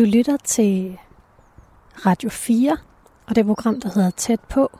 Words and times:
Du 0.00 0.04
lytter 0.04 0.36
til 0.36 0.98
Radio 2.06 2.30
4 2.30 2.76
og 3.26 3.36
det 3.36 3.46
program, 3.46 3.80
der 3.80 3.88
hedder 3.94 4.10
Tæt 4.10 4.40
på. 4.40 4.78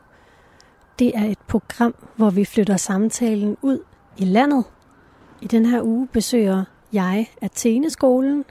Det 0.98 1.16
er 1.16 1.24
et 1.24 1.38
program, 1.38 1.94
hvor 2.16 2.30
vi 2.30 2.44
flytter 2.44 2.76
samtalen 2.76 3.56
ud 3.62 3.78
i 4.18 4.24
landet. 4.24 4.64
I 5.40 5.46
den 5.46 5.66
her 5.66 5.82
uge 5.82 6.08
besøger 6.08 6.64
jeg 6.92 7.30
Atheneskolen, 7.40 8.44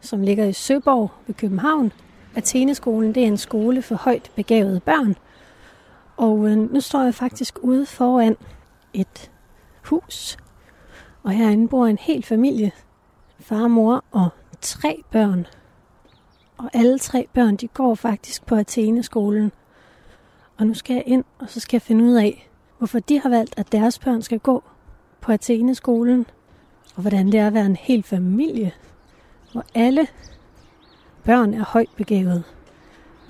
som 0.00 0.22
ligger 0.22 0.44
i 0.44 0.52
Søborg 0.52 1.10
ved 1.26 1.34
København. 1.34 1.92
Atheneskolen 2.34 3.14
det 3.14 3.22
er 3.22 3.26
en 3.26 3.38
skole 3.38 3.82
for 3.82 3.94
højt 3.94 4.32
begavede 4.36 4.80
børn. 4.80 5.16
Og 6.16 6.48
øh, 6.48 6.72
nu 6.72 6.80
står 6.80 7.02
jeg 7.02 7.14
faktisk 7.14 7.58
ude 7.62 7.86
foran 7.86 8.36
et 8.94 9.30
hus. 9.84 10.36
Og 11.22 11.30
herinde 11.30 11.68
bor 11.68 11.86
en 11.86 11.98
hel 12.00 12.22
familie. 12.22 12.72
Far, 13.40 13.68
mor 13.68 14.04
og 14.10 14.28
tre 14.60 15.02
børn. 15.10 15.46
Og 16.58 16.70
alle 16.72 16.98
tre 16.98 17.28
børn, 17.34 17.56
de 17.56 17.68
går 17.68 17.94
faktisk 17.94 18.46
på 18.46 18.54
Atheneskolen. 18.54 19.52
Og 20.56 20.66
nu 20.66 20.74
skal 20.74 20.94
jeg 20.94 21.04
ind, 21.06 21.24
og 21.38 21.50
så 21.50 21.60
skal 21.60 21.76
jeg 21.76 21.82
finde 21.82 22.04
ud 22.04 22.14
af, 22.14 22.48
hvorfor 22.78 22.98
de 22.98 23.20
har 23.20 23.28
valgt, 23.28 23.54
at 23.58 23.72
deres 23.72 23.98
børn 23.98 24.22
skal 24.22 24.38
gå 24.38 24.64
på 25.20 25.32
Atheneskolen. 25.32 26.26
Og 26.94 27.00
hvordan 27.00 27.26
det 27.26 27.40
er 27.40 27.46
at 27.46 27.54
være 27.54 27.66
en 27.66 27.76
hel 27.76 28.02
familie, 28.02 28.72
hvor 29.52 29.64
alle 29.74 30.06
børn 31.24 31.54
er 31.54 31.64
højt 31.64 31.90
begavet. 31.96 32.44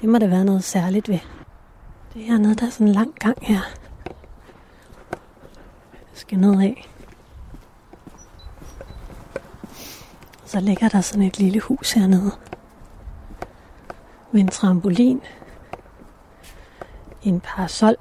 Det 0.00 0.08
må 0.08 0.18
der 0.18 0.26
være 0.26 0.44
noget 0.44 0.64
særligt 0.64 1.08
ved. 1.08 1.18
Det 2.14 2.28
er 2.28 2.38
noget, 2.38 2.60
der 2.60 2.66
er 2.66 2.70
sådan 2.70 2.86
en 2.86 2.92
lang 2.92 3.14
gang 3.14 3.38
her. 3.42 3.60
Jeg 5.90 6.14
skal 6.14 6.38
ned 6.38 6.62
af. 6.62 6.88
Så 10.44 10.60
ligger 10.60 10.88
der 10.88 11.00
sådan 11.00 11.26
et 11.26 11.38
lille 11.38 11.60
hus 11.60 11.92
hernede. 11.92 12.32
Med 14.36 14.42
en 14.42 14.48
trampolin. 14.48 15.20
En 17.22 17.40
parasol. 17.40 17.96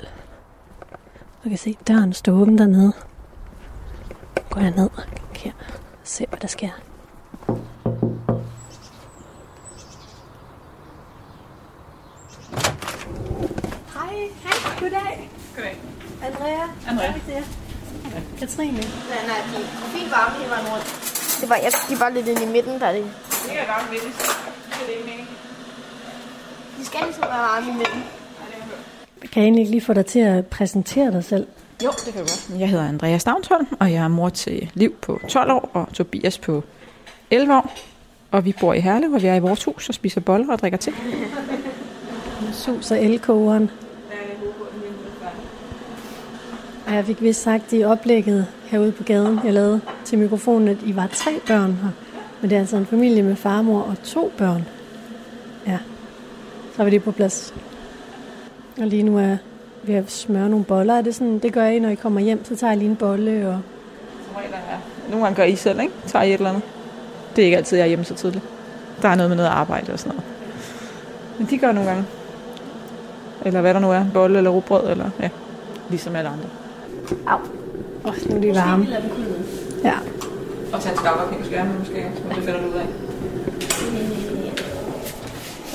Man 1.44 1.50
kan 1.50 1.58
se 1.58 1.78
døren 1.88 2.14
stå 2.14 2.32
åben 2.32 2.58
dernede. 2.58 2.94
Går 4.50 4.62
jeg 4.62 4.72
ned 4.72 4.90
og 4.98 5.04
her 5.36 5.52
og 5.72 6.00
se, 6.04 6.26
hvad 6.30 6.40
der 6.40 6.48
sker. 6.48 6.70
Hej, 13.94 14.16
hej, 14.44 14.80
goddag. 14.80 15.30
Goddag. 15.56 15.78
Andrea. 16.24 16.68
Andrea. 16.88 17.12
Hvad 17.12 17.36
er 17.36 17.40
det? 17.40 17.46
Katrine. 18.40 18.78
Nej, 18.78 19.28
nej, 19.28 19.38
de 19.38 19.56
er 19.56 19.68
fint 19.96 20.12
varme 20.12 20.36
hele 20.38 20.50
vejen 20.50 20.68
rundt. 20.68 20.86
Det 21.42 21.50
var, 21.50 21.56
jeg, 21.56 21.72
de 21.90 22.00
var 22.00 22.10
lidt 22.10 22.28
inde 22.28 22.44
i 22.44 22.52
midten, 22.52 22.80
der 22.80 22.88
er 22.88 22.94
det. 22.94 23.04
Det 23.04 23.60
er 23.60 23.68
varmt 23.68 23.92
lidt. 23.92 24.04
Det 24.04 24.82
er 24.82 24.86
det 24.86 24.94
ikke 24.94 25.06
meningen. 25.06 25.45
De 26.80 26.86
skal 26.86 27.00
ligesom 27.04 27.24
være 27.24 27.32
varme 27.32 27.72
i 27.72 27.74
midten. 27.74 28.04
Kan 29.22 29.42
jeg 29.42 29.44
egentlig 29.44 29.62
ikke 29.62 29.72
lige 29.72 29.82
få 29.82 29.94
dig 29.94 30.06
til 30.06 30.20
at 30.20 30.46
præsentere 30.46 31.12
dig 31.12 31.24
selv? 31.24 31.48
Jo, 31.84 31.90
det 31.90 32.14
kan 32.14 32.16
jeg 32.16 32.22
godt. 32.22 32.60
Jeg 32.60 32.70
hedder 32.70 32.88
Andrea 32.88 33.18
Stavnsholm, 33.18 33.68
og 33.80 33.92
jeg 33.92 34.04
er 34.04 34.08
mor 34.08 34.30
til 34.30 34.72
Liv 34.74 34.94
på 35.02 35.20
12 35.30 35.52
år 35.52 35.70
og 35.74 35.88
Tobias 35.94 36.38
på 36.38 36.64
11 37.32 37.56
år. 37.56 37.74
Og 38.32 38.46
vi 38.46 38.56
bor 38.60 38.74
i 38.74 38.80
Herlev, 38.80 39.14
og 39.14 39.22
vi 39.22 39.28
er 39.28 39.36
i 39.36 39.40
vores 39.40 39.64
hus 39.64 39.90
og 39.90 39.96
spiser 39.96 40.22
boller 40.22 40.54
og 40.54 40.60
drikker 40.60 40.78
te. 40.78 40.92
Sus 42.54 42.92
og 42.92 43.04
elkogeren. 43.04 43.72
Og 46.88 46.94
jeg 46.94 47.06
fik 47.06 47.22
vist 47.22 47.42
sagt 47.42 47.74
i 47.74 47.84
oplægget 47.84 48.48
herude 48.66 48.92
på 48.92 49.04
gaden, 49.04 49.40
jeg 49.44 49.54
lavede 49.54 49.82
til 50.06 50.20
mikrofonen, 50.20 50.68
at 50.68 50.78
I 50.86 50.96
var 50.96 51.08
tre 51.08 51.32
børn 51.48 51.72
her. 51.72 51.90
Men 52.42 52.50
det 52.50 52.56
er 52.56 52.60
altså 52.60 52.78
en 52.78 52.86
familie 52.86 53.24
med 53.24 53.36
farmor 53.36 53.82
og 53.82 54.04
to 54.04 54.32
børn. 54.38 54.68
Ja, 55.68 55.78
så 56.76 56.82
er 56.82 56.84
vi 56.84 56.90
lige 56.90 57.00
på 57.00 57.12
plads. 57.12 57.54
Og 58.78 58.88
lige 58.88 59.04
nu 59.04 59.18
er 59.18 59.38
vi 59.84 59.94
at 59.94 60.12
smøre 60.12 60.50
nogle 60.50 60.66
boller. 60.66 60.94
Er 60.94 61.02
det 61.02 61.16
sådan, 61.16 61.40
det 61.40 61.54
gør 61.54 61.66
I, 61.66 61.80
når 61.80 61.90
I 61.90 61.96
kommer 61.96 62.22
hjem, 62.22 62.46
så 62.46 62.56
tager 62.56 62.72
jeg 62.72 62.78
lige 62.78 62.90
en 62.90 62.96
bolle 62.96 63.48
og... 63.48 63.60
Nogle 65.10 65.24
gange 65.26 65.36
gør 65.36 65.44
I 65.44 65.56
selv, 65.56 65.80
ikke? 65.80 65.94
Tager 66.08 66.24
I 66.24 66.30
et 66.30 66.34
eller 66.34 66.50
andet. 66.50 66.64
Det 67.36 67.42
er 67.42 67.46
ikke 67.46 67.58
altid, 67.58 67.78
jeg 67.78 67.84
er 67.84 67.88
hjemme 67.88 68.06
så 68.06 68.14
tidligt. 68.14 68.44
Der 69.02 69.10
er 69.10 69.16
noget 69.16 69.30
med 69.30 69.38
noget 69.38 69.50
arbejde 69.50 69.94
og 69.94 70.00
sådan 70.00 70.16
noget. 70.16 70.32
Men 71.40 71.48
de 71.50 71.58
gør 71.58 71.72
nogle 71.72 71.90
gange. 71.90 72.06
Eller 73.46 73.62
hvad 73.62 73.74
der 73.74 73.80
nu 73.80 73.92
er. 73.92 74.06
Bolle 74.14 74.38
eller 74.38 74.50
rugbrød, 74.50 74.90
eller 74.90 75.10
ja. 75.20 75.30
Ligesom 75.90 76.16
alle 76.16 76.30
andre. 76.30 76.50
Au. 77.28 77.40
Åh, 78.06 78.30
nu 78.30 78.36
er 78.36 78.42
de 78.42 78.56
varme. 78.56 78.88
Ja. 79.84 79.94
Og 80.74 80.82
tage 80.82 80.92
en 80.94 80.98
skaffer 80.98 81.28
på 81.28 81.46
skærmen 81.46 81.80
måske, 81.80 82.12
men 82.28 82.36
det 82.36 82.44
finder 82.44 82.62
du 82.62 82.68
ud 82.68 82.74
af. 82.74 82.86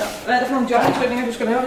Så, 0.01 0.07
hvad 0.25 0.35
er 0.35 0.39
det 0.39 0.49
for 0.49 0.55
nogle 0.55 0.71
jobansøgninger, 0.71 1.27
du 1.27 1.33
skal 1.33 1.47
lave? 1.47 1.61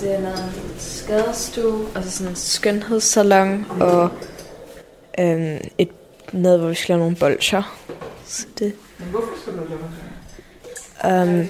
Det 0.00 0.14
er 0.14 0.20
noget 0.20 0.52
skadestue, 0.78 1.86
altså 1.94 2.10
sådan 2.10 2.30
en 2.30 2.36
skønhedssalon 2.36 3.66
og 3.80 4.10
øhm, 5.18 5.58
et 5.78 5.88
noget, 6.32 6.58
hvor 6.58 6.68
vi 6.68 6.74
skal 6.74 6.92
lave 6.92 6.98
nogle 6.98 7.16
bolcher. 7.16 7.78
Så 8.26 8.46
det, 8.58 8.74
Men 8.98 9.08
hvorfor 9.08 9.28
skal 9.42 9.52
du 9.52 9.58
lave 9.58 9.70
jobansøgninger? 9.70 11.40
øhm, 11.40 11.48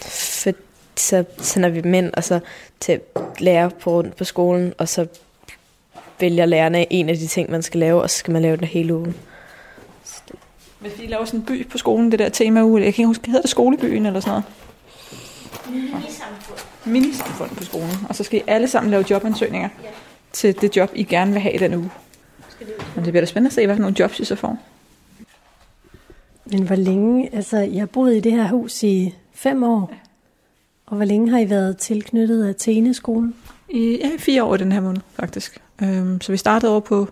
for 0.00 0.52
så 0.96 1.24
sender 1.38 1.68
vi 1.68 1.80
dem 1.80 1.94
ind, 1.94 2.10
og 2.14 2.24
så 2.24 2.40
til 2.80 3.00
lærer 3.38 3.68
på 3.68 3.90
rundt 3.90 4.16
på 4.16 4.24
skolen, 4.24 4.74
og 4.78 4.88
så 4.88 5.06
vælger 6.20 6.46
lærerne 6.46 6.92
en 6.92 7.08
af 7.08 7.16
de 7.16 7.26
ting, 7.26 7.50
man 7.50 7.62
skal 7.62 7.80
lave, 7.80 8.02
og 8.02 8.10
så 8.10 8.16
skal 8.16 8.32
man 8.32 8.42
lave 8.42 8.56
den 8.56 8.66
hele 8.66 8.94
ugen. 8.94 9.16
Hvis 10.80 10.92
de 10.92 11.06
laver 11.06 11.24
sådan 11.24 11.40
en 11.40 11.46
by 11.46 11.68
på 11.68 11.78
skolen, 11.78 12.10
det 12.10 12.18
der 12.18 12.28
tema 12.28 12.62
uge, 12.62 12.82
jeg 12.82 12.94
kan 12.94 13.02
ikke 13.02 13.06
huske, 13.06 13.26
hedder 13.26 13.40
det 13.40 13.50
skolebyen 13.50 14.06
eller 14.06 14.20
sådan 14.20 14.30
noget? 14.30 14.44
Minisamfund 16.84 17.50
på 17.50 17.64
skolen. 17.64 17.96
Og 18.08 18.14
så 18.14 18.24
skal 18.24 18.38
I 18.38 18.42
alle 18.46 18.68
sammen 18.68 18.90
lave 18.90 19.04
jobansøgninger 19.10 19.68
ja. 19.82 19.88
til 20.32 20.60
det 20.60 20.76
job, 20.76 20.90
I 20.94 21.04
gerne 21.04 21.32
vil 21.32 21.40
have 21.40 21.54
i 21.54 21.58
den 21.58 21.74
uge. 21.74 21.90
Men 22.94 23.04
det 23.04 23.12
bliver 23.12 23.20
da 23.20 23.26
spændende 23.26 23.48
at 23.48 23.52
se, 23.52 23.66
hvad 23.66 23.76
for 23.76 23.80
nogle 23.80 23.96
jobs 23.98 24.20
I 24.20 24.24
så 24.24 24.34
får. 24.34 24.58
Men 26.44 26.62
hvor 26.62 26.76
længe, 26.76 27.34
altså 27.34 27.56
jeg 27.58 27.80
har 27.80 27.86
boet 27.86 28.16
i 28.16 28.20
det 28.20 28.32
her 28.32 28.48
hus 28.48 28.82
i 28.82 29.14
fem 29.32 29.62
år. 29.62 29.92
Og 30.86 30.96
hvor 30.96 31.04
længe 31.04 31.30
har 31.30 31.38
I 31.38 31.50
været 31.50 31.78
tilknyttet 31.78 32.44
af 32.44 32.48
Athene-skolen? 32.48 33.34
I 33.68 33.98
ja, 34.04 34.10
fire 34.18 34.44
år 34.44 34.54
i 34.54 34.58
den 34.58 34.72
her 34.72 34.80
måned, 34.80 35.00
faktisk. 35.14 35.60
Øhm, 35.82 36.20
så 36.20 36.32
vi 36.32 36.38
startede 36.38 36.72
over 36.72 36.80
på, 36.80 37.08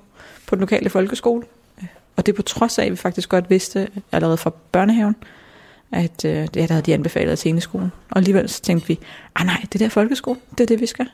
på 0.47 0.55
den 0.55 0.61
lokale 0.61 0.91
folkeskole. 0.91 1.43
Og 2.17 2.27
det 2.27 2.33
er 2.33 2.37
på 2.37 2.43
trods 2.43 2.79
af, 2.79 2.85
at 2.85 2.91
vi 2.91 2.97
faktisk 2.97 3.29
godt 3.29 3.51
vidste 3.51 3.89
allerede 4.13 4.37
fra 4.37 4.51
børnehaven, 4.73 5.17
at 5.93 6.25
øh, 6.25 6.33
ja, 6.33 6.47
der 6.47 6.73
havde 6.73 6.83
de 6.83 6.95
anbefalet 6.95 7.31
af 7.31 7.39
sceneskolen. 7.39 7.93
Og 8.11 8.19
alligevel 8.19 8.49
så 8.49 8.63
tænkte 8.63 8.89
vi, 8.89 8.99
ah 9.35 9.47
nej, 9.47 9.65
det 9.73 9.81
der 9.81 9.89
folkeskole, 9.89 10.39
det 10.51 10.61
er 10.61 10.67
det, 10.67 10.81
vi 10.81 10.87
skal. 10.87 11.07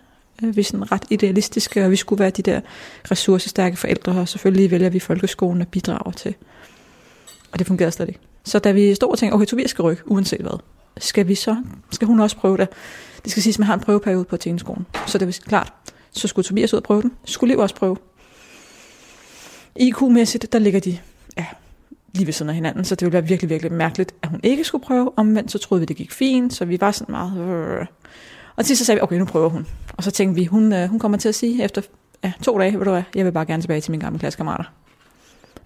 Øh, 0.43 0.57
vi 0.57 0.61
er 0.61 0.65
sådan 0.65 0.93
ret 0.93 1.05
idealistiske, 1.11 1.85
og 1.85 1.91
vi 1.91 1.97
skulle 1.97 2.21
være 2.21 2.31
de 2.31 2.43
der 2.43 2.61
ressourcestærke 3.11 3.77
forældre, 3.77 4.13
og 4.13 4.29
selvfølgelig 4.29 4.71
vælger 4.71 4.91
vi 4.91 4.99
folkeskolen 4.99 5.61
og 5.61 5.69
bidrager 5.69 6.11
til. 6.11 6.35
Og 7.53 7.59
det 7.59 7.67
fungerede 7.67 7.93
slet 7.93 8.09
ikke. 8.09 8.21
Så 8.45 8.59
da 8.59 8.73
vi 8.73 8.95
stod 8.95 9.11
og 9.11 9.19
tænkte, 9.19 9.35
okay, 9.35 9.47
Tobias 9.47 9.71
skal 9.71 9.83
rykke, 9.83 10.03
uanset 10.11 10.41
hvad, 10.41 10.59
skal 10.99 11.29
vi 11.29 11.35
så, 11.35 11.57
skal 11.91 12.07
hun 12.07 12.21
også 12.21 12.37
prøve 12.37 12.57
det? 12.57 12.69
Det 13.25 13.31
skal 13.31 13.43
siges, 13.43 13.57
at 13.57 13.59
man 13.59 13.67
har 13.67 13.75
en 13.75 13.81
prøveperiode 13.81 14.25
på 14.25 14.37
tjeneskolen. 14.37 14.87
Så 15.07 15.19
det 15.19 15.27
var 15.27 15.39
klart, 15.49 15.73
så 16.13 16.29
skulle 16.29 16.45
Tobias 16.45 16.75
ud 16.75 16.79
og 16.79 16.83
prøve 16.83 17.03
den. 17.03 17.13
Skulle 17.25 17.53
Liv 17.53 17.59
også 17.59 17.75
prøve. 17.75 17.97
IQ-mæssigt, 19.77 20.53
der 20.53 20.59
ligger 20.59 20.81
de 20.81 20.99
ja, 21.37 21.47
lige 22.13 22.27
ved 22.27 22.33
siden 22.33 22.49
af 22.49 22.55
hinanden, 22.55 22.85
så 22.85 22.95
det 22.95 23.07
ville 23.07 23.13
være 23.13 23.29
virkelig, 23.29 23.51
virkelig 23.51 23.73
mærkeligt, 23.73 24.15
at 24.23 24.29
hun 24.29 24.41
ikke 24.43 24.65
skulle 24.65 24.85
prøve. 24.85 25.13
Omvendt 25.17 25.53
så 25.53 25.59
troede 25.59 25.81
vi, 25.81 25.87
det 25.87 25.97
gik 25.97 26.13
fint, 26.13 26.55
så 26.55 26.65
vi 26.65 26.81
var 26.81 26.91
sådan 26.91 27.13
meget... 27.13 27.89
Og 28.57 28.65
til 28.65 28.77
så 28.77 28.85
sagde 28.85 28.97
vi, 28.97 29.03
okay, 29.03 29.17
nu 29.17 29.25
prøver 29.25 29.49
hun. 29.49 29.67
Og 29.97 30.03
så 30.03 30.11
tænkte 30.11 30.41
vi, 30.41 30.45
hun, 30.45 30.73
øh, 30.73 30.89
hun 30.89 30.99
kommer 30.99 31.19
til 31.19 31.29
at 31.29 31.35
sige 31.35 31.65
efter 31.65 31.83
ja, 32.25 32.33
to 32.43 32.59
dage, 32.59 32.79
ved 32.79 32.85
du 32.85 32.91
hvad, 32.91 33.03
jeg 33.15 33.25
vil 33.25 33.33
bare 33.33 33.47
gerne 33.47 33.63
tilbage 33.63 33.81
til 33.81 33.91
mine 33.91 34.05
gamle 34.05 34.19
klassekammerater. 34.19 34.65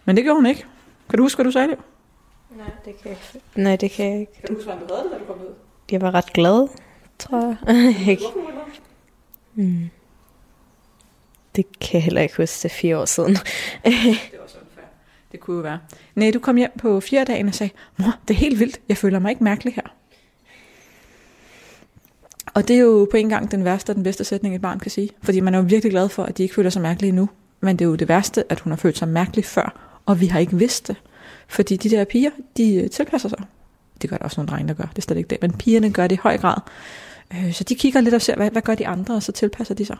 Men 0.04 0.16
det 0.16 0.24
gjorde 0.24 0.36
hun 0.36 0.46
ikke. 0.46 0.64
Kan 1.10 1.16
du 1.16 1.22
huske, 1.22 1.36
hvad 1.36 1.44
du 1.44 1.50
sagde, 1.50 1.68
Liv? 1.68 1.76
Nej, 2.56 2.66
det 2.84 3.02
kan 3.02 3.10
jeg 3.10 3.18
ikke. 3.34 3.62
Nej, 3.62 3.76
det 3.76 3.90
kan 3.90 4.12
jeg 4.12 4.20
ikke. 4.20 4.32
Kan 4.32 4.48
du 4.48 4.54
huske, 4.54 4.64
hvordan 4.64 4.88
du 4.88 4.94
havde 4.94 5.04
det, 5.04 5.12
da 5.12 5.18
du 5.18 5.24
kom 5.24 5.40
ud? 5.40 5.54
Jeg 5.90 6.00
var 6.00 6.14
ret 6.14 6.32
glad, 6.32 6.68
tror 7.18 7.46
jeg. 7.46 7.56
Ikke? 8.10 8.22
Hvorfor 8.22 8.52
var 8.52 8.64
du 9.56 9.62
mm. 9.62 9.90
Det 11.56 11.78
kan 11.80 11.94
jeg 11.94 12.02
heller 12.02 12.20
ikke 12.20 12.36
huske, 12.36 12.62
det 12.62 12.70
fire 12.70 12.98
år 12.98 13.04
siden. 13.04 13.30
Det 13.84 14.38
var 14.40 14.46
sådan 14.46 14.66
før. 14.74 14.82
Det 15.32 15.40
kunne 15.40 15.56
jo 15.56 15.62
være. 15.62 15.78
Nej, 16.14 16.30
du 16.30 16.38
kom 16.38 16.56
hjem 16.56 16.70
på 16.78 17.00
fjerde 17.00 17.32
dagen 17.32 17.48
og 17.48 17.54
sagde, 17.54 17.72
mor, 17.96 18.18
det 18.28 18.34
er 18.34 18.38
helt 18.38 18.60
vildt. 18.60 18.80
Jeg 18.88 18.96
føler 18.96 19.18
mig 19.18 19.30
ikke 19.30 19.44
mærkelig 19.44 19.74
her. 19.74 19.94
Og 22.54 22.68
det 22.68 22.76
er 22.76 22.80
jo 22.80 23.08
på 23.10 23.16
en 23.16 23.28
gang 23.28 23.50
den 23.50 23.64
værste 23.64 23.90
og 23.90 23.96
den 23.96 24.02
bedste 24.02 24.24
sætning, 24.24 24.54
et 24.54 24.60
barn 24.60 24.78
kan 24.78 24.90
sige. 24.90 25.10
Fordi 25.22 25.40
man 25.40 25.54
er 25.54 25.58
jo 25.58 25.64
virkelig 25.68 25.90
glad 25.90 26.08
for, 26.08 26.22
at 26.22 26.38
de 26.38 26.42
ikke 26.42 26.54
føler 26.54 26.70
sig 26.70 26.82
mærkelige 26.82 27.12
nu. 27.12 27.28
Men 27.60 27.76
det 27.76 27.84
er 27.84 27.88
jo 27.88 27.94
det 27.94 28.08
værste, 28.08 28.52
at 28.52 28.60
hun 28.60 28.70
har 28.70 28.76
følt 28.76 28.98
sig 28.98 29.08
mærkelig 29.08 29.44
før, 29.44 29.98
og 30.06 30.20
vi 30.20 30.26
har 30.26 30.38
ikke 30.38 30.56
vidst 30.56 30.88
det. 30.88 30.96
Fordi 31.48 31.76
de 31.76 31.90
der 31.90 32.04
piger, 32.04 32.30
de 32.56 32.74
øh, 32.74 32.90
tilpasser 32.90 33.28
sig. 33.28 33.38
Det 34.02 34.10
gør 34.10 34.16
der 34.16 34.24
også 34.24 34.40
nogle 34.40 34.50
drenge, 34.50 34.68
der 34.68 34.74
gør. 34.74 34.84
Det 34.84 34.98
er 34.98 35.02
slet 35.02 35.16
ikke 35.16 35.28
det. 35.28 35.38
Men 35.42 35.52
pigerne 35.52 35.92
gør 35.92 36.06
det 36.06 36.16
i 36.16 36.20
høj 36.22 36.38
grad. 36.38 36.60
Øh, 37.32 37.52
så 37.52 37.64
de 37.64 37.74
kigger 37.74 38.00
lidt 38.00 38.14
og 38.14 38.22
ser, 38.22 38.36
hvad, 38.36 38.50
hvad 38.50 38.62
gør 38.62 38.74
de 38.74 38.86
andre, 38.86 39.14
og 39.14 39.22
så 39.22 39.32
tilpasser 39.32 39.74
de 39.74 39.84
sig. 39.84 39.96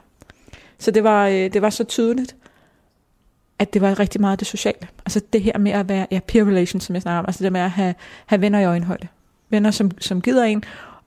Så 0.78 0.90
det 0.90 1.05
var, 1.05 1.26
øh, 1.26 1.34
det 1.34 1.62
var 1.62 1.70
så 1.70 1.84
tydeligt. 1.84 2.37
at 3.58 3.75
det 3.75 3.82
var 3.82 3.99
rigtig 3.99 4.20
meget 4.20 4.40
det 4.40 4.49
sociale. 4.49 4.88
Altså 5.06 5.20
det 5.32 5.43
her 5.43 5.58
med 5.58 5.73
at 5.73 5.88
være 5.88 6.06
ja, 6.11 6.20
peer 6.28 6.44
relations, 6.44 6.84
som 6.84 6.94
jeg 6.94 7.02
snakker 7.02 7.19
om. 7.19 7.25
Altså 7.26 7.44
det 7.44 7.52
med 7.52 7.61
at 7.61 7.70
have, 7.70 7.94
have 8.26 8.40
venner 8.40 8.61
i 8.61 8.64
øjenhøjde. 8.64 9.08
Venner, 9.50 9.70
som, 9.70 9.90
som 10.00 10.23
gider 10.23 10.44
en 10.44 10.64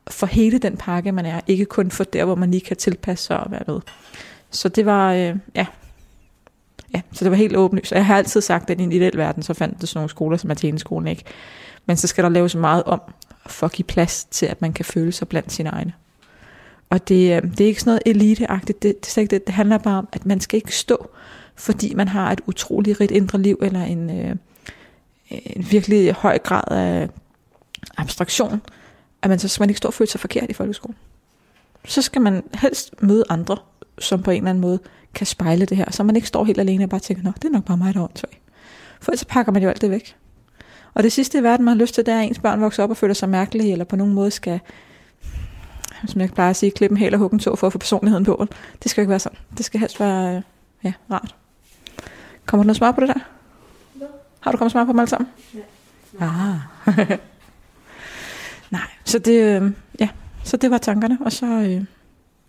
for 0.10 0.26
hele 0.28 0.58
den 0.58 0.78
pakke, 0.78 1.12
man 1.12 1.26
er. 1.26 1.42
Ikke 1.48 1.66
kun 1.66 1.92
for 1.92 2.04
der, 2.04 2.26
hvor 2.26 2.36
man 2.36 2.52
lige 2.52 2.62
kan 2.62 2.78
tilpasse 2.78 3.26
sig 3.26 3.40
og 3.40 3.52
være 3.52 3.64
med. 3.68 3.80
Så 4.52 4.70
det 4.70 4.86
var, 4.86 5.14
øh, 5.14 5.36
ja, 5.56 5.66
Ja, 6.94 7.02
så 7.12 7.26
det 7.26 7.32
var 7.32 7.38
helt 7.38 7.56
åbenlyst. 7.56 7.92
Jeg 7.92 8.06
har 8.06 8.18
altid 8.18 8.42
sagt, 8.42 8.70
at 8.70 8.80
i 8.80 8.84
en 8.84 8.92
ideel 8.92 9.18
verden, 9.18 9.44
så 9.44 9.54
fandt 9.54 9.82
det 9.82 9.90
sådan 9.90 10.00
nogle 10.00 10.10
skoler 10.10 10.38
som 10.38 10.52
Atheneskolen 10.52 11.08
ikke. 11.08 11.24
Men 11.86 11.98
så 11.98 12.08
skal 12.08 12.24
der 12.24 12.30
laves 12.30 12.56
meget 12.56 12.84
om, 12.84 13.02
for 13.46 13.66
at 13.66 13.72
give 13.72 13.86
plads 13.86 14.26
til, 14.26 14.46
at 14.46 14.62
man 14.62 14.74
kan 14.74 14.86
føle 14.86 15.12
sig 15.12 15.28
blandt 15.28 15.52
sine 15.52 15.70
egne. 15.70 15.94
Og 16.90 17.08
det, 17.08 17.36
øh, 17.36 17.52
det 17.52 17.62
er 17.62 17.68
ikke 17.68 17.82
sådan 17.82 17.90
noget 17.90 18.02
eliteagtigt, 18.06 18.84
det, 18.84 19.06
det, 19.16 19.32
det, 19.32 19.48
det 19.48 19.56
handler 19.56 19.78
bare 19.78 19.98
om, 19.98 20.08
at 20.14 20.26
man 20.26 20.40
skal 20.40 20.58
ikke 20.58 20.76
stå, 20.76 21.10
fordi 21.56 21.94
man 21.94 22.08
har 22.08 22.32
et 22.32 22.42
utroligt 22.48 23.00
rigt 23.00 23.12
indre 23.12 23.42
liv, 23.42 23.60
eller 23.62 23.84
en, 23.84 24.10
øh, 24.20 24.36
en 25.30 25.68
virkelig 25.72 26.14
høj 26.14 26.38
grad 26.38 26.64
af 26.72 27.10
abstraktion, 27.98 28.62
at 29.22 29.30
man 29.30 29.40
så 29.40 29.48
skal 29.48 29.62
man 29.62 29.70
ikke 29.70 29.78
stå 29.78 29.88
og 29.88 29.94
føle 29.94 30.10
sig 30.10 30.20
forkert 30.20 30.50
i 30.50 30.54
folkeskolen. 30.54 30.96
Så 31.86 32.02
skal 32.02 32.22
man 32.22 32.44
helst 32.54 33.02
møde 33.02 33.24
andre, 33.30 33.58
som 34.00 34.24
på 34.24 34.32
en 34.32 34.38
eller 34.38 34.50
anden 34.50 34.62
måde 34.62 34.80
kan 35.14 35.28
spejle 35.28 35.66
det 35.66 35.78
her, 35.78 35.92
så 35.92 36.04
man 36.04 36.16
ikke 36.16 36.28
står 36.28 36.46
helt 36.46 36.60
alene 36.60 36.84
og 36.84 36.90
bare 36.90 37.00
tænker, 37.00 37.24
nå, 37.24 37.32
det 37.36 37.46
er 37.46 37.50
nok 37.50 37.66
bare 37.66 37.78
mig, 37.78 37.94
der 37.94 38.00
er 38.00 38.04
åndssvagt. 38.04 38.40
For 39.02 39.12
ellers 39.12 39.26
pakker 39.26 39.52
man 39.52 39.64
jo 39.64 39.70
alt 39.70 39.82
det 39.82 39.92
væk. 39.92 40.16
Og 40.94 41.04
det 41.04 41.12
sidste 41.12 41.38
i 41.40 41.44
verden, 41.44 41.66
man 41.66 41.78
har 41.78 41.82
lyst 41.82 41.94
til, 41.94 42.06
det 42.06 42.14
er, 42.14 42.20
at 42.20 42.26
ens 42.26 42.40
børn 42.40 42.62
vokser 42.62 42.84
op 42.84 42.90
og 42.90 42.98
føler 42.98 43.14
sig 43.14 43.30
mærkelige, 43.30 43.72
eller 43.72 43.86
på 43.86 43.96
nogen 43.96 44.14
måde 44.14 44.32
skal, 44.32 44.60
som 46.06 46.22
jeg 46.22 46.30
plejer 46.30 46.50
at 46.50 46.56
sige, 46.56 46.72
klippe 46.72 46.94
en 46.94 46.98
hæl 46.98 47.14
og 47.14 47.20
hugge 47.20 47.34
en 47.34 47.40
tog 47.40 47.60
for 47.60 47.68
at 47.68 47.74
få 47.74 47.80
personligheden 47.80 48.26
på. 48.26 48.48
Det 48.84 48.92
skal 48.92 49.02
ikke 49.02 49.10
være 49.10 49.20
sådan. 49.20 49.38
Det 49.58 49.66
skal 49.66 49.80
helst 49.80 50.00
være 50.00 50.36
øh, 50.36 50.42
ja, 50.84 50.94
rart. 51.12 51.36
Kommer 52.46 52.64
der 52.64 52.68
noget 52.68 52.78
smør 52.78 52.92
på 52.92 53.02
det 53.02 53.08
der? 53.08 53.20
Har 54.40 54.52
du 54.52 54.58
kommet 54.58 54.72
smør 54.72 54.86
på 54.86 54.92
dem 54.92 55.00
alle 55.00 55.10
sammen? 55.10 55.30
Ja. 55.54 56.26
Ah. 56.26 56.58
Nej, 58.72 58.88
så 59.06 59.20
det, 59.20 59.62
øh, 59.62 59.72
ja, 60.00 60.10
så 60.44 60.58
det 60.58 60.72
var 60.72 60.78
tankerne, 60.78 61.18
og 61.22 61.32
så, 61.32 61.46
øh, 61.46 61.86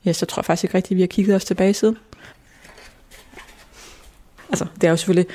ja, 0.04 0.12
så 0.12 0.26
tror 0.26 0.40
jeg 0.40 0.44
faktisk 0.44 0.64
ikke 0.64 0.74
rigtigt, 0.74 0.92
at 0.92 0.96
vi 0.96 1.02
har 1.02 1.06
kigget 1.06 1.36
os 1.36 1.44
tilbage 1.44 1.74
siden. 1.74 1.96
Altså, 4.48 4.66
det 4.80 4.84
er 4.84 4.90
jo 4.90 4.96
selvfølgelig, 4.96 5.26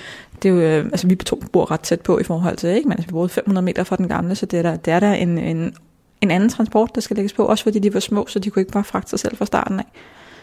det 0.44 0.50
er 0.50 0.53
jo, 0.53 0.61
øh, 0.61 0.85
altså 0.85 1.07
vi 1.07 1.15
to 1.15 1.41
bor 1.51 1.71
ret 1.71 1.79
tæt 1.79 2.01
på 2.01 2.19
i 2.19 2.23
forhold 2.23 2.57
til, 2.57 2.69
ikke? 2.69 2.88
Men 2.88 2.97
altså, 2.97 3.07
vi 3.07 3.11
bor 3.11 3.27
500 3.27 3.65
meter 3.65 3.83
fra 3.83 3.95
den 3.95 4.07
gamle, 4.07 4.35
så 4.35 4.45
det 4.45 4.59
er 4.59 4.61
der, 4.61 4.75
det 4.75 4.94
er 4.94 5.00
der 5.00 5.13
en, 5.13 5.38
en, 5.38 5.75
en 6.21 6.31
anden 6.31 6.50
transport, 6.50 6.95
der 6.95 7.01
skal 7.01 7.15
lægges 7.15 7.33
på, 7.33 7.45
også 7.45 7.63
fordi 7.63 7.79
de 7.79 7.94
var 7.94 8.00
små, 8.00 8.27
så 8.27 8.39
de 8.39 8.50
kunne 8.50 8.62
ikke 8.62 8.71
bare 8.71 8.83
fragte 8.83 9.09
sig 9.09 9.19
selv 9.19 9.38
fra 9.38 9.45
starten 9.45 9.79
af. 9.79 9.85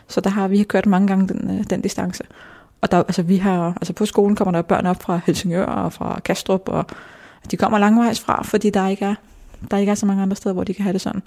Så 0.08 0.20
der 0.20 0.30
har 0.30 0.48
vi 0.48 0.62
kørt 0.62 0.86
mange 0.86 1.08
gange 1.08 1.28
den, 1.28 1.58
øh, 1.58 1.64
den 1.70 1.80
distance. 1.80 2.24
Og 2.80 2.90
der, 2.90 2.98
altså, 2.98 3.22
vi 3.22 3.36
har, 3.36 3.66
altså 3.66 3.92
på 3.92 4.06
skolen 4.06 4.36
kommer 4.36 4.52
der 4.52 4.62
børn 4.62 4.86
op 4.86 5.02
fra 5.02 5.20
Helsingør 5.26 5.64
og 5.64 5.92
fra 5.92 6.20
Kastrup, 6.24 6.68
og 6.68 6.86
de 7.50 7.56
kommer 7.56 7.78
langvejs 7.78 8.20
fra, 8.20 8.42
fordi 8.42 8.70
der 8.70 8.88
ikke 8.88 9.04
er, 9.04 9.14
der 9.70 9.76
ikke 9.76 9.90
er 9.90 9.94
så 9.94 10.06
mange 10.06 10.22
andre 10.22 10.36
steder, 10.36 10.52
hvor 10.52 10.64
de 10.64 10.74
kan 10.74 10.82
have 10.82 10.92
det 10.92 11.00
sådan. 11.00 11.22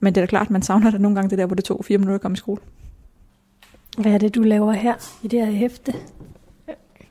Men 0.00 0.14
det 0.14 0.20
er 0.20 0.26
da 0.26 0.30
klart, 0.30 0.50
man 0.50 0.62
savner 0.62 0.90
det 0.90 1.00
nogle 1.00 1.14
gange, 1.14 1.30
det 1.30 1.38
der, 1.38 1.46
hvor 1.46 1.56
det 1.56 1.64
tog 1.64 1.84
fire 1.84 1.98
minutter 1.98 2.14
at 2.14 2.20
komme 2.20 2.34
i 2.34 2.38
skole. 2.38 2.60
Hvad 3.98 4.12
er 4.12 4.18
det, 4.18 4.34
du 4.34 4.42
laver 4.42 4.72
her 4.72 4.94
i 5.22 5.28
det 5.28 5.46
her 5.46 5.52
hæfte? 5.52 5.94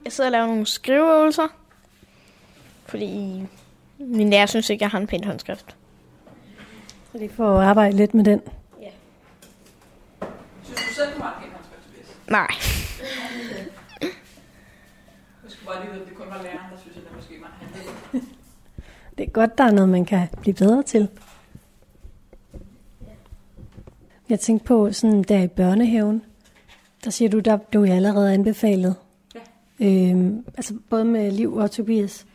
Jeg 0.06 0.12
sidder 0.14 0.28
og 0.28 0.32
laver 0.32 0.46
nogle 0.46 0.66
skriveøvelser, 0.66 1.48
fordi 2.86 3.44
min 4.00 4.30
lærer 4.30 4.46
synes 4.46 4.70
ikke, 4.70 4.84
jeg 4.84 4.90
har 4.90 5.00
en 5.00 5.08
pæn 5.08 5.24
håndskrift. 5.24 5.76
Så 7.18 7.24
det 7.24 7.32
får 7.32 7.60
at 7.60 7.68
arbejde 7.68 7.98
lidt 7.98 8.14
med 8.14 8.24
den. 8.24 8.42
Synes 10.64 10.80
du 10.88 10.94
selv, 10.94 11.16
du 11.16 11.22
har 11.22 11.44
en? 11.46 12.32
Nej. 12.32 12.48
Jeg 15.44 15.52
skulle 15.52 15.68
bare 15.68 15.82
lige 15.82 15.92
vide, 15.92 16.02
at 16.02 16.08
det 16.10 16.18
kun 16.18 16.28
var 16.30 16.42
læreren, 16.44 16.72
der 16.72 16.78
synes, 16.82 16.98
at 16.98 17.04
det 17.04 17.12
måske 17.16 17.34
var. 17.42 17.64
Det 19.18 19.24
er 19.24 19.30
godt, 19.30 19.58
der 19.58 19.64
er 19.64 19.72
noget, 19.72 19.90
man 19.90 20.06
kan 20.06 20.28
blive 20.42 20.54
bedre 20.54 20.84
til. 20.84 21.08
Jeg 24.30 24.40
tænkte 24.40 24.66
på, 24.66 24.92
sådan 24.92 25.24
der 25.24 25.42
i 25.42 25.48
børnehaven, 25.48 26.22
der 27.04 27.10
siger 27.10 27.30
du, 27.30 27.40
der 27.40 27.58
blev 27.58 27.84
jeg 27.84 27.96
allerede 27.96 28.34
anbefalet. 28.34 28.96
Ja. 29.80 29.86
Øhm, 29.86 30.46
altså 30.58 30.74
både 30.90 31.06
med 31.06 31.32
Liv 31.32 31.56
og 31.56 31.72
Tobias. 31.72 32.26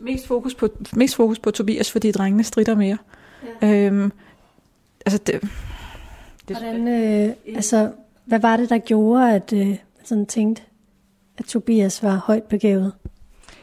Mest 0.00 0.26
fokus 0.26 0.54
på, 0.54 0.68
mest 0.96 1.16
fokus 1.16 1.38
på 1.38 1.50
Tobias, 1.50 1.92
fordi 1.92 2.12
drengene 2.12 2.44
strider 2.44 2.74
mere. 2.74 2.98
Ja. 3.62 3.86
Øhm, 3.86 4.12
altså 5.12 5.18
det, 5.26 5.40
det 6.48 6.56
Hvordan, 6.56 6.88
øh, 6.88 7.34
altså, 7.54 7.90
hvad 8.24 8.38
var 8.40 8.56
det, 8.56 8.70
der 8.70 8.78
gjorde, 8.78 9.34
at 9.34 9.52
øh, 9.52 9.76
sådan 10.04 10.26
tænkte, 10.26 10.62
at 11.38 11.44
Tobias 11.44 12.02
var 12.02 12.16
højt 12.26 12.42
begavet? 12.42 12.92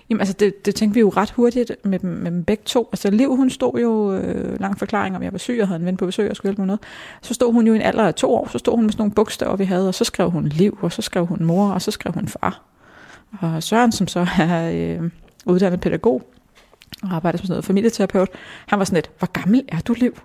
Jamen 0.09 0.21
altså, 0.21 0.35
det, 0.39 0.65
det 0.65 0.75
tænkte 0.75 0.93
vi 0.93 0.99
jo 0.99 1.09
ret 1.09 1.31
hurtigt 1.31 1.71
med, 1.83 1.99
dem- 1.99 2.09
med 2.09 2.31
dem 2.31 2.43
begge 2.43 2.63
to. 2.65 2.89
Altså 2.91 3.09
Liv, 3.09 3.35
hun 3.35 3.49
stod 3.49 3.79
jo, 3.79 4.13
øh, 4.13 4.59
lang 4.59 4.79
forklaring 4.79 5.15
om, 5.15 5.23
jeg 5.23 5.31
var 5.31 5.37
syg 5.37 5.59
og 5.61 5.67
havde 5.67 5.79
en 5.79 5.85
ven 5.85 5.97
på 5.97 6.05
besøg 6.05 6.29
og 6.29 6.35
skulle 6.35 6.49
hjælpe 6.49 6.61
med 6.61 6.67
noget. 6.67 6.79
Så 7.21 7.33
stod 7.33 7.53
hun 7.53 7.67
jo 7.67 7.73
i 7.73 7.75
en 7.75 7.81
alder 7.81 8.03
af 8.03 8.13
to 8.15 8.35
år, 8.35 8.47
så 8.51 8.57
stod 8.57 8.75
hun 8.75 8.83
med 8.83 8.91
sådan 8.91 9.01
nogle 9.01 9.13
bogstaver, 9.13 9.55
vi 9.55 9.65
havde, 9.65 9.87
og 9.87 9.93
så 9.93 10.03
skrev 10.03 10.29
hun 10.29 10.47
Liv, 10.47 10.77
og 10.81 10.91
så 10.91 11.01
skrev 11.01 11.25
hun 11.25 11.43
mor, 11.43 11.71
og 11.71 11.81
så 11.81 11.91
skrev 11.91 12.13
hun 12.13 12.27
far. 12.27 12.61
Og 13.41 13.63
Søren, 13.63 13.91
som 13.91 14.07
så 14.07 14.27
er 14.39 14.71
øh, 14.71 15.11
uddannet 15.45 15.81
pædagog 15.81 16.23
og 17.03 17.15
arbejder 17.15 17.37
som 17.37 17.45
sådan 17.45 17.53
noget 17.53 17.65
familieterapeut, 17.65 18.29
han 18.67 18.79
var 18.79 18.85
sådan 18.85 18.97
lidt, 18.97 19.11
hvor 19.17 19.31
gammel 19.31 19.63
er 19.67 19.79
du, 19.79 19.93
Liv? 19.93 20.19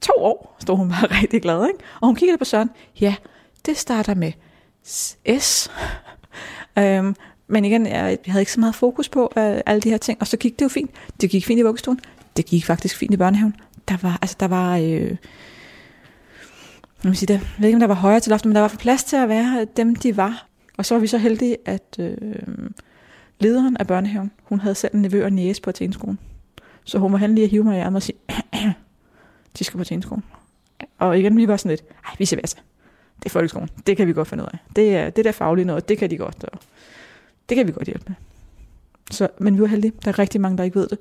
To 0.00 0.12
år, 0.18 0.56
stod 0.58 0.76
hun 0.76 0.88
bare 0.88 1.06
rigtig 1.22 1.42
glad, 1.42 1.66
ikke? 1.66 1.78
Og 2.00 2.06
hun 2.06 2.16
kiggede 2.16 2.38
på 2.38 2.44
Søren, 2.44 2.70
ja, 3.00 3.14
det 3.66 3.76
starter 3.76 4.14
med 4.14 4.32
S. 5.38 5.70
øhm, 6.78 7.16
men 7.48 7.64
igen, 7.64 7.86
jeg, 7.86 8.18
havde 8.26 8.42
ikke 8.42 8.52
så 8.52 8.60
meget 8.60 8.74
fokus 8.74 9.08
på 9.08 9.32
øh, 9.36 9.60
alle 9.66 9.80
de 9.80 9.90
her 9.90 9.98
ting, 9.98 10.20
og 10.20 10.26
så 10.26 10.36
gik 10.36 10.58
det 10.58 10.62
jo 10.62 10.68
fint. 10.68 10.90
Det 11.20 11.30
gik 11.30 11.46
fint 11.46 11.60
i 11.60 11.62
vuggestuen. 11.62 12.00
Det 12.36 12.46
gik 12.46 12.64
faktisk 12.64 12.96
fint 12.96 13.14
i 13.14 13.16
børnehaven. 13.16 13.56
Der 13.88 13.96
var, 14.02 14.18
altså 14.22 14.36
der 14.40 14.48
var, 14.48 14.76
øh, 14.76 14.84
jeg, 14.84 15.18
vil 17.02 17.16
sige 17.16 17.26
det, 17.26 17.34
jeg 17.34 17.42
ved 17.58 17.68
ikke, 17.68 17.76
om 17.76 17.80
der 17.80 17.86
var 17.86 17.94
højere 17.94 18.20
til 18.20 18.30
loftet, 18.30 18.46
men 18.46 18.54
der 18.54 18.60
var 18.60 18.68
for 18.68 18.76
plads 18.76 19.04
til 19.04 19.16
at 19.16 19.28
være 19.28 19.66
dem, 19.76 19.96
de 19.96 20.16
var. 20.16 20.46
Og 20.76 20.86
så 20.86 20.94
var 20.94 21.00
vi 21.00 21.06
så 21.06 21.18
heldige, 21.18 21.56
at 21.64 21.96
øh, 21.98 22.16
lederen 23.40 23.76
af 23.76 23.86
børnehaven, 23.86 24.30
hun 24.42 24.60
havde 24.60 24.74
selv 24.74 24.94
en 24.94 25.02
nevø 25.02 25.24
og 25.24 25.32
næse 25.32 25.62
på 25.62 25.70
Athenskolen. 25.70 26.18
Så 26.84 26.98
hun 26.98 27.10
må 27.10 27.16
hen 27.16 27.34
lige 27.34 27.44
at 27.44 27.50
hive 27.50 27.64
mig 27.64 27.78
i 27.78 27.80
armen 27.80 27.96
og 27.96 28.02
sige, 28.02 28.18
de 29.58 29.64
skal 29.64 29.76
på 29.76 29.80
Athenskolen. 29.80 30.24
Og 30.98 31.18
igen, 31.18 31.36
vi 31.36 31.48
var 31.48 31.56
sådan 31.56 31.70
lidt, 31.70 31.82
ej, 32.06 32.14
vi 32.18 32.24
ser 32.24 32.36
Det 32.36 33.26
er 33.26 33.30
folkeskolen. 33.30 33.68
Det 33.86 33.96
kan 33.96 34.06
vi 34.06 34.12
godt 34.12 34.28
finde 34.28 34.44
ud 34.44 34.48
af. 34.52 34.58
Det 34.76 34.96
er 34.96 35.10
det 35.10 35.24
der 35.24 35.32
faglige 35.32 35.64
noget, 35.64 35.88
det 35.88 35.98
kan 35.98 36.10
de 36.10 36.16
godt. 36.16 36.44
Og 36.44 36.58
det 37.48 37.56
kan 37.56 37.66
vi 37.66 37.72
godt 37.72 37.86
hjælpe 37.86 38.04
med. 38.08 38.16
Så, 39.10 39.28
men 39.38 39.56
vi 39.56 39.60
var 39.60 39.66
heldige. 39.66 39.92
Der 40.04 40.08
er 40.08 40.18
rigtig 40.18 40.40
mange, 40.40 40.58
der 40.58 40.64
ikke 40.64 40.78
ved 40.78 40.88
det. 40.88 40.98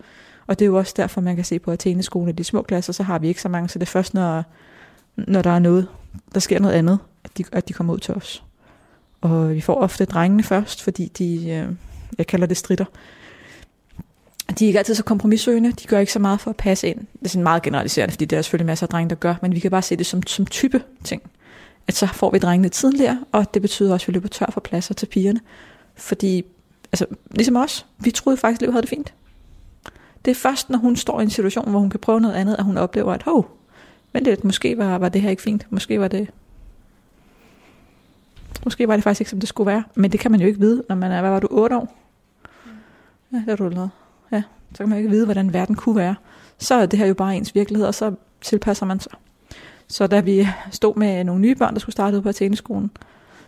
Og 0.47 0.59
det 0.59 0.65
er 0.65 0.67
jo 0.67 0.77
også 0.77 0.93
derfor, 0.97 1.21
man 1.21 1.35
kan 1.35 1.45
se 1.45 1.59
på 1.59 1.71
Athene-skolen, 1.71 2.29
i 2.29 2.31
de 2.31 2.43
små 2.43 2.61
klasser, 2.61 2.93
så 2.93 3.03
har 3.03 3.19
vi 3.19 3.27
ikke 3.27 3.41
så 3.41 3.49
mange. 3.49 3.69
Så 3.69 3.79
det 3.79 3.85
er 3.85 3.91
først, 3.91 4.13
når, 4.13 4.43
når 5.15 5.41
der 5.41 5.49
er 5.49 5.59
noget, 5.59 5.87
der 6.33 6.39
sker 6.39 6.59
noget 6.59 6.73
andet, 6.73 6.99
at 7.23 7.37
de, 7.37 7.43
at 7.51 7.67
de 7.67 7.73
kommer 7.73 7.93
ud 7.93 7.99
til 7.99 8.13
os. 8.13 8.43
Og 9.21 9.55
vi 9.55 9.61
får 9.61 9.75
ofte 9.75 10.05
drengene 10.05 10.43
først, 10.43 10.83
fordi 10.83 11.07
de, 11.17 11.49
øh, 11.49 11.67
jeg 12.17 12.27
kalder 12.27 12.47
det 12.47 12.57
stritter. 12.57 12.85
De 14.49 14.65
er 14.65 14.67
ikke 14.67 14.79
altid 14.79 14.95
så 14.95 15.03
kompromissøgende. 15.03 15.71
De 15.71 15.87
gør 15.87 15.99
ikke 15.99 16.11
så 16.11 16.19
meget 16.19 16.39
for 16.39 16.49
at 16.49 16.57
passe 16.57 16.87
ind. 16.87 16.97
Det 16.97 17.25
er 17.25 17.29
sådan 17.29 17.43
meget 17.43 17.61
generaliserende, 17.61 18.11
fordi 18.11 18.25
der 18.25 18.37
er 18.37 18.41
selvfølgelig 18.41 18.65
masser 18.65 18.85
af 18.85 18.89
drenge, 18.89 19.09
der 19.09 19.15
gør, 19.15 19.35
men 19.41 19.55
vi 19.55 19.59
kan 19.59 19.71
bare 19.71 19.81
se 19.81 19.95
det 19.95 20.05
som, 20.05 20.27
som 20.27 20.45
type 20.45 20.83
ting. 21.03 21.21
At 21.87 21.95
så 21.95 22.07
får 22.07 22.31
vi 22.31 22.37
drengene 22.37 22.69
tidligere, 22.69 23.19
og 23.31 23.53
det 23.53 23.61
betyder 23.61 23.93
også, 23.93 24.03
at 24.03 24.07
vi 24.07 24.13
løber 24.13 24.27
tør 24.27 24.49
for 24.51 24.61
pladser 24.61 24.93
til 24.93 25.05
pigerne. 25.05 25.39
Fordi, 25.95 26.45
altså, 26.91 27.05
ligesom 27.31 27.55
os, 27.55 27.85
vi 27.97 28.11
troede 28.11 28.37
faktisk, 28.37 28.61
at 28.61 28.61
Liv 28.61 28.71
havde 28.71 28.81
det 28.81 28.89
fint. 28.89 29.13
Det 30.25 30.31
er 30.31 30.35
først, 30.35 30.69
når 30.69 30.79
hun 30.79 30.95
står 30.95 31.19
i 31.19 31.23
en 31.23 31.29
situation, 31.29 31.69
hvor 31.69 31.79
hun 31.79 31.89
kan 31.89 31.99
prøve 31.99 32.21
noget 32.21 32.35
andet, 32.35 32.55
at 32.59 32.63
hun 32.63 32.77
oplever, 32.77 33.13
at 33.13 33.23
hov, 33.23 33.57
men 34.13 34.25
det, 34.25 34.43
måske 34.43 34.77
var, 34.77 34.97
var 34.97 35.09
det 35.09 35.21
her 35.21 35.29
ikke 35.29 35.41
fint. 35.41 35.67
Måske 35.69 35.99
var 35.99 36.07
det 36.07 36.29
Måske 38.63 38.87
var 38.87 38.95
det 38.95 39.03
faktisk 39.03 39.21
ikke, 39.21 39.29
som 39.29 39.39
det 39.39 39.49
skulle 39.49 39.67
være. 39.67 39.83
Men 39.95 40.11
det 40.11 40.19
kan 40.19 40.31
man 40.31 40.41
jo 40.41 40.47
ikke 40.47 40.59
vide, 40.59 40.83
når 40.89 40.95
man 40.95 41.11
er, 41.11 41.21
hvad 41.21 41.29
var 41.29 41.39
du, 41.39 41.47
8 41.51 41.77
år? 41.77 41.95
Ja, 43.31 43.37
det 43.37 43.47
var 43.47 43.55
du 43.55 43.69
noget. 43.69 43.89
Ja, 44.31 44.43
så 44.71 44.77
kan 44.77 44.89
man 44.89 44.97
jo 44.97 44.99
ikke 44.99 45.09
vide, 45.09 45.25
hvordan 45.25 45.53
verden 45.53 45.75
kunne 45.75 45.95
være. 45.95 46.15
Så 46.57 46.75
er 46.75 46.85
det 46.85 46.99
her 46.99 47.05
jo 47.05 47.13
bare 47.13 47.37
ens 47.37 47.55
virkelighed, 47.55 47.87
og 47.87 47.95
så 47.95 48.13
tilpasser 48.41 48.85
man 48.85 48.99
sig. 48.99 49.11
Så 49.87 50.07
da 50.07 50.19
vi 50.19 50.47
stod 50.71 50.95
med 50.95 51.23
nogle 51.23 51.41
nye 51.41 51.55
børn, 51.55 51.73
der 51.73 51.79
skulle 51.79 51.93
starte 51.93 52.17
ud 52.17 52.21
på 52.21 52.29
Atheneskolen, 52.29 52.91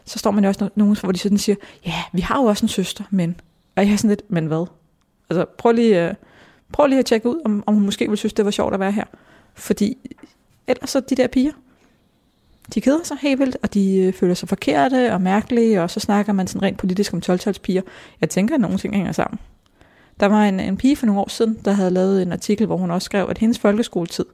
så 0.06 0.20
står 0.20 0.32
man 0.32 0.44
jo 0.44 0.48
også 0.48 0.70
nogen, 0.76 0.98
hvor 1.02 1.12
de 1.12 1.20
sådan 1.20 1.38
siger, 1.38 1.56
ja, 1.86 1.94
vi 2.14 2.22
har 2.22 2.42
jo 2.42 2.46
også 2.46 2.66
en 2.66 2.70
søster, 2.70 3.04
men... 3.10 3.36
Og 3.76 3.86
jeg 3.86 3.94
er 3.94 3.98
sådan 3.98 4.10
lidt, 4.10 4.32
men 4.32 4.46
hvad? 4.46 4.66
Altså, 5.30 5.46
prøv 5.58 5.72
lige, 5.72 6.08
øh, 6.08 6.14
prøv 6.72 6.88
lige 6.88 7.00
at 7.00 7.06
tjekke 7.06 7.30
ud, 7.30 7.42
om, 7.46 7.64
om 7.68 7.74
hun 7.74 7.86
måske 7.86 8.06
ville 8.06 8.18
synes, 8.18 8.34
det 8.34 8.46
var 8.46 8.52
sjovt 8.52 8.74
at 8.74 8.80
være 8.80 8.92
her. 8.92 9.04
Fordi 9.56 9.98
ellers 10.68 10.90
så 10.90 11.00
de 11.00 11.16
der 11.16 11.28
piger, 11.28 11.52
de 12.74 12.82
keder 12.82 13.04
sig 13.04 13.18
helt 13.22 13.40
vildt, 13.40 13.58
og 13.64 13.74
de 13.74 13.98
øh, 13.98 14.14
føler 14.14 14.34
sig 14.34 14.50
forkerte 14.50 15.14
og 15.14 15.22
mærkelige, 15.22 15.82
og 15.82 15.90
så 15.90 16.00
snakker 16.00 16.34
man 16.34 16.48
sådan 16.48 16.62
rent 16.62 16.78
politisk 16.78 17.14
om 17.14 17.22
12 17.22 17.60
piger. 17.60 17.82
Jeg 18.22 18.30
tænker, 18.30 18.56
at 18.56 18.62
nogle 18.62 18.78
ting 18.78 18.96
hænger 18.96 19.12
sammen. 19.12 19.40
Der 20.22 20.28
var 20.28 20.44
en, 20.46 20.60
en 20.60 20.78
pige 20.78 20.96
for 20.96 21.06
nogle 21.06 21.22
år 21.22 21.30
siden, 21.30 21.58
der 21.66 21.72
havde 21.72 21.92
lavet 21.92 22.22
en 22.22 22.32
artikel, 22.32 22.66
hvor 22.68 22.78
hun 22.78 22.92
også 22.92 23.06
skrev, 23.06 23.28
at 23.30 23.38
hendes 23.38 23.60
folkeskoletid, 23.60 24.26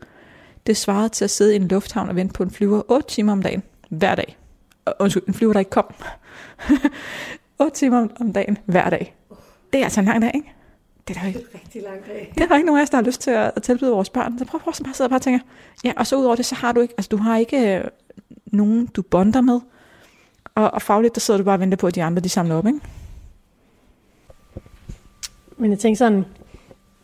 det 0.68 0.78
svarede 0.78 1.10
til 1.10 1.24
at 1.24 1.30
sidde 1.30 1.54
i 1.54 1.56
en 1.56 1.68
lufthavn 1.68 2.10
og 2.10 2.16
vente 2.16 2.34
på 2.34 2.44
en 2.44 2.52
flyver 2.52 2.82
8 2.92 3.08
timer 3.08 3.32
om 3.32 3.42
dagen, 3.42 3.64
hver 3.90 4.16
dag. 4.16 4.38
Og, 4.86 4.94
Undskyld, 5.00 5.24
en 5.28 5.34
flyver, 5.34 5.54
der 5.54 5.60
ikke 5.60 5.72
kom. 5.72 5.86
8 7.60 7.76
timer 7.76 8.08
om- 8.20 8.34
dagen, 8.34 8.58
hver 8.66 8.90
dag. 8.90 9.16
Det 9.74 9.80
er 9.80 9.84
altså 9.84 10.00
en 10.00 10.06
lang 10.06 10.22
dag, 10.22 10.32
ikke? 10.36 10.54
Det 11.08 11.18
er 11.18 11.22
da 11.22 11.28
ikke, 11.28 11.40
Rigtig 11.54 11.82
lang 11.84 12.06
dag. 12.08 12.32
det 12.36 12.44
er 12.44 12.48
der 12.48 12.56
ikke 12.56 12.66
nogen 12.66 12.80
af 12.80 12.84
os, 12.84 12.90
der 12.90 12.98
har 12.98 13.04
lyst 13.04 13.22
til 13.22 13.32
at, 13.32 13.52
at 13.56 13.64
tilbyde 13.64 13.92
vores 13.92 14.10
børn. 14.10 14.40
Så 14.40 14.46
prøv, 14.46 14.60
prøv 14.62 14.74
at 14.78 14.84
bare 14.86 14.94
sidde 14.94 15.06
og 15.08 15.10
bare 15.10 15.20
tænke, 15.20 15.46
ja, 15.84 15.94
og 15.98 16.08
så 16.08 16.16
ud 16.16 16.26
over 16.26 16.36
det, 16.36 16.46
så 16.46 16.56
har 16.56 16.72
du 16.72 16.82
ikke, 16.82 16.94
altså 16.98 17.10
du 17.10 17.18
har 17.18 17.38
ikke 17.38 17.76
øh, 17.78 17.84
nogen, 18.46 18.86
du 18.86 19.02
bonder 19.02 19.42
med. 19.42 19.60
Og, 20.56 20.72
og 20.74 20.82
fagligt, 20.82 21.16
der 21.16 21.20
sidder 21.22 21.38
du 21.38 21.44
bare 21.44 21.56
og 21.56 21.60
venter 21.60 21.78
på, 21.78 21.88
at 21.88 21.96
de 21.96 22.04
andre, 22.04 22.22
de 22.22 22.30
samler 22.30 22.56
op, 22.56 22.68
ikke? 22.68 22.80
Men 25.58 25.72
jeg 25.72 25.80
tænker 25.80 25.98
sådan, 25.98 26.26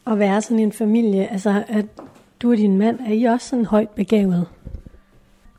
at 0.07 0.19
være 0.19 0.41
sådan 0.41 0.59
en 0.59 0.71
familie, 0.71 1.31
altså 1.31 1.63
at 1.67 1.85
du 2.41 2.51
og 2.51 2.57
din 2.57 2.77
mand, 2.77 2.99
er 2.99 3.13
I 3.13 3.23
også 3.23 3.49
sådan 3.49 3.65
højt 3.65 3.89
begavet? 3.89 4.45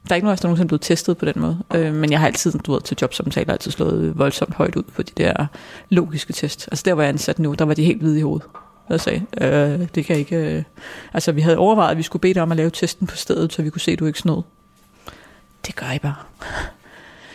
Der 0.08 0.12
er 0.12 0.14
ikke 0.14 0.24
nogen 0.24 0.32
af 0.32 0.36
os, 0.36 0.40
der 0.40 0.48
nogensinde 0.48 0.66
er 0.66 0.68
blevet 0.68 0.80
testet 0.80 1.16
på 1.16 1.24
den 1.24 1.34
måde. 1.36 1.58
Øh, 1.74 1.94
men 1.94 2.10
jeg 2.10 2.18
har 2.20 2.26
altid, 2.26 2.52
du 2.52 2.72
ved, 2.72 2.80
til 2.80 2.96
jobsamtaler 3.02 3.52
altid 3.52 3.70
slået 3.70 4.18
voldsomt 4.18 4.54
højt 4.54 4.76
ud 4.76 4.82
på 4.82 5.02
de 5.02 5.12
der 5.16 5.46
logiske 5.88 6.32
test. 6.32 6.68
Altså 6.72 6.82
der, 6.86 6.94
hvor 6.94 7.02
jeg 7.02 7.08
er 7.08 7.12
ansat 7.12 7.38
nu, 7.38 7.54
der 7.54 7.64
var 7.64 7.74
de 7.74 7.84
helt 7.84 8.00
hvide 8.00 8.18
i 8.18 8.22
hovedet. 8.22 8.46
Jeg 8.88 9.00
sagde, 9.00 9.22
øh, 9.40 9.88
det 9.94 10.04
kan 10.04 10.16
ikke... 10.16 10.36
Øh. 10.36 10.62
Altså 11.14 11.32
vi 11.32 11.40
havde 11.40 11.58
overvejet, 11.58 11.90
at 11.90 11.96
vi 11.96 12.02
skulle 12.02 12.20
bede 12.20 12.34
dig 12.34 12.42
om 12.42 12.50
at 12.50 12.56
lave 12.56 12.70
testen 12.70 13.06
på 13.06 13.16
stedet, 13.16 13.52
så 13.52 13.62
vi 13.62 13.70
kunne 13.70 13.80
se, 13.80 13.92
at 13.92 13.98
du 13.98 14.06
ikke 14.06 14.18
snod. 14.18 14.42
Det 15.66 15.76
gør 15.76 15.90
I 15.90 15.98
bare. 15.98 16.14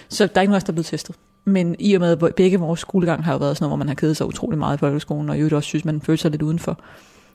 Så 0.09 0.27
der 0.27 0.31
er 0.35 0.41
ikke 0.41 0.51
nogen 0.51 0.55
af 0.55 0.57
os, 0.57 0.63
der 0.63 0.71
er 0.71 0.75
blevet 0.75 0.85
testet. 0.85 1.15
Men 1.50 1.75
i 1.79 1.94
og 1.94 2.01
med, 2.01 2.24
at 2.24 2.36
begge 2.36 2.60
vores 2.60 2.79
skolegang 2.79 3.24
har 3.24 3.32
jo 3.32 3.38
været 3.38 3.58
sådan 3.58 3.63
noget, 3.63 3.70
hvor 3.70 3.77
man 3.77 3.88
har 3.88 3.96
kedet 3.96 4.18
sig 4.18 4.27
utrolig 4.27 4.60
meget 4.60 4.77
i 4.77 4.79
folkeskolen, 4.79 5.29
og 5.29 5.36
i 5.36 5.39
øvrigt 5.39 5.56
også 5.56 5.68
synes, 5.68 5.86
man 5.86 6.01
føler 6.01 6.18
sig 6.18 6.32
lidt 6.32 6.41
udenfor. 6.41 6.79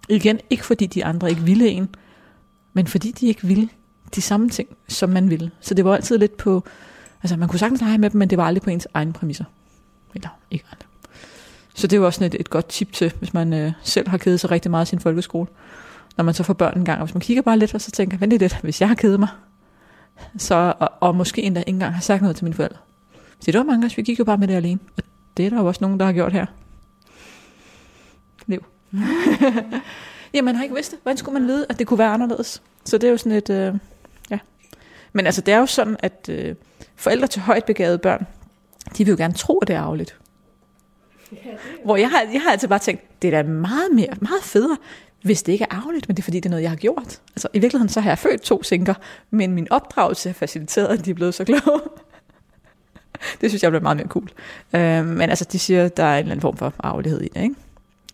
Igen, 0.08 0.40
ikke 0.50 0.64
fordi 0.64 0.86
de 0.86 1.04
andre 1.04 1.30
ikke 1.30 1.42
ville 1.42 1.68
en, 1.68 1.88
men 2.72 2.86
fordi 2.86 3.10
de 3.10 3.26
ikke 3.26 3.46
ville 3.46 3.68
de 4.14 4.20
samme 4.20 4.48
ting, 4.48 4.68
som 4.88 5.10
man 5.10 5.30
ville. 5.30 5.50
Så 5.60 5.74
det 5.74 5.84
var 5.84 5.94
altid 5.94 6.18
lidt 6.18 6.36
på, 6.36 6.64
altså 7.22 7.36
man 7.36 7.48
kunne 7.48 7.58
sagtens 7.58 7.80
lege 7.80 7.98
med 7.98 8.10
dem, 8.10 8.18
men 8.18 8.30
det 8.30 8.38
var 8.38 8.44
aldrig 8.44 8.62
på 8.62 8.70
ens 8.70 8.88
egne 8.94 9.12
præmisser. 9.12 9.44
Eller 10.14 10.28
ikke 10.50 10.64
aldrig. 10.72 10.88
Så 11.74 11.86
det 11.86 11.96
er 11.96 12.00
jo 12.00 12.06
også 12.06 12.18
sådan 12.18 12.34
et, 12.34 12.40
et 12.40 12.50
godt 12.50 12.68
tip 12.68 12.92
til, 12.92 13.12
hvis 13.18 13.34
man 13.34 13.52
øh, 13.52 13.72
selv 13.82 14.08
har 14.08 14.18
kedet 14.18 14.40
sig 14.40 14.50
rigtig 14.50 14.70
meget 14.70 14.86
i 14.86 14.88
sin 14.88 15.00
folkeskole. 15.00 15.48
Når 16.16 16.24
man 16.24 16.34
så 16.34 16.42
får 16.42 16.54
børn 16.54 16.78
en 16.78 16.84
gang, 16.84 17.00
og 17.00 17.06
hvis 17.06 17.14
man 17.14 17.20
kigger 17.20 17.42
bare 17.42 17.58
lidt, 17.58 17.74
og 17.74 17.80
så 17.80 17.90
tænker, 17.90 18.18
vent 18.18 18.38
lidt, 18.38 18.58
hvis 18.62 18.80
jeg 18.80 18.88
har 18.88 18.94
kedet 18.94 19.20
mig, 19.20 19.28
så, 20.38 20.74
og, 20.78 20.92
og 21.00 21.14
måske 21.14 21.42
endda 21.42 21.60
ikke 21.60 21.70
engang 21.70 21.94
har 21.94 22.00
sagt 22.00 22.22
noget 22.22 22.36
til 22.36 22.44
mine 22.44 22.54
forældre. 22.54 22.76
Så 23.40 23.50
det 23.50 23.58
var 23.58 23.64
mange 23.64 23.86
os, 23.86 23.96
vi 23.96 24.02
gik 24.02 24.18
jo 24.18 24.24
bare 24.24 24.38
med 24.38 24.48
det 24.48 24.54
alene. 24.54 24.80
Og 24.96 25.02
det 25.36 25.46
er 25.46 25.50
der 25.50 25.60
jo 25.60 25.66
også 25.66 25.78
nogen, 25.84 26.00
der 26.00 26.06
har 26.06 26.12
gjort 26.12 26.32
her. 26.32 26.46
Liv. 28.46 28.64
ja, 30.34 30.42
man 30.42 30.54
har 30.54 30.62
ikke 30.62 30.74
vidst 30.74 30.90
det. 30.90 30.98
Hvordan 31.02 31.16
skulle 31.16 31.40
man 31.40 31.48
vide, 31.48 31.66
at 31.68 31.78
det 31.78 31.86
kunne 31.86 31.98
være 31.98 32.12
anderledes? 32.12 32.62
Så 32.84 32.98
det 32.98 33.06
er 33.06 33.10
jo 33.10 33.16
sådan 33.16 33.38
et, 33.38 33.50
øh, 33.50 33.74
ja. 34.30 34.38
Men 35.12 35.26
altså, 35.26 35.40
det 35.40 35.54
er 35.54 35.58
jo 35.58 35.66
sådan, 35.66 35.96
at 35.98 36.28
øh, 36.28 36.54
forældre 36.96 37.26
til 37.26 37.42
højt 37.42 37.64
begavede 37.64 37.98
børn, 37.98 38.26
de 38.98 39.04
vil 39.04 39.12
jo 39.12 39.16
gerne 39.16 39.34
tro, 39.34 39.58
at 39.58 39.68
det 39.68 39.76
er 39.76 39.80
arveligt. 39.80 40.18
Hvor 41.84 41.96
jeg 41.96 42.10
har, 42.10 42.22
jeg 42.32 42.42
har 42.42 42.50
altid 42.50 42.68
bare 42.68 42.78
tænkt, 42.78 43.22
det 43.22 43.34
er 43.34 43.42
da 43.42 43.48
meget, 43.48 43.92
mere, 43.92 44.08
meget 44.20 44.42
federe, 44.42 44.76
hvis 45.22 45.42
det 45.42 45.52
ikke 45.52 45.66
er 45.70 45.74
arveligt, 45.74 46.08
men 46.08 46.16
det 46.16 46.22
er 46.22 46.24
fordi, 46.24 46.36
det 46.36 46.46
er 46.46 46.50
noget, 46.50 46.62
jeg 46.62 46.70
har 46.70 46.76
gjort. 46.76 47.20
Altså, 47.36 47.48
i 47.52 47.58
virkeligheden 47.58 47.88
så 47.88 48.00
har 48.00 48.10
jeg 48.10 48.18
født 48.18 48.40
to 48.40 48.62
sinker, 48.62 48.94
men 49.30 49.52
min 49.52 49.66
opdragelse 49.70 50.28
har 50.28 50.34
faciliteret, 50.34 50.98
at 50.98 51.04
de 51.04 51.10
er 51.10 51.14
blevet 51.14 51.34
så 51.34 51.44
kloge. 51.44 51.80
det 53.40 53.50
synes 53.50 53.62
jeg 53.62 53.70
bliver 53.70 53.82
meget 53.82 53.96
mere 53.96 54.08
cool. 54.08 54.28
Øh, 54.74 55.06
men 55.06 55.30
altså, 55.30 55.46
de 55.52 55.58
siger, 55.58 55.84
at 55.84 55.96
der 55.96 56.04
er 56.04 56.14
en 56.14 56.18
eller 56.18 56.32
anden 56.32 56.40
form 56.40 56.56
for 56.56 56.72
arvelighed 56.78 57.20
i 57.20 57.28
det, 57.28 57.42
ikke? 57.42 57.54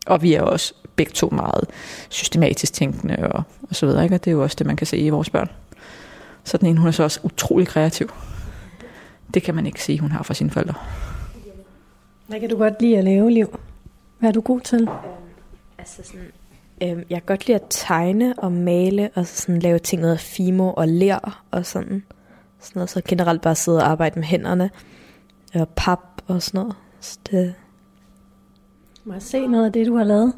Og 0.06 0.22
vi 0.22 0.34
er 0.34 0.42
også 0.42 0.74
begge 0.96 1.12
to 1.12 1.28
meget 1.32 1.64
systematisk 2.08 2.72
tænkende 2.72 3.16
og, 3.16 3.42
og 3.62 3.76
så 3.76 3.86
videre, 3.86 4.02
ikke? 4.02 4.14
Og 4.14 4.24
det 4.24 4.30
er 4.30 4.34
jo 4.34 4.42
også 4.42 4.56
det, 4.58 4.66
man 4.66 4.76
kan 4.76 4.86
se 4.86 4.98
i 4.98 5.08
vores 5.08 5.30
børn. 5.30 5.50
Så 6.44 6.56
den 6.56 6.66
ene, 6.66 6.78
hun 6.78 6.88
er 6.88 6.92
så 6.92 7.02
også 7.02 7.20
utrolig 7.22 7.66
kreativ. 7.68 8.12
Det 9.34 9.42
kan 9.42 9.54
man 9.54 9.66
ikke 9.66 9.82
sige, 9.82 9.98
hun 9.98 10.12
har 10.12 10.22
fra 10.22 10.34
sine 10.34 10.50
forældre. 10.50 10.74
Hvad 12.26 12.40
kan 12.40 12.50
du 12.50 12.56
godt 12.56 12.82
lide 12.82 12.98
at 12.98 13.04
lave, 13.04 13.30
Liv? 13.30 13.60
Hvad 14.18 14.28
er 14.28 14.32
du 14.32 14.40
god 14.40 14.60
til? 14.60 14.88
Altså 15.78 16.02
sådan, 16.04 16.32
øhm, 16.82 17.04
jeg 17.10 17.18
kan 17.18 17.26
godt 17.26 17.46
lide 17.46 17.54
at 17.54 17.66
tegne 17.70 18.34
og 18.38 18.52
male, 18.52 19.10
og 19.14 19.26
så 19.26 19.42
sådan 19.42 19.58
lave 19.58 19.78
ting 19.78 20.04
ud 20.04 20.08
af 20.08 20.20
fimo 20.20 20.72
og 20.72 20.88
ler 20.88 21.44
og 21.50 21.66
sådan. 21.66 22.02
sådan 22.60 22.72
noget. 22.74 22.90
Så 22.90 23.02
generelt 23.08 23.42
bare 23.42 23.54
sidde 23.54 23.78
og 23.78 23.90
arbejde 23.90 24.18
med 24.18 24.28
hænderne 24.28 24.70
og 25.54 25.68
pap 25.68 26.00
og 26.26 26.42
sådan 26.42 26.58
noget. 26.60 26.76
Så 27.00 27.18
det, 27.30 27.54
Må 29.04 29.12
jeg 29.12 29.22
se 29.22 29.46
noget 29.46 29.66
af 29.66 29.72
det, 29.72 29.86
du 29.86 29.96
har 29.96 30.04
lavet? 30.04 30.34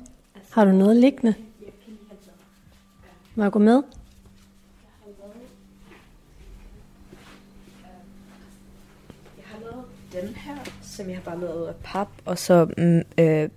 Har 0.51 0.65
du 0.65 0.73
noget 0.73 0.97
liggende? 0.97 1.35
Må 3.35 3.43
jeg 3.43 3.53
gå 3.53 3.59
med? 3.59 3.83
Jeg 9.37 9.45
har 9.45 9.59
lavet 9.61 9.85
den 10.13 10.35
her, 10.35 10.57
som 10.83 11.09
jeg 11.09 11.17
har 11.17 11.23
bare 11.23 11.41
lavet 11.41 11.67
af 11.69 11.75
pap, 11.85 12.09
og 12.25 12.39
så 12.39 12.69
mm, 12.79 13.03
øh, 13.25 13.49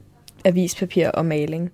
avispapir 0.45 1.09
og 1.09 1.25
maling. 1.25 1.71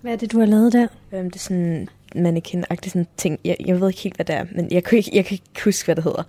Hvad 0.00 0.12
er 0.12 0.16
det, 0.16 0.32
du 0.32 0.38
har 0.38 0.46
lavet 0.46 0.72
der? 0.72 0.86
Øhm, 1.12 1.30
det 1.30 1.34
er 1.34 1.40
sådan 1.40 1.88
mannequin-agtig 2.16 2.90
sådan 2.90 3.06
ting. 3.16 3.38
Jeg, 3.44 3.56
jeg 3.66 3.80
ved 3.80 3.88
ikke 3.88 4.00
helt, 4.00 4.16
hvad 4.16 4.24
det 4.26 4.34
er, 4.34 4.46
men 4.52 4.68
jeg 4.70 4.84
kan 4.84 4.98
ikke, 4.98 5.10
jeg 5.14 5.24
kan 5.24 5.34
ikke 5.34 5.64
huske, 5.64 5.86
hvad 5.86 5.96
det 5.96 6.04
hedder. 6.04 6.22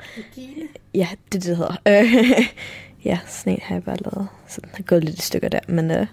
Ja, 0.93 1.07
det 1.33 1.33
det, 1.33 1.43
det 1.43 1.57
hedder. 1.57 1.75
Ja, 3.05 3.19
sådan 3.27 3.53
en 3.53 3.59
har 3.63 3.75
jeg 3.75 3.83
bare 3.83 3.97
lavet. 3.97 4.27
Så 4.47 4.61
den 4.61 4.69
har 4.73 4.83
gået 4.83 5.03
lidt 5.03 5.17
i 5.17 5.21
stykker 5.21 5.49
der, 5.49 5.59
men 5.67 5.91
øh, 5.91 6.07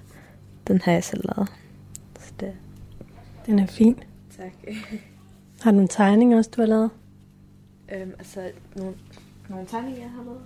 den 0.68 0.80
har 0.80 0.92
jeg 0.92 1.04
selv 1.04 1.24
lavet. 1.36 1.52
Så 2.20 2.32
det, 2.40 2.52
Den 3.46 3.58
er 3.58 3.66
fin. 3.66 4.02
tak. 4.36 4.52
Har 5.62 5.70
du 5.72 5.78
en 5.78 5.88
tegning 5.88 6.34
også, 6.34 6.50
du 6.56 6.62
har 6.62 6.66
lavet? 6.68 6.90
øhm, 7.92 8.12
altså, 8.18 8.50
nogle, 8.76 8.94
nogle 9.48 9.66
tegninger, 9.66 10.00
jeg 10.00 10.10
har 10.10 10.24
lavet. 10.24 10.40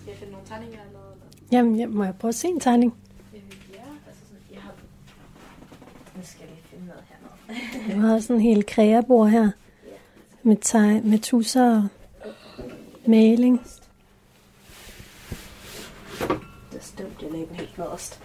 Skal 0.00 0.10
jeg 0.10 0.18
finde 0.18 0.32
nogle 0.32 0.46
tegninger, 0.46 0.76
jeg 0.76 0.84
har 0.84 0.92
lavet? 0.92 1.12
Eller? 1.14 1.58
Jamen, 1.58 1.76
ja, 1.78 1.86
må 1.86 2.04
jeg 2.04 2.14
prøve 2.14 2.28
at 2.28 2.34
se 2.34 2.48
en 2.48 2.60
tegning? 2.60 2.94
Øh, 3.34 3.40
ja, 3.74 3.78
altså 4.06 4.22
sådan, 4.26 4.42
jeg 4.54 4.62
har... 4.62 4.72
Nu 6.16 6.22
skal 6.24 6.40
jeg 6.40 6.48
lige 6.48 6.62
finde 6.70 6.86
noget 6.86 7.02
hernede. 7.08 7.94
Du 7.94 8.06
har 8.06 8.18
sådan 8.20 8.36
en 8.36 8.42
helt 8.42 8.66
kreabord 8.66 9.30
her. 9.30 9.50
Med, 10.42 10.56
teg, 10.60 11.00
med 11.04 11.18
tusser 11.18 11.76
og 11.76 11.88
maling. 13.06 13.60
Det 16.72 16.78
er 16.78 16.84
støvt, 16.84 17.22
jeg 17.22 17.30
den 17.30 17.56
helt 17.56 17.78
nederst. 17.78 18.20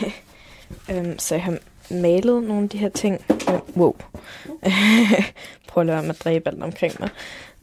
øhm, 0.90 1.18
så 1.18 1.34
jeg 1.34 1.44
har 1.44 1.58
malet 1.90 2.42
nogle 2.42 2.62
af 2.62 2.68
de 2.68 2.78
her 2.78 2.88
ting. 2.88 3.24
Øh, 3.30 3.76
wow. 3.76 3.96
Prøv 5.68 5.80
at 5.80 5.86
lade 5.86 6.08
at 6.08 6.24
dræbe 6.24 6.48
alt 6.48 6.62
omkring 6.62 6.94
mig. 7.00 7.08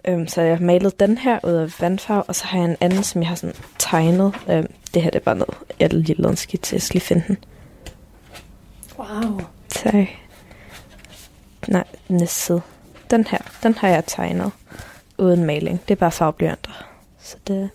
Øhm, 0.07 0.27
så 0.27 0.41
jeg 0.41 0.57
har 0.57 0.65
malet 0.65 0.99
den 0.99 1.17
her 1.17 1.39
ud 1.43 1.51
af 1.51 1.81
vandfarve, 1.81 2.23
og 2.23 2.35
så 2.35 2.45
har 2.45 2.59
jeg 2.59 2.69
en 2.69 2.77
anden, 2.81 3.03
som 3.03 3.21
jeg 3.21 3.29
har 3.29 3.35
sådan 3.35 3.55
tegnet. 3.79 4.35
Øhm, 4.49 4.67
det 4.93 5.01
her 5.01 5.09
det 5.09 5.19
er 5.19 5.23
bare 5.23 5.35
noget, 5.35 5.57
jeg 5.79 5.93
lige 5.93 6.15
lavet 6.21 6.31
en 6.31 6.37
skitse, 6.37 6.73
jeg 6.73 6.81
skal 6.81 6.93
lige 6.93 7.05
finde 7.05 7.23
den. 7.27 7.37
Wow. 8.97 9.41
Tak. 9.69 10.07
Nej, 11.67 11.83
næste 12.07 12.41
side. 12.45 12.61
Den 13.11 13.27
her, 13.27 13.37
den 13.63 13.73
har 13.73 13.87
jeg 13.87 14.03
tegnet 14.07 14.51
uden 15.17 15.43
maling. 15.43 15.81
Det 15.87 15.91
er 15.91 15.99
bare 15.99 16.11
farveblyanter. 16.11 16.85
Så 17.19 17.37
det, 17.47 17.69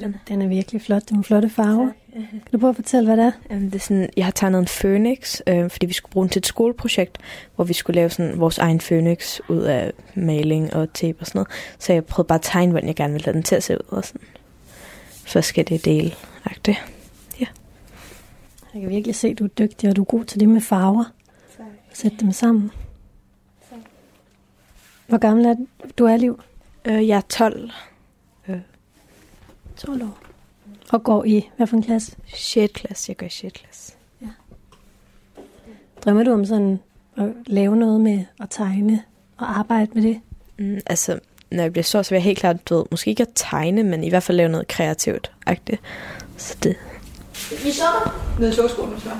Den, 0.00 0.16
den 0.28 0.42
er 0.42 0.48
virkelig 0.48 0.82
flot. 0.82 1.02
Det 1.02 1.10
er 1.10 1.14
nogle 1.14 1.24
flotte 1.24 1.48
farver. 1.48 1.88
Kan 2.12 2.40
du 2.52 2.58
prøve 2.58 2.70
at 2.70 2.76
fortælle, 2.76 3.06
hvad 3.06 3.16
det 3.16 3.24
er? 3.24 3.32
Øhm, 3.50 3.70
det 3.70 3.74
er 3.74 3.82
sådan, 3.82 4.10
jeg 4.16 4.24
har 4.24 4.32
tegnet 4.32 4.58
en 4.58 4.68
Phoenix, 4.80 5.40
øh, 5.46 5.70
fordi 5.70 5.86
vi 5.86 5.92
skulle 5.92 6.12
bruge 6.12 6.24
den 6.24 6.30
til 6.30 6.40
et 6.40 6.46
skoleprojekt, 6.46 7.18
hvor 7.54 7.64
vi 7.64 7.72
skulle 7.72 7.94
lave 7.94 8.10
sådan 8.10 8.40
vores 8.40 8.58
egen 8.58 8.78
Phoenix 8.78 9.40
ud 9.48 9.62
af 9.62 9.92
maling 10.14 10.74
og 10.74 10.92
tape 10.92 11.18
og 11.20 11.26
sådan 11.26 11.38
noget. 11.38 11.48
Så 11.78 11.92
jeg 11.92 12.04
prøvede 12.04 12.28
bare 12.28 12.38
at 12.38 12.42
tegne, 12.42 12.70
hvordan 12.70 12.88
jeg 12.88 12.96
gerne 12.96 13.12
ville 13.12 13.24
have 13.24 13.34
den 13.34 13.42
til 13.42 13.54
at 13.54 13.62
se 13.62 13.74
ud. 13.74 13.86
Og 13.88 14.04
sådan. 14.04 14.20
Forskellige 15.26 15.78
dele. 15.78 16.12
Det. 16.66 16.76
Jeg 18.74 18.82
kan 18.82 18.90
virkelig 18.90 19.14
se, 19.14 19.28
at 19.28 19.38
du 19.38 19.44
er 19.44 19.48
dygtig, 19.48 19.90
og 19.90 19.96
du 19.96 20.00
er 20.00 20.04
god 20.04 20.24
til 20.24 20.40
det 20.40 20.48
med 20.48 20.60
farver. 20.60 21.04
Sæt 21.92 22.12
dem 22.20 22.32
sammen. 22.32 22.70
Hvor 25.06 25.18
gammel 25.18 25.46
er 25.46 25.54
du 25.98 26.04
er, 26.04 26.16
Liv? 26.16 26.40
Øh, 26.84 27.08
jeg 27.08 27.16
er 27.16 27.20
12. 27.20 27.70
12 29.76 30.02
år. 30.02 30.18
Og 30.92 31.02
går 31.02 31.24
i 31.24 31.50
hvad 31.56 31.66
for 31.66 31.76
en 31.76 31.82
klasse? 31.82 32.16
6. 32.34 32.72
klasse. 32.72 33.10
Jeg 33.10 33.16
går 33.16 33.26
i 33.26 33.30
6. 33.30 33.52
klasse. 33.52 33.92
Drømmer 36.04 36.22
du 36.22 36.32
om 36.32 36.44
sådan 36.44 36.80
at 37.16 37.28
lave 37.46 37.76
noget 37.76 38.00
med 38.00 38.24
at 38.40 38.46
tegne 38.50 39.02
og 39.36 39.58
arbejde 39.58 39.90
med 39.94 40.02
det? 40.02 40.20
Mm, 40.58 40.80
altså, 40.86 41.18
når 41.50 41.62
jeg 41.62 41.72
bliver 41.72 41.84
så, 41.84 42.02
så 42.02 42.10
vil 42.10 42.16
jeg 42.16 42.22
helt 42.22 42.38
klart, 42.38 42.68
du 42.68 42.76
ved, 42.76 42.84
måske 42.90 43.10
ikke 43.10 43.22
at 43.22 43.28
tegne, 43.34 43.82
men 43.82 44.04
i 44.04 44.08
hvert 44.08 44.22
fald 44.22 44.36
lave 44.36 44.48
noget 44.48 44.68
kreativt. 44.68 45.32
-agtigt. 45.50 45.76
Så 46.36 46.56
det, 46.62 46.76
Vi 47.64 47.70
stopper 47.70 48.36
nede 48.40 48.52
i 48.52 48.54
togskolen, 48.54 49.00
så. 49.00 49.10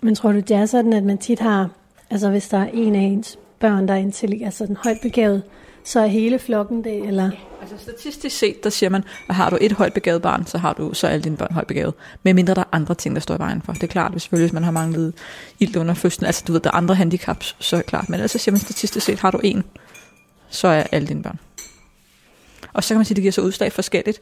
Men 0.00 0.14
tror 0.14 0.32
du, 0.32 0.38
det 0.38 0.50
er 0.50 0.66
sådan, 0.66 0.92
at 0.92 1.04
man 1.04 1.18
tit 1.18 1.40
har, 1.40 1.70
altså 2.10 2.30
hvis 2.30 2.48
der 2.48 2.58
er 2.58 2.70
en 2.72 2.94
af 2.94 3.00
ens 3.00 3.38
børn, 3.58 3.88
der 3.88 3.94
er 3.94 3.98
intelligent, 3.98 4.46
altså 4.46 4.66
den 4.66 4.76
højt 4.76 4.98
begavet, 5.02 5.42
så 5.84 6.00
er 6.00 6.06
hele 6.06 6.38
flokken 6.38 6.84
det, 6.84 7.06
eller? 7.06 7.30
Altså 7.60 7.76
statistisk 7.78 8.38
set, 8.38 8.64
der 8.64 8.70
siger 8.70 8.90
man, 8.90 9.04
at 9.28 9.34
har 9.34 9.50
du 9.50 9.58
et 9.60 9.72
højt 9.72 9.92
begavet 9.92 10.22
barn, 10.22 10.46
så 10.46 10.58
har 10.58 10.72
du 10.72 10.94
så 10.94 11.06
alle 11.06 11.24
dine 11.24 11.36
børn 11.36 11.52
højt 11.54 11.66
begavet. 11.66 11.94
Med 12.22 12.34
mindre 12.34 12.54
der 12.54 12.60
er 12.60 12.68
andre 12.72 12.94
ting, 12.94 13.14
der 13.14 13.20
står 13.20 13.34
i 13.34 13.38
vejen 13.38 13.62
for. 13.62 13.72
Det 13.72 13.82
er 13.82 13.86
klart, 13.86 14.12
hvis 14.12 14.22
selvfølgelig 14.22 14.48
hvis 14.48 14.54
man 14.54 14.64
har 14.64 14.70
manglet 14.70 15.14
ild 15.58 15.76
under 15.76 15.94
fødslen, 15.94 16.26
altså 16.26 16.44
du 16.46 16.52
ved, 16.52 16.60
der 16.60 16.70
er 16.70 16.74
andre 16.74 16.94
handicaps, 16.94 17.56
så 17.58 17.76
er 17.76 17.80
det 17.80 17.86
klart. 17.86 18.08
Men 18.08 18.14
ellers 18.14 18.30
så 18.30 18.38
siger 18.38 18.52
man 18.52 18.60
statistisk 18.60 19.06
set, 19.06 19.18
har 19.18 19.30
du 19.30 19.40
en, 19.44 19.64
så 20.48 20.68
er 20.68 20.84
alle 20.92 21.08
dine 21.08 21.22
børn. 21.22 21.38
Og 22.72 22.84
så 22.84 22.88
kan 22.88 22.96
man 22.96 23.04
sige, 23.04 23.12
at 23.12 23.16
det 23.16 23.22
giver 23.22 23.32
sig 23.32 23.44
udslag 23.44 23.72
forskelligt. 23.72 24.20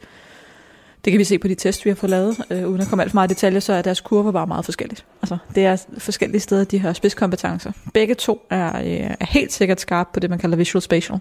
Det 1.07 1.13
kan 1.13 1.19
vi 1.19 1.25
se 1.25 1.39
på 1.39 1.49
de 1.49 1.55
tests, 1.55 1.85
vi 1.85 1.91
har 1.91 1.95
fået 1.95 2.11
lavet. 2.11 2.37
Øh, 2.51 2.69
uden 2.69 2.81
at 2.81 2.89
komme 2.89 3.03
alt 3.03 3.11
for 3.11 3.17
meget 3.17 3.31
i 3.31 3.35
detaljer, 3.35 3.61
så 3.61 3.73
er 3.73 3.83
deres 3.83 4.01
kurver 4.01 4.33
bare 4.33 4.47
meget 4.47 4.65
forskellige. 4.65 5.01
Altså, 5.23 5.39
det 5.55 5.65
er 5.65 5.77
forskellige 5.99 6.41
steder, 6.41 6.65
de 6.65 6.79
har 6.79 6.93
spidskompetencer. 6.93 7.73
Begge 7.95 8.15
to 8.15 8.47
er, 8.51 8.79
øh, 8.79 9.15
er 9.21 9.27
helt 9.27 9.53
sikkert 9.53 9.81
skarpe 9.81 10.11
på 10.13 10.21
det, 10.21 10.31
man 10.31 10.39
kalder 10.39 10.57
visual 10.57 10.83
spatial. 10.83 11.21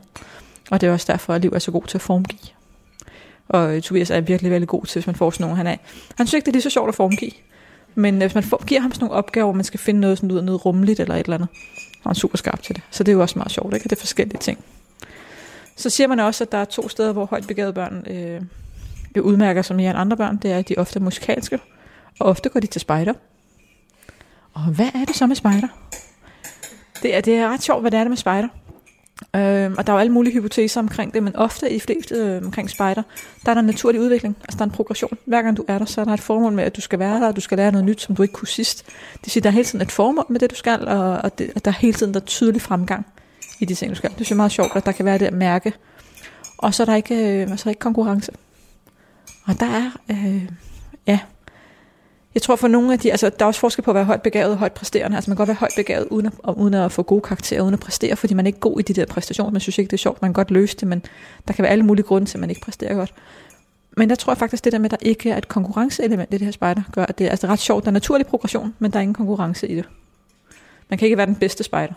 Og 0.71 0.81
det 0.81 0.87
er 0.87 0.93
også 0.93 1.11
derfor, 1.11 1.33
at 1.33 1.41
Liv 1.41 1.51
er 1.53 1.59
så 1.59 1.71
god 1.71 1.83
til 1.83 1.97
at 1.97 2.01
formgive. 2.01 2.39
Og 3.49 3.75
øh, 3.75 3.81
Tobias 3.81 4.09
er 4.09 4.21
virkelig, 4.21 4.51
virkelig 4.51 4.67
god 4.67 4.85
til, 4.85 4.99
hvis 4.99 5.07
man 5.07 5.15
får 5.15 5.31
sådan 5.31 5.43
nogle, 5.43 5.57
han 5.57 5.67
er. 5.67 5.75
Han 6.17 6.27
synes 6.27 6.33
ikke, 6.33 6.45
det 6.45 6.51
er 6.51 6.55
lige 6.55 6.61
så 6.61 6.69
sjovt 6.69 6.89
at 6.89 6.95
formgive. 6.95 7.31
Men 7.95 8.15
øh, 8.15 8.21
hvis 8.21 8.35
man 8.35 8.43
får, 8.43 8.65
giver 8.65 8.81
ham 8.81 8.91
sådan 8.91 9.05
nogle 9.05 9.17
opgaver, 9.17 9.45
hvor 9.45 9.53
man 9.53 9.63
skal 9.63 9.79
finde 9.79 9.99
noget, 9.99 10.17
sådan 10.17 10.27
noget, 10.27 10.43
noget 10.43 10.65
rummeligt 10.65 10.99
eller 10.99 11.15
et 11.15 11.23
eller 11.23 11.35
andet, 11.35 11.49
så 11.93 11.99
er 12.03 12.09
han 12.09 12.15
super 12.15 12.37
skarp 12.37 12.61
til 12.61 12.75
det. 12.75 12.83
Så 12.91 13.03
det 13.03 13.11
er 13.11 13.13
jo 13.13 13.21
også 13.21 13.39
meget 13.39 13.51
sjovt, 13.51 13.73
ikke? 13.73 13.83
Det 13.83 13.91
er 13.91 13.99
forskellige 13.99 14.39
ting. 14.39 14.59
Så 15.75 15.89
siger 15.89 16.07
man 16.07 16.19
også, 16.19 16.43
at 16.43 16.51
der 16.51 16.57
er 16.57 16.65
to 16.65 16.89
steder, 16.89 17.13
hvor 17.13 17.25
højt 17.25 17.47
begavede 17.47 17.73
børn 17.73 18.05
øh, 18.09 18.41
udmærker 19.21 19.61
sig 19.61 19.75
mere 19.75 19.89
end 19.89 19.99
andre 19.99 20.17
børn. 20.17 20.37
Det 20.37 20.51
er, 20.51 20.57
at 20.57 20.67
de 20.67 20.73
er 20.77 20.81
ofte 20.81 20.99
musikalske, 20.99 21.59
og 22.19 22.27
ofte 22.27 22.49
går 22.49 22.59
de 22.59 22.67
til 22.67 22.81
spejder. 22.81 23.13
Og 24.53 24.61
hvad 24.61 24.89
er 24.95 25.05
det 25.05 25.15
så 25.15 25.27
med 25.27 25.35
spejder? 25.35 25.67
Det 27.03 27.15
er, 27.15 27.21
det 27.21 27.35
er 27.35 27.49
ret 27.49 27.63
sjovt, 27.63 27.81
hvad 27.81 27.91
det 27.91 27.97
er 27.97 28.03
det 28.03 28.11
med 28.11 28.17
spejder. 28.17 28.47
Øh, 29.35 29.71
og 29.77 29.87
der 29.87 29.93
er 29.93 29.97
jo 29.97 29.97
alle 29.97 30.11
mulige 30.11 30.33
hypoteser 30.33 30.81
omkring 30.81 31.13
det, 31.13 31.23
men 31.23 31.35
ofte 31.35 31.71
i 31.71 31.73
de 31.73 31.79
fleste 31.79 32.15
øh, 32.15 32.45
omkring 32.45 32.69
spejder, 32.69 33.03
der 33.45 33.49
er 33.49 33.53
der 33.53 33.59
en 33.59 33.65
naturlig 33.65 34.01
udvikling, 34.01 34.37
altså 34.41 34.57
der 34.57 34.61
er 34.61 34.65
en 34.65 34.71
progression. 34.71 35.17
Hver 35.25 35.41
gang 35.41 35.57
du 35.57 35.65
er 35.67 35.77
der, 35.77 35.85
så 35.85 36.01
er 36.01 36.05
der 36.05 36.13
et 36.13 36.21
formål 36.21 36.53
med, 36.53 36.63
at 36.63 36.75
du 36.75 36.81
skal 36.81 36.99
være 36.99 37.19
der, 37.19 37.27
og 37.27 37.35
du 37.35 37.41
skal 37.41 37.57
lære 37.57 37.71
noget 37.71 37.85
nyt, 37.85 38.01
som 38.01 38.15
du 38.15 38.21
ikke 38.21 38.33
kunne 38.33 38.47
sidst. 38.47 38.85
Det 39.23 39.31
siger, 39.31 39.41
der 39.41 39.49
er 39.49 39.53
hele 39.53 39.65
tiden 39.65 39.81
et 39.81 39.91
formål 39.91 40.25
med 40.29 40.39
det, 40.39 40.51
du 40.51 40.55
skal, 40.55 40.87
og, 40.87 41.17
og, 41.17 41.39
det, 41.39 41.51
og 41.55 41.65
der 41.65 41.71
er 41.71 41.75
hele 41.75 41.93
tiden 41.93 42.13
der 42.13 42.19
er 42.19 42.25
tydelig 42.25 42.61
fremgang 42.61 43.05
i 43.59 43.65
de 43.65 43.75
ting, 43.75 43.91
du 43.91 43.95
skal. 43.95 44.09
Det 44.09 44.17
synes 44.17 44.29
jeg 44.29 44.35
er 44.35 44.37
meget 44.37 44.51
sjovt, 44.51 44.75
at 44.75 44.85
der 44.85 44.91
kan 44.91 45.05
være 45.05 45.17
det 45.17 45.25
at 45.25 45.33
mærke. 45.33 45.73
Og 46.57 46.73
så 46.73 46.83
er 46.83 46.85
der 46.85 46.95
ikke, 46.95 47.15
øh, 47.15 47.47
så 47.47 47.53
er 47.53 47.63
der 47.63 47.69
ikke 47.69 47.79
konkurrence. 47.79 48.31
Og 49.45 49.59
der 49.59 49.65
er, 49.65 49.91
øh, 50.09 50.49
ja, 51.07 51.19
jeg 52.33 52.41
tror 52.41 52.55
for 52.55 52.67
nogle 52.67 52.93
af 52.93 52.99
de, 52.99 53.11
altså 53.11 53.29
der 53.29 53.45
er 53.45 53.47
også 53.47 53.59
forskel 53.59 53.83
på 53.83 53.91
at 53.91 53.95
være 53.95 54.05
højt 54.05 54.21
begavet 54.21 54.51
og 54.51 54.57
højt 54.57 54.73
præsterende. 54.73 55.17
Altså 55.17 55.29
man 55.29 55.35
kan 55.35 55.41
godt 55.41 55.47
være 55.47 55.57
højt 55.59 55.73
begavet 55.75 56.07
uden 56.07 56.25
at, 56.25 56.53
uden 56.57 56.73
at 56.73 56.91
få 56.91 57.03
gode 57.03 57.21
karakterer, 57.21 57.61
uden 57.61 57.73
at 57.73 57.79
præstere, 57.79 58.15
fordi 58.15 58.33
man 58.33 58.45
er 58.45 58.47
ikke 58.47 58.59
god 58.59 58.79
i 58.79 58.83
de 58.83 58.93
der 58.93 59.05
præstationer. 59.05 59.51
Man 59.51 59.61
synes 59.61 59.77
ikke, 59.77 59.89
det 59.89 59.93
er 59.93 59.97
sjovt, 59.97 60.21
man 60.21 60.29
kan 60.29 60.33
godt 60.33 60.51
løse 60.51 60.77
det, 60.77 60.87
men 60.87 61.03
der 61.47 61.53
kan 61.53 61.63
være 61.63 61.71
alle 61.71 61.85
mulige 61.85 62.05
grunde 62.05 62.27
til, 62.27 62.37
at 62.37 62.41
man 62.41 62.49
ikke 62.49 62.61
præsterer 62.61 62.95
godt. 62.95 63.13
Men 63.97 64.09
der 64.09 64.15
tror 64.15 64.33
jeg 64.33 64.37
faktisk, 64.37 64.63
det 64.63 64.71
der 64.71 64.79
med, 64.79 64.93
at 64.93 64.99
der 65.01 65.07
ikke 65.07 65.31
er 65.31 65.37
et 65.37 65.47
konkurrenceelement 65.47 66.33
i 66.33 66.37
det 66.37 66.45
her 66.45 66.51
spejder, 66.51 66.81
gør, 66.91 67.05
at 67.05 67.17
det 67.17 67.27
er 67.27 67.31
altså 67.31 67.47
ret 67.47 67.59
sjovt. 67.59 67.83
Der 67.83 67.89
er 67.89 67.93
naturlig 67.93 68.27
progression, 68.27 68.75
men 68.79 68.91
der 68.91 68.97
er 68.97 69.01
ingen 69.01 69.13
konkurrence 69.13 69.67
i 69.67 69.75
det. 69.75 69.85
Man 70.89 70.99
kan 70.99 71.05
ikke 71.05 71.17
være 71.17 71.25
den 71.25 71.35
bedste 71.35 71.63
spejder. 71.63 71.93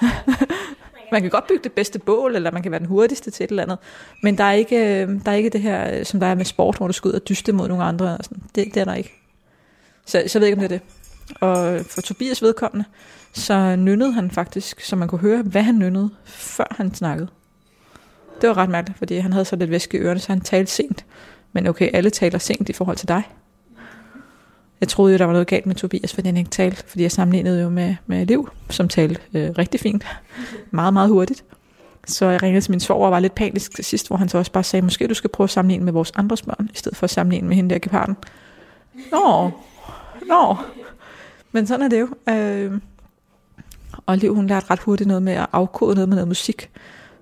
man 1.12 1.22
kan 1.22 1.30
godt 1.30 1.46
bygge 1.46 1.64
det 1.64 1.72
bedste 1.72 1.98
bål, 1.98 2.36
eller 2.36 2.50
man 2.50 2.62
kan 2.62 2.72
være 2.72 2.78
den 2.78 2.86
hurtigste 2.86 3.30
til 3.30 3.44
et 3.44 3.50
eller 3.50 3.62
andet. 3.62 3.78
Men 4.22 4.38
der 4.38 4.44
er 4.44 4.52
ikke, 4.52 4.76
øh, 4.76 5.08
der 5.24 5.30
er 5.30 5.34
ikke 5.34 5.50
det 5.50 5.60
her, 5.60 5.98
øh, 5.98 6.04
som 6.04 6.20
der 6.20 6.26
er 6.26 6.34
med 6.34 6.44
sport, 6.44 6.76
hvor 6.76 6.86
du 6.86 6.92
skal 6.92 7.08
ud 7.08 7.12
og 7.12 7.28
dyste 7.28 7.52
mod 7.52 7.68
nogle 7.68 7.84
andre. 7.84 8.16
Og 8.18 8.24
sådan. 8.24 8.42
Det, 8.54 8.64
det 8.74 8.76
er 8.76 8.84
der 8.84 8.94
ikke. 8.94 9.12
Så, 10.06 10.22
så 10.26 10.38
jeg 10.38 10.40
ved 10.40 10.48
ikke, 10.48 10.62
om 10.62 10.68
det 10.68 10.74
er 10.74 10.78
det. 10.78 10.86
Og 11.40 11.74
øh, 11.74 11.84
for 11.84 12.00
Tobias 12.00 12.42
vedkommende, 12.42 12.84
så 13.32 13.76
nynnede 13.76 14.12
han 14.12 14.30
faktisk, 14.30 14.80
så 14.80 14.96
man 14.96 15.08
kunne 15.08 15.20
høre, 15.20 15.42
hvad 15.42 15.62
han 15.62 15.78
nynnede, 15.78 16.10
før 16.24 16.66
han 16.76 16.94
snakkede. 16.94 17.28
Det 18.40 18.48
var 18.48 18.56
ret 18.56 18.70
mærkeligt, 18.70 18.98
fordi 18.98 19.16
han 19.16 19.32
havde 19.32 19.44
så 19.44 19.56
lidt 19.56 19.70
væske 19.70 19.98
i 19.98 20.00
ørerne, 20.00 20.20
så 20.20 20.28
han 20.28 20.40
talte 20.40 20.72
sent. 20.72 21.04
Men 21.52 21.66
okay, 21.66 21.90
alle 21.92 22.10
taler 22.10 22.38
sent 22.38 22.68
i 22.68 22.72
forhold 22.72 22.96
til 22.96 23.08
dig. 23.08 23.22
Jeg 24.80 24.88
troede 24.88 25.12
jo, 25.12 25.18
der 25.18 25.24
var 25.24 25.32
noget 25.32 25.46
galt 25.46 25.66
med 25.66 25.74
Tobias, 25.74 26.14
fordi 26.14 26.28
han 26.28 26.36
ikke 26.36 26.50
talte, 26.50 26.84
fordi 26.86 27.02
jeg 27.02 27.12
sammenlignede 27.12 27.62
jo 27.62 27.68
med, 27.68 27.96
med 28.06 28.26
Liv, 28.26 28.48
som 28.70 28.88
talte 28.88 29.20
øh, 29.34 29.50
rigtig 29.58 29.80
fint. 29.80 30.06
Meget, 30.70 30.92
meget 30.92 31.10
hurtigt. 31.10 31.44
Så 32.06 32.26
jeg 32.26 32.42
ringede 32.42 32.60
til 32.60 32.70
min 32.70 32.80
svoger 32.80 33.06
og 33.06 33.12
var 33.12 33.20
lidt 33.20 33.34
panisk 33.34 33.74
til 33.74 33.84
sidst, 33.84 34.08
hvor 34.08 34.16
han 34.16 34.28
så 34.28 34.38
også 34.38 34.52
bare 34.52 34.64
sagde, 34.64 34.84
måske 34.84 35.08
du 35.08 35.14
skal 35.14 35.30
prøve 35.30 35.44
at 35.44 35.50
sammenligne 35.50 35.84
med 35.84 35.92
vores 35.92 36.12
andre 36.14 36.36
børn, 36.46 36.70
i 36.74 36.76
stedet 36.76 36.98
for 36.98 37.04
at 37.04 37.10
sammenligne 37.10 37.48
med 37.48 37.56
hende 37.56 37.74
der 37.74 37.78
geparden. 37.78 38.16
Nå, 39.12 39.50
nå. 40.26 40.56
Men 41.52 41.66
sådan 41.66 41.84
er 41.84 41.88
det 41.88 42.00
jo. 42.00 42.32
Øh, 42.32 42.80
og 44.06 44.18
Liv, 44.18 44.34
hun 44.34 44.46
lærte 44.46 44.70
ret 44.70 44.78
hurtigt 44.78 45.08
noget 45.08 45.22
med 45.22 45.32
at 45.32 45.46
afkode 45.52 45.94
noget 45.94 46.08
med 46.08 46.16
noget 46.16 46.28
musik 46.28 46.70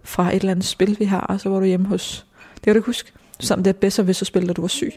fra 0.03 0.29
et 0.29 0.35
eller 0.35 0.51
andet 0.51 0.65
spil, 0.65 0.97
vi 0.99 1.05
har, 1.05 1.21
og 1.21 1.41
så 1.41 1.49
var 1.49 1.59
du 1.59 1.65
hjemme 1.65 1.87
hos, 1.87 2.27
det 2.55 2.63
kan 2.63 2.75
du 2.75 2.79
ikke 2.79 2.87
huske, 2.87 3.13
som 3.41 3.63
det 3.63 3.71
er 3.71 3.75
bedst, 3.75 4.01
hvis 4.01 4.19
du 4.19 4.25
spillede, 4.25 4.49
da 4.49 4.53
du 4.53 4.61
var 4.61 4.69
syg. 4.69 4.93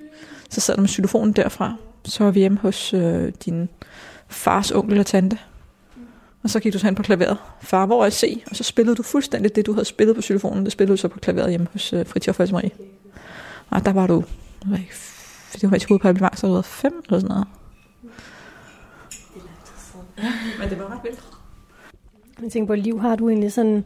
Så 0.50 0.62
sad 0.62 0.76
du 0.76 0.82
med 0.82 0.90
xylofonen 0.90 1.34
derfra, 1.34 1.76
så 2.10 2.24
var 2.24 2.32
vi 2.32 2.40
hjemme 2.40 2.58
hos 2.58 2.94
øh, 2.94 3.34
din 3.46 3.70
fars 4.28 4.72
onkel 4.72 5.00
og 5.00 5.06
tante. 5.06 5.38
Og 6.44 6.50
så 6.50 6.60
gik 6.60 6.74
du 6.74 6.80
så 6.80 6.86
hen 6.86 6.96
på 6.96 7.04
klaveret. 7.04 7.38
Far, 7.62 7.86
hvor 7.86 8.06
er 8.06 8.10
C? 8.10 8.44
Og 8.50 8.56
så 8.56 8.64
spillede 8.64 8.96
du 8.96 9.04
fuldstændig 9.04 9.56
det, 9.56 9.66
du 9.66 9.74
havde 9.74 9.86
spillet 9.86 10.16
på 10.16 10.22
telefonen. 10.22 10.64
Det 10.64 10.72
spillede 10.72 10.98
du 10.98 11.02
så 11.02 11.08
på 11.08 11.20
klaveret 11.20 11.50
hjemme 11.50 11.68
hos 11.74 11.94
øh, 11.94 12.06
Fritjof 12.06 12.40
og 12.40 12.48
Marie. 12.52 12.72
Og 13.70 13.86
der 13.86 13.94
var 13.94 14.08
du, 14.08 14.24
jeg 14.62 14.72
ved 14.72 14.80
ikke, 14.80 14.94
det 15.54 15.72
var 15.72 15.76
ikke 15.76 15.88
hovedet 15.88 16.18
på 16.18 16.28
så 16.36 16.48
du 16.48 16.54
var 16.54 16.62
fem 16.62 17.04
eller 17.06 17.20
sådan 17.20 17.28
noget. 17.28 17.48
Men 20.60 20.70
det 20.70 20.80
var 20.80 20.96
ret 20.96 21.00
vildt. 21.04 21.24
Jeg 22.42 22.52
tænker 22.52 22.68
på, 22.68 22.76
Liv, 22.76 23.02
har 23.02 23.16
du 23.16 23.30
egentlig 23.30 23.52
sådan, 23.52 23.86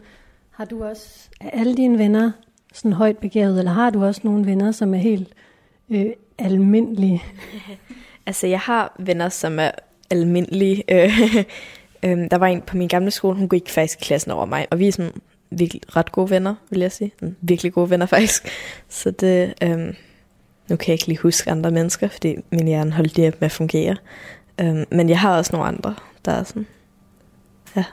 har 0.52 0.66
du 0.66 0.84
også, 0.84 1.30
er 1.42 1.50
alle 1.50 1.76
dine 1.76 1.98
venner 1.98 2.32
sådan 2.74 2.94
højt 2.94 3.18
begavet, 3.18 3.60
eller 3.60 3.72
har 3.72 3.90
du 3.90 4.06
også 4.06 4.22
nogle 4.24 4.46
venner, 4.46 4.72
som 4.72 4.94
er 4.94 4.98
helt 4.98 5.34
øh, 5.90 6.06
almindelige? 6.38 7.24
altså, 8.26 8.48
jeg 8.48 8.60
har 8.60 8.96
venner, 9.00 9.30
som 9.30 9.60
er 9.60 9.72
almindelige. 10.12 10.84
Øh, 12.06 12.12
øh, 12.12 12.32
der 12.32 12.38
var 12.38 12.48
en 12.48 12.62
på 12.62 12.78
min 12.78 12.88
gamle 12.88 13.12
skole, 13.12 13.38
hun 13.38 13.50
gik 13.50 13.70
faktisk 13.70 14.02
i 14.02 14.04
klassen 14.04 14.32
over 14.32 14.46
mig, 14.46 14.68
og 14.72 14.80
vi 14.80 14.88
er 14.88 14.92
sådan 14.92 15.12
virkelig 15.50 15.96
ret 15.96 16.12
gode 16.12 16.30
venner, 16.30 16.56
vil 16.70 16.80
jeg 16.80 16.92
sige. 16.92 17.12
Virkelig 17.42 17.74
gode 17.74 17.90
venner 17.90 18.06
faktisk. 18.16 18.48
Så 18.90 19.12
det, 19.12 19.54
øhm, 19.64 19.96
nu 20.70 20.76
kan 20.76 20.88
jeg 20.88 20.94
ikke 20.94 21.08
lige 21.08 21.20
huske 21.20 21.52
andre 21.52 21.72
mennesker, 21.72 22.08
fordi 22.08 22.36
min 22.52 22.68
hjerne 22.68 22.92
holdt 22.92 23.16
lige 23.16 23.34
med 23.40 23.46
at 23.46 23.52
fungere. 23.52 23.96
Øhm, 24.62 24.86
men 24.92 25.10
jeg 25.10 25.20
har 25.20 25.38
også 25.38 25.52
nogle 25.54 25.68
andre, 25.68 25.96
der 26.26 26.32
er 26.32 26.44
sådan, 26.44 26.68
ja, 27.76 27.84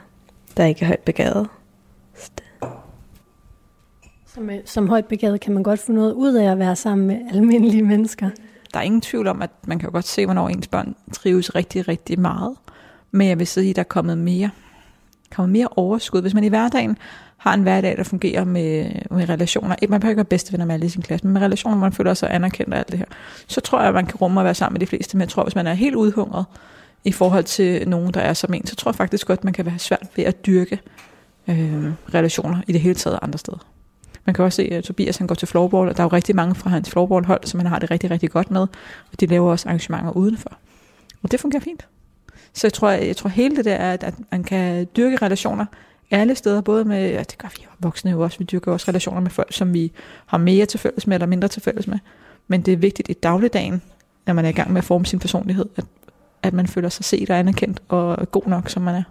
der 0.57 0.63
er 0.63 0.67
ikke 0.67 0.85
højt 0.85 0.99
begavet. 0.99 1.47
Som, 4.33 4.49
øh, 4.49 4.59
som 4.65 4.89
højt 4.89 5.05
begavet 5.05 5.41
kan 5.41 5.53
man 5.53 5.63
godt 5.63 5.79
få 5.79 5.91
noget 5.91 6.13
ud 6.13 6.33
af 6.33 6.51
at 6.51 6.59
være 6.59 6.75
sammen 6.75 7.07
med 7.07 7.17
almindelige 7.33 7.83
mennesker. 7.83 8.29
Der 8.73 8.79
er 8.79 8.83
ingen 8.83 9.01
tvivl 9.01 9.27
om, 9.27 9.41
at 9.41 9.49
man 9.67 9.79
kan 9.79 9.87
jo 9.87 9.91
godt 9.91 10.07
se, 10.07 10.25
hvornår 10.25 10.49
ens 10.49 10.67
børn 10.67 10.95
trives 11.13 11.55
rigtig, 11.55 11.87
rigtig 11.87 12.19
meget. 12.19 12.55
Men 13.11 13.27
jeg 13.27 13.39
vil 13.39 13.47
sige, 13.47 13.69
at 13.69 13.75
der 13.75 13.79
er 13.79 13.83
kommet 13.83 14.17
mere, 14.17 14.49
kommet 15.31 15.51
mere 15.51 15.67
overskud. 15.75 16.21
Hvis 16.21 16.33
man 16.33 16.43
i 16.43 16.47
hverdagen 16.47 16.97
har 17.37 17.53
en 17.53 17.61
hverdag, 17.61 17.97
der 17.97 18.03
fungerer 18.03 18.43
med, 18.43 18.91
med 19.11 19.29
relationer, 19.29 19.75
ikke 19.81 19.91
man 19.91 19.99
behøver 19.99 20.11
ikke 20.11 20.17
være 20.17 20.25
bedste 20.25 20.51
venner 20.53 20.65
med 20.65 20.73
alle 20.73 20.85
i 20.85 20.89
sin 20.89 21.01
klasse, 21.01 21.27
men 21.27 21.33
med 21.33 21.41
relationer, 21.41 21.77
hvor 21.77 21.85
man 21.85 21.93
føler 21.93 22.13
sig 22.13 22.33
anerkendt 22.33 22.73
og 22.73 22.79
alt 22.79 22.91
det 22.91 22.99
her, 22.99 23.05
så 23.47 23.61
tror 23.61 23.79
jeg, 23.79 23.87
at 23.87 23.93
man 23.93 24.05
kan 24.05 24.15
rumme 24.15 24.41
at 24.41 24.45
være 24.45 24.55
sammen 24.55 24.73
med 24.73 24.79
de 24.79 24.87
fleste. 24.87 25.17
Men 25.17 25.21
jeg 25.21 25.29
tror, 25.29 25.43
hvis 25.43 25.55
man 25.55 25.67
er 25.67 25.73
helt 25.73 25.95
udhungret 25.95 26.45
i 27.03 27.11
forhold 27.11 27.43
til 27.43 27.89
nogen, 27.89 28.13
der 28.13 28.21
er 28.21 28.33
som 28.33 28.53
en, 28.53 28.67
så 28.67 28.75
tror 28.75 28.91
jeg 28.91 28.95
faktisk 28.95 29.27
godt, 29.27 29.39
at 29.39 29.43
man 29.43 29.53
kan 29.53 29.65
være 29.65 29.79
svært 29.79 30.07
ved 30.15 30.23
at 30.23 30.45
dyrke 30.45 30.79
øh, 31.47 31.91
relationer 32.13 32.61
i 32.67 32.71
det 32.71 32.81
hele 32.81 32.95
taget 32.95 33.19
andre 33.21 33.39
steder. 33.39 33.70
Man 34.25 34.33
kan 34.33 34.45
også 34.45 34.55
se, 34.55 34.63
at 34.71 34.83
Tobias 34.83 35.17
han 35.17 35.27
går 35.27 35.35
til 35.35 35.47
floorball, 35.47 35.89
og 35.89 35.97
der 35.97 36.03
er 36.03 36.05
jo 36.05 36.15
rigtig 36.15 36.35
mange 36.35 36.55
fra 36.55 36.69
hans 36.69 36.89
floorballhold, 36.89 37.45
som 37.45 37.59
han 37.59 37.67
har 37.67 37.79
det 37.79 37.91
rigtig, 37.91 38.11
rigtig 38.11 38.31
godt 38.31 38.51
med, 38.51 38.61
og 39.11 39.19
de 39.19 39.25
laver 39.25 39.51
også 39.51 39.69
arrangementer 39.69 40.11
udenfor. 40.11 40.51
Og 41.23 41.31
det 41.31 41.39
fungerer 41.39 41.61
fint. 41.61 41.87
Så 42.53 42.67
jeg 42.67 42.73
tror, 42.73 42.89
jeg 42.89 43.17
tror 43.17 43.29
hele 43.29 43.55
det 43.55 43.65
der 43.65 43.75
er, 43.75 43.93
at, 43.93 44.13
man 44.31 44.43
kan 44.43 44.87
dyrke 44.97 45.15
relationer 45.15 45.65
alle 46.11 46.35
steder, 46.35 46.61
både 46.61 46.85
med, 46.85 47.11
ja, 47.11 47.19
det 47.19 47.37
gør 47.37 47.47
vi 47.47 47.63
jo 47.63 47.69
voksne 47.79 48.11
jo 48.11 48.21
også, 48.21 48.37
vi 48.37 48.45
dyrker 48.45 48.71
også 48.71 48.85
relationer 48.87 49.21
med 49.21 49.31
folk, 49.31 49.53
som 49.53 49.73
vi 49.73 49.91
har 50.25 50.37
mere 50.37 50.65
til 50.65 50.79
fælles 50.79 51.07
med, 51.07 51.15
eller 51.15 51.27
mindre 51.27 51.47
til 51.47 51.61
fælles 51.61 51.87
med. 51.87 51.99
Men 52.47 52.61
det 52.61 52.71
er 52.71 52.77
vigtigt 52.77 53.09
i 53.09 53.13
dagligdagen, 53.13 53.81
når 54.25 54.33
man 54.33 54.45
er 54.45 54.49
i 54.49 54.51
gang 54.51 54.71
med 54.71 54.77
at 54.77 54.85
forme 54.85 55.05
sin 55.05 55.19
personlighed, 55.19 55.65
at, 55.75 55.85
at 56.43 56.53
man 56.53 56.67
føler 56.67 56.89
sig 56.89 57.05
set 57.05 57.29
og 57.29 57.39
anerkendt 57.39 57.81
og 57.87 58.31
god 58.31 58.47
nok, 58.47 58.69
som 58.69 58.83
man 58.83 58.95
er. 58.95 59.03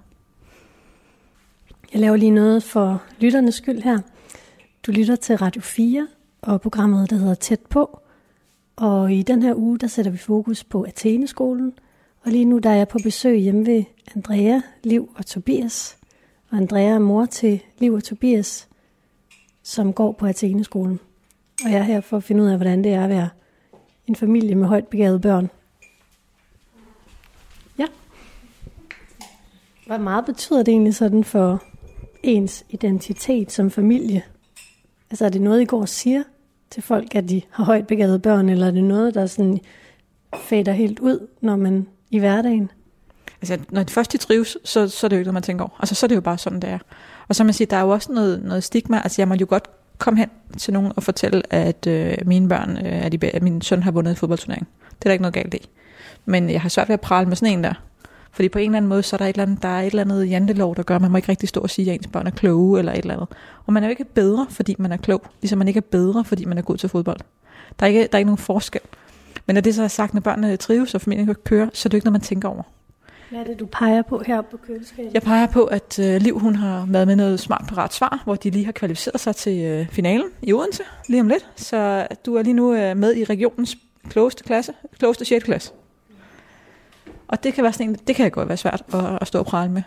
Jeg 1.92 2.00
laver 2.00 2.16
lige 2.16 2.30
noget 2.30 2.62
for 2.62 3.02
lytternes 3.20 3.54
skyld 3.54 3.82
her. 3.82 3.98
Du 4.86 4.92
lytter 4.92 5.16
til 5.16 5.36
Radio 5.36 5.62
4 5.62 6.08
og 6.42 6.60
programmet, 6.60 7.10
der 7.10 7.16
hedder 7.16 7.34
Tæt 7.34 7.60
på. 7.60 8.00
Og 8.76 9.12
i 9.12 9.22
den 9.22 9.42
her 9.42 9.54
uge, 9.54 9.78
der 9.78 9.86
sætter 9.86 10.10
vi 10.10 10.18
fokus 10.18 10.64
på 10.64 10.82
Atheneskolen. 10.82 11.72
Og 12.24 12.32
lige 12.32 12.44
nu, 12.44 12.58
der 12.58 12.70
er 12.70 12.74
jeg 12.74 12.88
på 12.88 12.98
besøg 13.02 13.38
hjemme 13.38 13.66
ved 13.66 13.84
Andrea, 14.16 14.60
Liv 14.84 15.10
og 15.16 15.26
Tobias. 15.26 15.98
Og 16.50 16.56
Andrea 16.56 16.82
er 16.82 16.98
mor 16.98 17.26
til 17.26 17.62
Liv 17.78 17.92
og 17.92 18.04
Tobias, 18.04 18.68
som 19.62 19.92
går 19.92 20.12
på 20.12 20.26
Atheneskolen. 20.26 21.00
Og 21.64 21.70
jeg 21.70 21.78
er 21.78 21.82
her 21.82 22.00
for 22.00 22.16
at 22.16 22.24
finde 22.24 22.42
ud 22.42 22.48
af, 22.48 22.56
hvordan 22.56 22.84
det 22.84 22.92
er 22.92 23.04
at 23.04 23.10
være 23.10 23.28
en 24.06 24.16
familie 24.16 24.54
med 24.54 24.68
højt 24.68 24.88
begavede 24.88 25.20
børn. 25.20 25.50
Ja. 27.78 27.86
Hvad 29.86 29.98
meget 29.98 30.24
betyder 30.24 30.62
det 30.62 30.72
egentlig 30.72 30.94
sådan 30.94 31.24
for 31.24 31.62
ens 32.22 32.64
identitet 32.70 33.52
som 33.52 33.70
familie? 33.70 34.22
Altså 35.10 35.24
er 35.24 35.28
det 35.28 35.42
noget, 35.42 35.60
I 35.60 35.64
går 35.64 35.80
og 35.80 35.88
siger 35.88 36.22
til 36.70 36.82
folk, 36.82 37.14
at 37.14 37.28
de 37.28 37.42
har 37.50 37.64
højt 37.64 37.86
begavede 37.86 38.18
børn, 38.18 38.48
eller 38.48 38.66
er 38.66 38.70
det 38.70 38.84
noget, 38.84 39.14
der 39.14 39.26
sådan 39.26 39.58
fader 40.36 40.72
helt 40.72 40.98
ud, 40.98 41.26
når 41.40 41.56
man 41.56 41.86
i 42.10 42.18
hverdagen? 42.18 42.70
Altså, 43.42 43.58
når 43.70 43.82
de 43.82 43.92
først 43.92 44.12
de 44.12 44.18
trives, 44.18 44.56
så, 44.64 44.88
så 44.88 45.06
er 45.06 45.08
det 45.08 45.16
jo 45.16 45.18
ikke 45.18 45.26
noget, 45.26 45.34
man 45.34 45.42
tænker 45.42 45.64
over. 45.64 45.76
Altså, 45.80 45.94
så 45.94 46.06
er 46.06 46.08
det 46.08 46.14
jo 46.14 46.20
bare 46.20 46.38
sådan, 46.38 46.60
det 46.60 46.70
er. 46.70 46.78
Og 47.28 47.34
så 47.34 47.44
man 47.44 47.52
siger, 47.54 47.68
der 47.68 47.76
er 47.76 47.80
jo 47.80 47.88
også 47.88 48.12
noget, 48.12 48.42
noget 48.44 48.64
stigma. 48.64 49.00
Altså, 49.04 49.22
jeg 49.22 49.28
må 49.28 49.34
jo 49.34 49.46
godt 49.48 49.70
komme 49.98 50.18
hen 50.20 50.30
til 50.58 50.72
nogen 50.72 50.92
og 50.96 51.02
fortælle, 51.02 51.42
at 51.50 51.86
øh, 51.86 52.16
mine 52.26 52.48
børn, 52.48 52.76
øh, 52.76 53.04
at, 53.04 53.12
de, 53.12 53.26
at 53.34 53.42
min 53.42 53.62
søn 53.62 53.82
har 53.82 53.90
vundet 53.90 54.10
en 54.10 54.16
fodboldturnering. 54.16 54.68
Det 54.88 54.96
er 54.96 55.08
der 55.08 55.12
ikke 55.12 55.22
noget 55.22 55.34
galt 55.34 55.54
i. 55.54 55.68
Men 56.24 56.50
jeg 56.50 56.60
har 56.60 56.68
svært 56.68 56.88
ved 56.88 56.94
at 56.94 57.00
prale 57.00 57.28
med 57.28 57.36
sådan 57.36 57.58
en 57.58 57.64
der. 57.64 57.74
Fordi 58.32 58.48
på 58.48 58.58
en 58.58 58.64
eller 58.64 58.76
anden 58.76 58.88
måde, 58.88 59.02
så 59.02 59.16
er 59.16 59.18
der 59.18 59.24
et 59.24 59.28
eller 59.28 59.42
andet, 59.42 59.62
der 59.62 59.68
er 59.68 59.80
et 59.80 59.86
eller 59.86 60.02
andet 60.02 60.30
jantelov, 60.30 60.76
der 60.76 60.82
gør, 60.82 60.96
at 60.96 61.02
man 61.02 61.10
må 61.10 61.16
ikke 61.16 61.28
rigtig 61.28 61.48
stå 61.48 61.60
og 61.60 61.70
sige, 61.70 61.90
at 61.90 61.94
ens 61.94 62.06
børn 62.06 62.26
er 62.26 62.30
kloge 62.30 62.78
eller 62.78 62.92
et 62.92 62.98
eller 62.98 63.14
andet. 63.14 63.28
Og 63.66 63.72
man 63.72 63.82
er 63.82 63.86
jo 63.86 63.90
ikke 63.90 64.04
bedre, 64.04 64.46
fordi 64.50 64.76
man 64.78 64.92
er 64.92 64.96
klog, 64.96 65.22
ligesom 65.42 65.58
man 65.58 65.68
ikke 65.68 65.78
er 65.78 65.88
bedre, 65.90 66.24
fordi 66.24 66.44
man 66.44 66.58
er 66.58 66.62
god 66.62 66.76
til 66.76 66.88
fodbold. 66.88 67.20
Der 67.80 67.86
er 67.86 67.88
ikke, 67.88 68.00
der 68.00 68.08
er 68.12 68.18
ikke 68.18 68.26
nogen 68.28 68.38
forskel. 68.38 68.80
Men 69.46 69.54
når 69.54 69.60
det 69.60 69.74
så 69.74 69.82
er 69.82 69.88
sagt, 69.88 70.14
når 70.14 70.20
børnene 70.20 70.56
trives, 70.56 70.94
og 70.94 71.00
familien 71.00 71.26
kan 71.26 71.34
køre, 71.44 71.70
så 71.72 71.86
er 71.86 71.90
det 71.90 71.96
ikke 71.96 72.06
noget, 72.06 72.12
man 72.12 72.20
tænker 72.20 72.48
over. 72.48 72.62
Hvad 73.30 73.40
er 73.40 73.44
det, 73.44 73.60
du 73.60 73.66
peger 73.66 74.02
på 74.02 74.22
her 74.26 74.42
på 74.42 74.56
køleskabet? 74.66 75.14
Jeg 75.14 75.22
peger 75.22 75.46
på, 75.46 75.64
at 75.64 75.98
øh, 75.98 76.20
Liv 76.20 76.38
hun 76.38 76.56
har 76.56 76.86
været 76.88 77.06
med 77.06 77.16
noget 77.16 77.40
smart 77.40 77.64
parat 77.68 77.94
svar, 77.94 78.20
hvor 78.24 78.34
de 78.34 78.50
lige 78.50 78.64
har 78.64 78.72
kvalificeret 78.72 79.20
sig 79.20 79.36
til 79.36 79.64
øh, 79.64 79.88
finalen 79.88 80.26
i 80.42 80.52
Odense 80.52 80.82
lige 81.08 81.20
om 81.20 81.28
lidt. 81.28 81.46
Så 81.56 82.06
du 82.26 82.34
er 82.34 82.42
lige 82.42 82.54
nu 82.54 82.74
øh, 82.74 82.96
med 82.96 83.16
i 83.16 83.24
regionens 83.24 83.76
klogeste 84.08 84.44
klasse, 84.44 84.72
klogeste 84.98 85.24
6. 85.24 85.44
klasse. 85.44 85.72
Og 87.30 87.42
det 87.42 87.54
kan, 87.54 87.64
være 87.64 87.72
sådan 87.72 87.88
en, 87.88 87.96
det 88.06 88.16
kan 88.16 88.30
godt 88.30 88.48
være 88.48 88.56
svært 88.56 88.82
at, 88.92 89.18
at 89.20 89.26
stå 89.26 89.38
og 89.38 89.46
prale 89.46 89.70
med. 89.72 89.82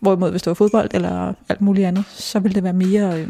Hvorimod 0.00 0.30
hvis 0.30 0.42
det 0.42 0.50
var 0.50 0.54
fodbold 0.54 0.90
eller 0.94 1.34
alt 1.48 1.60
muligt 1.60 1.86
andet, 1.86 2.04
så 2.08 2.38
vil 2.38 2.54
det 2.54 2.64
være 2.64 2.72
mere, 2.72 3.20
øh, 3.20 3.28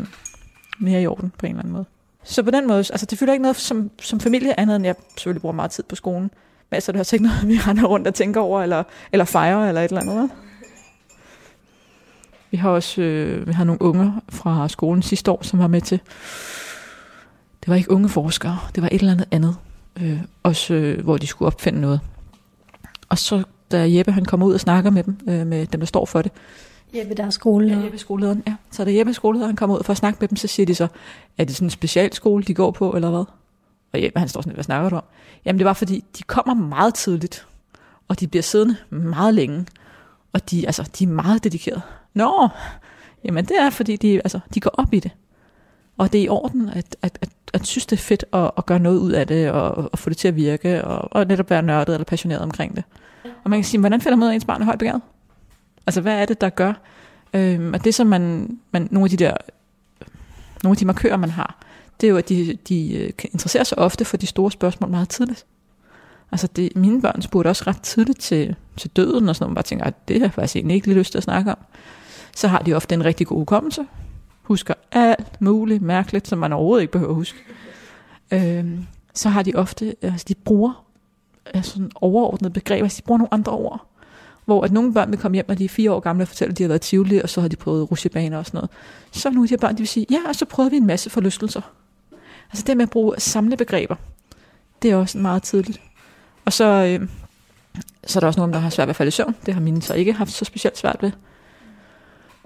mere 0.79 1.03
i 1.03 1.07
orden 1.07 1.33
på 1.39 1.47
en 1.47 1.51
eller 1.51 1.63
anden 1.63 1.73
måde. 1.73 1.85
Så 2.25 2.43
på 2.43 2.51
den 2.51 2.67
måde, 2.67 2.79
altså 2.79 3.07
det 3.07 3.19
fylder 3.19 3.33
ikke 3.33 3.43
noget 3.43 3.57
som, 3.57 3.91
som 4.01 4.21
familie 4.21 4.61
andet, 4.61 4.77
end 4.77 4.85
jeg 4.85 4.95
selvfølgelig 5.17 5.41
bruger 5.41 5.55
meget 5.55 5.71
tid 5.71 5.85
på 5.85 5.95
skolen. 5.95 6.31
Men 6.71 6.75
altså 6.75 6.93
det 6.93 6.97
har 6.97 7.01
altså 7.01 7.17
ikke 7.17 7.27
noget, 7.27 7.49
vi 7.49 7.59
render 7.71 7.85
rundt 7.85 8.07
og 8.07 8.15
tænker 8.15 8.41
over, 8.41 8.63
eller, 8.63 8.83
eller 9.13 9.25
fejrer, 9.25 9.69
eller 9.69 9.81
et 9.81 9.89
eller 9.89 10.01
andet. 10.01 10.31
Vi 12.51 12.57
har 12.57 12.71
også 12.71 13.03
øh, 13.03 13.47
vi 13.47 13.53
har 13.53 13.65
nogle 13.65 13.83
unge 13.83 14.13
fra 14.29 14.69
skolen 14.69 15.03
sidste 15.03 15.31
år, 15.31 15.43
som 15.43 15.59
var 15.59 15.67
med 15.67 15.81
til. 15.81 16.01
Det 17.61 17.69
var 17.69 17.75
ikke 17.75 17.91
unge 17.91 18.09
forskere, 18.09 18.59
det 18.75 18.83
var 18.83 18.89
et 18.93 19.01
eller 19.01 19.13
andet 19.13 19.29
andet. 19.31 19.57
Øh, 20.01 20.21
også 20.43 20.75
øh, 20.75 21.05
hvor 21.05 21.17
de 21.17 21.27
skulle 21.27 21.47
opfinde 21.47 21.81
noget. 21.81 22.01
Og 23.09 23.19
så 23.19 23.43
da 23.75 23.97
Jeppe 23.97 24.13
han 24.13 24.25
kommer 24.25 24.47
ud 24.47 24.55
og 24.55 24.61
snakker 24.61 24.91
med 24.91 25.03
dem, 25.03 25.19
øh, 25.29 25.47
med 25.47 25.67
dem 25.67 25.81
der 25.81 25.87
står 25.87 26.05
for 26.05 26.23
det. 26.23 26.33
Jeppe, 26.97 27.15
der 27.15 27.25
er 27.27 27.31
skoleleder. 27.31 27.79
Ja, 27.79 27.85
Jeppe 27.85 27.99
skolelederen, 27.99 28.43
ja. 28.47 28.55
Så 28.71 28.85
da 28.85 28.97
Jeppe 28.97 29.15
skolelederen 29.15 29.57
kommer 29.57 29.79
ud 29.79 29.83
for 29.83 29.91
at 29.91 29.97
snakke 29.97 30.19
med 30.21 30.29
dem, 30.29 30.37
så 30.37 30.47
siger 30.49 30.67
de 30.67 30.75
så, 30.75 30.89
er 31.39 31.45
det 31.45 31.57
sådan 31.57 31.67
en 31.67 31.71
specialskole, 31.71 32.45
de 32.45 32.55
går 32.55 32.71
på, 32.71 32.93
eller 32.93 33.11
hvad? 33.11 33.25
Og 33.93 34.03
Jeppe 34.03 34.19
han 34.19 34.29
står 34.29 34.41
sådan, 34.41 34.55
hvad 34.55 34.65
snakker 34.65 34.91
du 34.91 34.97
om? 34.97 35.05
Jamen 35.45 35.59
det 35.59 35.65
var 35.65 35.73
fordi, 35.73 36.05
de 36.19 36.23
kommer 36.23 36.55
meget 36.55 36.95
tidligt, 36.95 37.47
og 38.09 38.21
de 38.21 38.29
bliver 38.29 38.43
siddende 38.43 38.77
meget 38.91 39.35
længe, 39.35 39.67
og 40.33 40.51
de, 40.51 40.67
altså, 40.67 40.91
de 40.99 41.05
er 41.05 41.09
meget 41.09 41.45
dedikerede. 41.45 41.81
Nå, 42.15 42.49
jamen 43.25 43.45
det 43.45 43.57
er 43.61 43.71
fordi, 43.71 43.97
de, 43.97 44.19
altså, 44.19 44.41
de 44.55 44.61
går 44.61 44.71
op 44.71 44.95
i 44.95 45.01
det. 45.01 45.11
Og 45.99 46.13
det 46.13 46.21
er 46.21 46.25
i 46.25 46.29
orden 46.29 46.69
at, 46.69 46.97
at, 47.03 47.19
at, 47.23 47.29
at 47.53 47.67
synes, 47.67 47.87
det 47.87 47.97
er 47.97 48.01
fedt 48.01 48.25
at, 48.33 48.51
at 48.59 48.67
gøre 48.67 48.79
noget 48.79 48.99
ud 48.99 49.13
af 49.13 49.27
det, 49.27 49.51
og, 49.51 49.89
og 49.93 49.99
få 49.99 50.11
det 50.11 50.17
til 50.17 50.29
at 50.29 50.37
virke, 50.37 50.85
og, 50.85 51.09
og 51.13 51.27
netop 51.27 51.51
være 51.51 51.63
nørdet 51.63 51.93
eller 51.93 52.05
passioneret 52.05 52.43
omkring 52.43 52.77
det. 52.77 52.85
Og 53.45 53.51
man 53.51 53.59
kan 53.59 53.65
sige, 53.65 53.81
hvordan 53.81 54.01
finder 54.01 54.17
man 54.17 54.27
ud 54.27 54.31
af, 54.31 54.35
ens 54.35 54.45
barn 54.45 54.61
er 54.61 54.65
højt 54.65 54.79
begavet? 54.79 55.03
Altså, 55.87 56.01
hvad 56.01 56.23
er 56.23 56.27
det, 56.27 56.41
der 56.41 56.49
gør? 56.49 56.73
Øhm, 57.35 57.75
og 57.75 57.85
det, 57.85 57.95
som 57.95 58.07
man, 58.07 58.57
man, 58.71 58.89
nogle 58.91 59.05
af 59.05 59.11
de 59.11 59.17
der, 59.17 59.35
nogle 60.63 60.73
af 60.73 60.77
de 60.77 60.85
markører, 60.85 61.17
man 61.17 61.31
har, 61.31 61.59
det 62.01 62.07
er 62.07 62.11
jo, 62.11 62.17
at 62.17 62.29
de, 62.29 62.59
de 62.69 62.95
øh, 62.95 63.13
interesserer 63.33 63.65
sig 63.65 63.79
ofte 63.79 64.05
for 64.05 64.17
de 64.17 64.27
store 64.27 64.51
spørgsmål 64.51 64.91
meget 64.91 65.09
tidligt. 65.09 65.47
Altså, 66.33 66.47
det, 66.47 66.77
mine 66.77 67.03
børn 67.03 67.23
spurgte 67.23 67.49
også 67.49 67.65
ret 67.67 67.83
tidligt 67.83 68.21
til, 68.21 68.57
til 68.77 68.91
døden, 68.91 69.29
og 69.29 69.37
sådan 69.37 69.45
noget, 69.45 69.51
man 69.51 69.55
bare 69.55 69.63
tænker, 69.63 69.85
at 69.85 70.09
det 70.09 70.19
har 70.19 70.27
jeg 70.27 70.33
faktisk 70.33 70.57
egentlig 70.57 70.75
ikke 70.75 70.87
lige 70.87 70.99
lyst 70.99 71.11
til 71.11 71.19
at 71.19 71.25
snakke 71.25 71.51
om. 71.51 71.59
Så 72.37 72.49
har 72.49 72.59
de 72.59 72.75
ofte 72.75 72.95
en 72.95 73.05
rigtig 73.05 73.27
god 73.27 73.39
hukommelse, 73.39 73.87
husker 74.43 74.75
alt 74.93 75.41
muligt 75.41 75.83
mærkeligt, 75.83 76.29
som 76.29 76.39
man 76.39 76.53
overhovedet 76.53 76.83
ikke 76.83 76.93
behøver 76.93 77.11
at 77.11 77.17
huske. 77.17 77.39
Øhm, 78.31 78.87
så 79.15 79.29
har 79.29 79.43
de 79.43 79.53
ofte, 79.55 79.97
altså 80.03 80.25
de 80.29 80.35
bruger 80.35 80.84
sådan 81.63 81.91
overordnede 81.95 82.53
begreber, 82.53 82.79
så 82.79 82.85
altså, 82.85 82.97
de 82.97 83.07
bruger 83.07 83.19
nogle 83.19 83.35
andre 83.35 83.53
ord. 83.53 83.87
Hvor 84.45 84.65
at 84.65 84.73
nogle 84.73 84.95
børn 84.95 85.11
vil 85.11 85.19
komme 85.19 85.35
hjem, 85.35 85.45
når 85.49 85.55
de 85.55 85.65
er 85.65 85.69
fire 85.69 85.93
år 85.93 86.01
gamle 86.01 86.25
og 86.25 86.29
fortælle, 86.29 86.53
at 86.53 86.59
de 86.59 86.63
har 86.63 86.69
været 86.69 86.81
tivoli, 86.81 87.21
og 87.23 87.29
så 87.29 87.41
har 87.41 87.49
de 87.49 87.57
prøvet 87.57 87.91
rusjebaner 87.91 88.39
og 88.39 88.47
sådan 88.47 88.59
noget. 88.59 88.71
Så 89.13 89.31
nogle 89.31 89.45
af 89.45 89.49
de 89.49 89.53
her 89.53 89.59
børn, 89.59 89.75
de 89.75 89.79
vil 89.79 89.89
sige, 89.89 90.07
ja, 90.11 90.19
og 90.29 90.35
så 90.35 90.45
prøvede 90.45 90.71
vi 90.71 90.77
en 90.77 90.87
masse 90.87 91.11
forlystelser. 91.11 91.61
Altså 92.51 92.65
det 92.67 92.77
med 92.77 92.83
at 92.83 92.91
bruge 92.91 93.15
samlebegreber, 93.19 93.97
det 94.83 94.91
er 94.91 94.97
også 94.97 95.19
meget 95.19 95.43
tidligt. 95.43 95.81
Og 96.45 96.53
så, 96.53 96.65
øh, 96.65 97.09
så 98.07 98.19
er 98.19 98.21
der 98.21 98.27
også 98.27 98.41
nogen, 98.41 98.53
der 98.53 98.59
har 98.59 98.71
svært 98.71 98.87
ved 98.89 98.91
at 98.91 98.97
falde 98.97 99.09
i 99.09 99.11
søvn. 99.11 99.35
Det 99.47 99.55
har 99.55 99.61
mine 99.61 99.83
så 99.83 99.95
ikke 99.95 100.13
haft 100.13 100.33
så 100.33 100.45
specielt 100.45 100.79
svært 100.79 100.97
ved. 101.01 101.11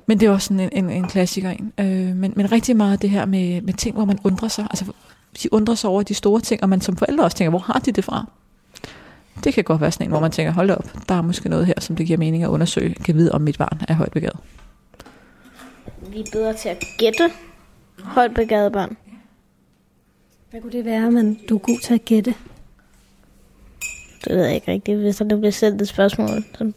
Men 0.06 0.20
det 0.20 0.26
er 0.26 0.30
også 0.30 0.46
sådan 0.46 0.60
en, 0.60 0.84
en, 0.84 0.90
en 0.90 1.08
klassiker. 1.08 1.50
En. 1.50 1.72
Øh, 1.78 2.16
men, 2.16 2.32
men 2.36 2.52
rigtig 2.52 2.76
meget 2.76 3.02
det 3.02 3.10
her 3.10 3.26
med, 3.26 3.60
med 3.60 3.74
ting, 3.74 3.96
hvor 3.96 4.04
man 4.04 4.18
undrer 4.24 4.48
sig. 4.48 4.66
Altså, 4.70 4.84
de 5.42 5.52
undrer 5.52 5.74
sig 5.74 5.90
over 5.90 6.02
de 6.02 6.14
store 6.14 6.40
ting, 6.40 6.62
og 6.62 6.68
man 6.68 6.80
som 6.80 6.96
forældre 6.96 7.24
også 7.24 7.36
tænker, 7.36 7.50
hvor 7.50 7.58
har 7.58 7.78
de 7.78 7.92
det 7.92 8.04
fra? 8.04 8.26
Det 9.48 9.54
kan 9.54 9.64
godt 9.64 9.80
være 9.80 9.92
sådan 9.92 10.06
en, 10.06 10.10
hvor 10.10 10.20
man 10.20 10.30
tænker, 10.30 10.52
hold 10.52 10.70
op, 10.70 11.08
der 11.08 11.14
er 11.14 11.22
måske 11.22 11.48
noget 11.48 11.66
her, 11.66 11.74
som 11.78 11.96
det 11.96 12.06
giver 12.06 12.18
mening 12.18 12.42
at 12.42 12.48
undersøge, 12.48 12.94
kan 12.94 13.14
vide, 13.14 13.32
om 13.32 13.40
mit 13.40 13.58
barn 13.58 13.80
er 13.88 13.94
højt 13.94 14.12
begavet. 14.12 14.36
Vi 16.08 16.20
er 16.20 16.24
bedre 16.32 16.54
til 16.54 16.68
at 16.68 16.84
gætte 16.98 17.30
højt 18.02 18.34
begavede 18.34 18.70
børn. 18.70 18.96
Hvad 20.50 20.60
kunne 20.60 20.72
det 20.72 20.84
være, 20.84 21.10
men 21.10 21.38
du 21.48 21.54
er 21.54 21.58
god 21.58 21.78
til 21.78 21.94
at 21.94 22.04
gætte? 22.04 22.34
Det 24.24 24.36
ved 24.36 24.44
jeg 24.44 24.54
ikke 24.54 24.72
rigtigt. 24.72 24.98
Hvis 24.98 25.16
der 25.16 25.24
bliver 25.24 25.50
sendt 25.50 25.82
et 25.82 25.88
spørgsmål, 25.88 26.44
så 26.58 26.72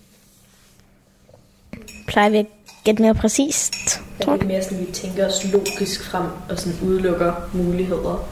plejer 2.08 2.30
vi 2.30 2.38
at 2.38 2.48
gætte 2.84 3.02
mere 3.02 3.16
præcist. 3.16 3.74
Er 4.20 4.38
det 4.38 4.48
mere 4.48 4.64
sådan, 4.64 4.80
at 4.80 4.88
vi 4.88 4.92
tænker 4.92 5.28
os 5.28 5.52
logisk 5.52 6.04
frem 6.04 6.28
og 6.50 6.60
sådan 6.60 6.80
udelukker 6.90 7.50
muligheder? 7.54 8.30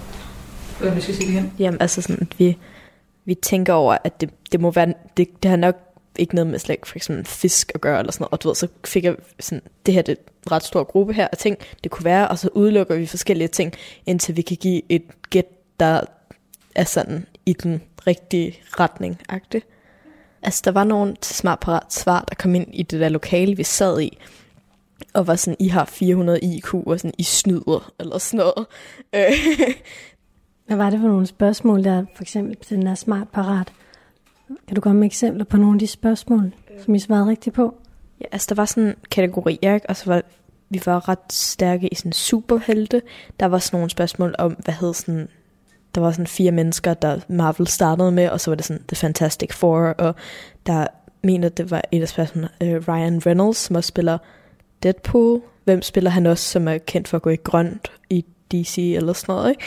Hvad 0.80 0.92
vi 0.92 1.02
skal 1.02 1.16
sige 1.16 1.28
det 1.28 1.34
igen? 1.34 1.54
Jamen 1.60 1.82
altså 1.82 2.02
sådan, 2.02 2.18
at 2.22 2.40
vi, 2.40 2.58
vi 3.30 3.36
tænker 3.36 3.74
over, 3.74 3.98
at 4.04 4.22
det, 4.22 4.30
det 4.52 4.60
må 4.60 4.72
være, 4.72 4.94
det, 5.18 5.44
det 5.44 5.50
har 5.50 5.58
nok 5.58 5.76
ikke 6.18 6.36
noget 6.36 6.48
med 6.48 6.60
slet 6.60 6.80
for 6.86 6.96
eksempel 6.96 7.26
fisk 7.26 7.72
at 7.76 7.82
gøre, 7.82 8.00
eller 8.00 8.12
sådan 8.12 8.24
noget. 8.24 8.32
Og 8.32 8.44
du 8.44 8.48
ved, 8.48 8.56
så 8.56 8.68
fik 8.86 9.04
jeg 9.04 9.16
sådan, 9.40 9.62
det 9.86 9.94
her 9.94 10.02
det 10.02 10.18
er 10.18 10.22
en 10.46 10.52
ret 10.52 10.64
stor 10.64 10.84
gruppe 10.84 11.14
her 11.14 11.28
af 11.32 11.38
ting, 11.38 11.58
det 11.84 11.92
kunne 11.92 12.06
være, 12.06 12.28
og 12.28 12.40
så 12.40 12.50
udelukker 12.54 12.96
vi 12.96 13.06
forskellige 13.06 13.48
ting, 13.48 13.74
indtil 14.06 14.38
vi 14.38 14.42
kan 14.42 14.58
give 14.58 14.82
et 14.90 15.04
gæt, 15.30 15.46
der 15.80 16.02
er 16.76 16.84
sådan 16.84 17.26
i 17.46 17.54
den 17.54 17.82
rigtige 18.08 18.60
retning 18.80 19.22
-agtig. 19.32 19.60
Altså, 20.42 20.62
der 20.66 20.72
var 20.72 20.84
nogen 20.84 21.16
til 21.16 21.36
smart 21.36 21.60
parat 21.60 21.94
svar, 21.94 22.26
der 22.30 22.36
kom 22.36 22.56
ind 22.56 22.68
i 22.74 22.84
det 22.84 23.00
der 23.00 23.10
lokale, 23.10 23.58
vi 23.58 23.64
sad 23.64 24.02
i, 24.02 24.18
og 25.14 25.28
var 25.28 25.36
sådan, 25.36 25.58
I 25.60 25.68
har 25.68 25.86
400 25.86 26.40
IQ, 26.40 26.74
og 26.74 27.00
sådan, 27.00 27.14
I 27.18 27.24
snyder, 27.24 27.92
eller 28.00 28.18
sådan 28.18 28.38
noget. 28.38 28.68
Øh, 29.16 29.32
Hvad 30.70 30.78
var 30.78 30.90
det 30.90 31.00
for 31.00 31.08
nogle 31.08 31.28
spørgsmål, 31.28 31.84
der 31.84 32.06
for 32.16 32.22
eksempel 32.24 32.58
til 32.58 32.78
den 32.78 32.88
er 32.88 32.96
smart 32.96 33.28
parat? 33.30 33.74
Kan 34.68 34.76
du 34.76 34.82
komme 34.82 35.00
med 35.00 35.08
eksempler 35.08 35.46
på 35.46 35.58
nogle 35.58 35.76
af 35.76 35.80
de 35.80 35.88
spørgsmål, 35.88 36.54
som 36.86 36.96
I 36.96 37.00
svarede 37.00 37.26
rigtigt 37.26 37.56
på? 37.56 37.76
Ja, 38.22 38.26
altså 38.32 38.48
der 38.50 38.56
var 38.56 38.66
sådan 38.66 38.96
kategorier, 39.12 39.74
ikke? 39.74 39.90
Og 39.90 39.96
så 39.96 40.06
var, 40.06 40.22
vi 40.70 40.82
var 40.86 41.10
ret 41.10 41.34
stærke 41.34 41.88
i 41.88 41.96
sådan 41.96 42.12
superhelte. 42.12 43.02
Der 43.40 43.46
var 43.46 43.58
sådan 43.58 43.78
nogle 43.78 43.90
spørgsmål 43.90 44.36
om, 44.38 44.52
hvad 44.52 44.74
hed 44.74 44.94
sådan... 44.94 45.28
Der 45.96 46.02
var 46.02 46.12
sådan 46.12 46.28
fire 46.28 46.52
mennesker, 46.52 46.94
der 46.94 47.20
Marvel 47.28 47.68
startede 47.68 48.12
med, 48.12 48.30
og 48.30 48.42
så 48.42 48.52
var 48.52 48.56
det 48.56 48.66
sådan 48.66 48.84
The 48.88 48.96
Fantastic 48.96 49.54
Four, 49.54 49.80
og 49.80 50.16
der 50.66 50.88
mener, 51.24 51.50
det 51.50 51.72
var 51.72 51.82
et 51.92 52.02
af 52.02 52.10
spørgsmålene, 52.10 52.50
uh, 52.62 52.88
Ryan 52.88 53.26
Reynolds, 53.26 53.58
som 53.58 53.76
også 53.76 53.88
spiller 53.88 54.18
Deadpool. 54.84 55.42
Hvem 55.64 55.82
spiller 55.82 56.10
han 56.10 56.26
også, 56.26 56.44
som 56.44 56.68
er 56.68 56.78
kendt 56.78 57.08
for 57.08 57.18
at 57.18 57.22
gå 57.22 57.30
i 57.30 57.36
grønt 57.36 57.92
i 58.10 58.26
DC 58.52 58.78
eller 58.78 59.14
sådan 59.14 59.36
noget, 59.36 59.50
ikke? 59.50 59.64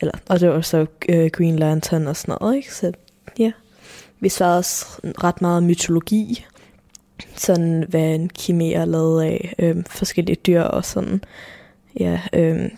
Eller, 0.00 0.12
og 0.28 0.40
det 0.40 0.48
var 0.48 0.60
så 0.60 0.86
uh, 1.08 1.26
Green 1.26 1.56
Lantern 1.56 2.06
og 2.06 2.16
sådan 2.16 2.36
noget, 2.40 2.56
ikke? 2.56 2.74
Så 2.74 2.92
ja, 3.38 3.52
vi 4.20 4.28
svarede 4.28 4.58
også 4.58 4.86
ret 5.04 5.40
meget 5.40 5.62
mytologi, 5.62 6.46
sådan 7.36 7.84
hvad 7.88 8.14
en 8.14 8.28
kimære 8.28 8.72
er 8.72 8.84
lavet 8.84 9.22
af, 9.22 9.54
øhm, 9.58 9.84
forskellige 9.84 10.36
dyr 10.46 10.62
og 10.62 10.84
sådan, 10.84 11.20
ja, 12.00 12.20
øhm, 12.32 12.70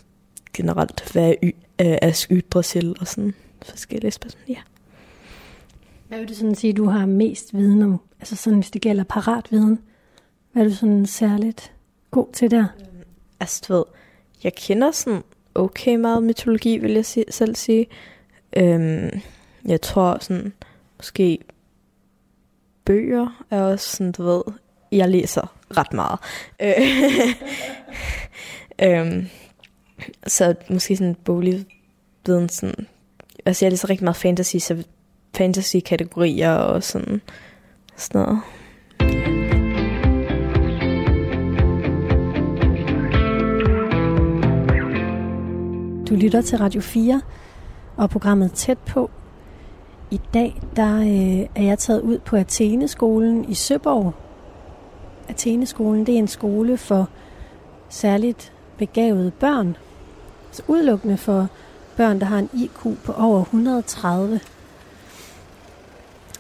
generelt 0.55 1.13
hvad 1.13 1.35
y- 1.45 1.85
øh, 1.87 1.97
Ask 2.03 2.31
Yggdrasil 2.33 2.97
og 3.01 3.07
sådan 3.07 3.35
forskellige 3.63 4.11
spørgsmål, 4.11 4.43
ja. 4.49 4.61
Hvad 6.09 6.19
vil 6.19 6.29
du 6.29 6.35
sådan 6.35 6.55
sige, 6.55 6.73
du 6.73 6.89
har 6.89 7.07
mest 7.07 7.55
viden 7.55 7.83
om? 7.83 8.01
Altså 8.21 8.37
sådan, 8.37 8.59
hvis 8.59 8.71
det 8.71 8.83
gælder 8.83 9.05
parat 9.05 9.47
viden. 9.51 9.79
Hvad 10.53 10.65
er 10.65 10.69
du 10.69 10.75
sådan 10.75 11.07
særligt 11.07 11.73
god 12.11 12.27
til 12.33 12.51
der? 12.51 12.67
Altså, 13.41 13.65
du 13.69 13.75
ved, 13.75 13.85
jeg 14.45 14.55
kender 14.55 14.91
sådan 14.91 15.23
okay 15.59 15.97
meget 15.97 16.23
mytologi, 16.23 16.79
vil 16.79 16.93
jeg 16.93 17.05
si- 17.05 17.25
selv 17.31 17.57
sige. 17.57 17.87
Øhm, 18.57 19.11
jeg 19.65 19.81
tror 19.81 20.19
sådan, 20.21 20.53
måske 20.97 21.39
bøger 22.85 23.45
er 23.51 23.63
også 23.63 23.97
sådan, 23.97 24.13
du 24.13 24.23
ved, 24.23 24.43
jeg 24.93 25.09
læser 25.09 25.55
ret 25.77 25.93
meget. 25.93 26.19
Øh, 26.63 26.75
øhm, 29.01 29.27
så 30.27 30.55
måske 30.71 30.97
sådan 30.97 31.15
boligviden 31.15 32.49
sådan, 32.49 32.87
altså 33.47 33.65
jeg 33.65 33.73
læser 33.73 33.91
rigtig 33.91 34.05
meget 34.05 34.17
fantasy, 34.17 34.57
så 34.57 34.85
fantasy-kategorier 35.37 36.53
og 36.55 36.83
sådan, 36.83 37.21
sådan 37.97 38.21
noget. 38.23 38.41
Lytter 46.17 46.41
til 46.41 46.59
Radio 46.59 46.81
4 46.81 47.21
og 47.97 48.11
programmet 48.11 48.53
Tæt 48.53 48.79
på. 48.79 49.11
I 50.11 50.21
dag 50.35 50.63
der 50.77 50.97
øh, 50.97 51.47
er 51.55 51.63
jeg 51.63 51.79
taget 51.79 52.01
ud 52.01 52.19
på 52.19 52.37
Atheneskolen 52.37 53.45
i 53.45 53.55
Søborg. 53.55 54.15
Atheneskolen 55.29 56.07
det 56.07 56.15
er 56.15 56.19
en 56.19 56.29
skole 56.29 56.77
for 56.77 57.09
særligt 57.89 58.53
begavede 58.79 59.31
børn. 59.31 59.77
Så 60.53 60.63
udelukkende 60.69 61.17
for 61.17 61.49
børn, 61.97 62.21
der 62.21 62.27
har 62.27 62.39
en 62.39 62.51
IQ 62.53 62.99
på 63.05 63.13
over 63.13 63.41
130. 63.41 64.41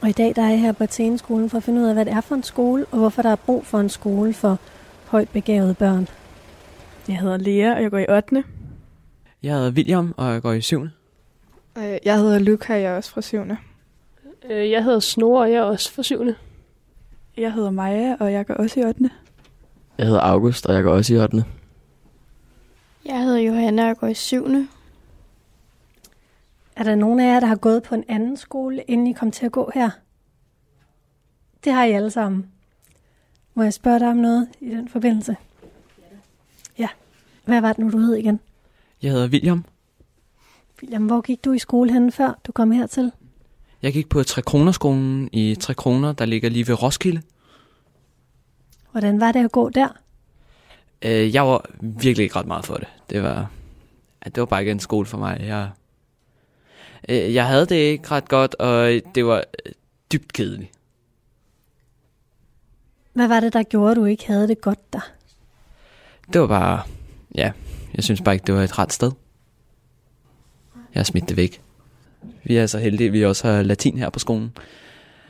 Og 0.02 0.08
i 0.08 0.12
dag 0.12 0.36
der 0.36 0.42
er 0.42 0.48
jeg 0.48 0.60
her 0.60 0.72
på 0.72 0.84
Atheneskolen 0.84 1.50
for 1.50 1.56
at 1.56 1.62
finde 1.62 1.80
ud 1.80 1.86
af, 1.86 1.94
hvad 1.94 2.04
det 2.04 2.12
er 2.12 2.20
for 2.20 2.34
en 2.34 2.42
skole, 2.42 2.86
og 2.90 2.98
hvorfor 2.98 3.22
der 3.22 3.30
er 3.30 3.36
brug 3.36 3.66
for 3.66 3.80
en 3.80 3.88
skole 3.88 4.32
for 4.32 4.58
højt 5.06 5.28
begavede 5.28 5.74
børn. 5.74 6.08
Jeg 7.08 7.18
hedder 7.18 7.36
Lea, 7.36 7.74
og 7.74 7.82
jeg 7.82 7.90
går 7.90 7.98
i 7.98 8.06
8. 8.08 8.44
Jeg 9.42 9.54
hedder 9.54 9.70
William, 9.72 10.14
og 10.16 10.32
jeg 10.32 10.42
går 10.42 10.52
i 10.52 10.60
7. 10.60 10.82
Øh, 10.82 10.88
Jeg 12.04 12.18
hedder 12.18 12.38
Luca, 12.38 12.72
og 12.74 12.80
jeg 12.82 12.92
er 12.92 12.96
også 12.96 13.10
fra 13.10 13.22
7. 13.22 13.40
Øh, 14.50 14.70
Jeg 14.70 14.84
hedder 14.84 15.00
Snore, 15.00 15.40
og 15.42 15.50
jeg 15.52 15.58
er 15.58 15.62
også 15.62 15.92
for 15.92 16.02
syvende. 16.02 16.34
Jeg 17.36 17.52
hedder 17.52 17.70
Maja, 17.70 18.16
og 18.20 18.32
jeg 18.32 18.46
går 18.46 18.54
også 18.54 18.80
i 18.80 18.84
8. 18.84 19.10
Jeg 19.98 20.06
hedder 20.06 20.20
August, 20.20 20.66
og 20.66 20.74
jeg 20.74 20.82
går 20.82 20.92
også 20.92 21.14
i 21.14 21.18
8. 21.18 21.44
Jeg 23.04 23.22
hedder 23.22 23.38
Johanna, 23.38 23.82
og 23.82 23.88
jeg 23.88 23.96
går 23.96 24.06
i 24.06 24.14
7. 24.14 24.46
Er 26.76 26.82
der 26.84 26.94
nogen 26.94 27.20
af 27.20 27.24
jer, 27.34 27.40
der 27.40 27.46
har 27.46 27.56
gået 27.56 27.82
på 27.82 27.94
en 27.94 28.04
anden 28.08 28.36
skole, 28.36 28.82
inden 28.82 29.06
I 29.06 29.12
kom 29.12 29.30
til 29.30 29.46
at 29.46 29.52
gå 29.52 29.70
her? 29.74 29.90
Det 31.64 31.72
har 31.72 31.84
I 31.84 31.92
alle 31.92 32.10
sammen. 32.10 32.46
Må 33.54 33.62
jeg 33.62 33.72
spørge 33.72 33.98
dig 33.98 34.08
om 34.08 34.16
noget 34.16 34.48
i 34.60 34.68
den 34.70 34.88
forbindelse? 34.88 35.36
Ja. 36.78 36.88
Hvad 37.44 37.60
var 37.60 37.68
det 37.72 37.78
nu, 37.78 37.90
du 37.90 37.98
hed 37.98 38.14
igen? 38.14 38.40
Jeg 39.02 39.10
hedder 39.12 39.28
William. 39.28 39.64
William, 40.82 41.06
hvor 41.06 41.20
gik 41.20 41.44
du 41.44 41.52
i 41.52 41.58
skole 41.58 41.92
henne 41.92 42.12
før 42.12 42.40
du 42.46 42.52
kom 42.52 42.70
hertil? 42.72 43.12
Jeg 43.82 43.92
gik 43.92 44.08
på 44.08 44.22
Tre 44.22 44.42
Kroner-skolen 44.42 45.28
i 45.32 45.54
Tre 45.60 45.74
Kroner, 45.74 46.12
der 46.12 46.24
ligger 46.24 46.50
lige 46.50 46.66
ved 46.68 46.82
Roskilde. 46.82 47.22
Hvordan 48.90 49.20
var 49.20 49.32
det 49.32 49.44
at 49.44 49.52
gå 49.52 49.68
der? 49.70 49.88
Øh, 51.02 51.34
Jeg 51.34 51.46
var 51.46 51.64
virkelig 51.80 52.24
ikke 52.24 52.36
ret 52.36 52.46
meget 52.46 52.64
for 52.66 52.74
det. 52.76 52.88
Det 53.10 53.22
var, 53.22 53.50
det 54.24 54.36
var 54.36 54.44
bare 54.44 54.60
ikke 54.60 54.72
en 54.72 54.80
skole 54.80 55.06
for 55.06 55.18
mig. 55.18 55.36
Jeg, 55.40 55.70
øh, 57.08 57.34
jeg 57.34 57.46
havde 57.46 57.66
det 57.66 57.74
ikke 57.76 58.10
ret 58.10 58.28
godt, 58.28 58.54
og 58.54 59.00
det 59.14 59.26
var 59.26 59.44
dybt 60.12 60.32
kedeligt. 60.32 60.70
Hvad 63.12 63.28
var 63.28 63.40
det, 63.40 63.52
der 63.52 63.62
gjorde, 63.62 63.90
at 63.90 63.96
du 63.96 64.04
ikke 64.04 64.26
havde 64.26 64.48
det 64.48 64.60
godt 64.60 64.92
der? 64.92 65.00
Det 66.32 66.40
var 66.40 66.46
bare, 66.46 66.82
ja, 67.34 67.52
jeg 67.94 68.04
synes 68.04 68.20
bare 68.20 68.34
ikke, 68.34 68.46
det 68.46 68.54
var 68.54 68.62
et 68.62 68.78
ret 68.78 68.92
sted. 68.92 69.10
Jeg 70.94 71.00
har 71.00 71.04
smidt 71.04 71.28
det 71.28 71.36
væk. 71.36 71.60
Vi 72.44 72.56
er 72.56 72.66
så 72.66 72.78
heldige, 72.78 73.06
at 73.06 73.12
vi 73.12 73.24
også 73.24 73.48
har 73.48 73.62
latin 73.62 73.98
her 73.98 74.10
på 74.10 74.18
skolen. 74.18 74.52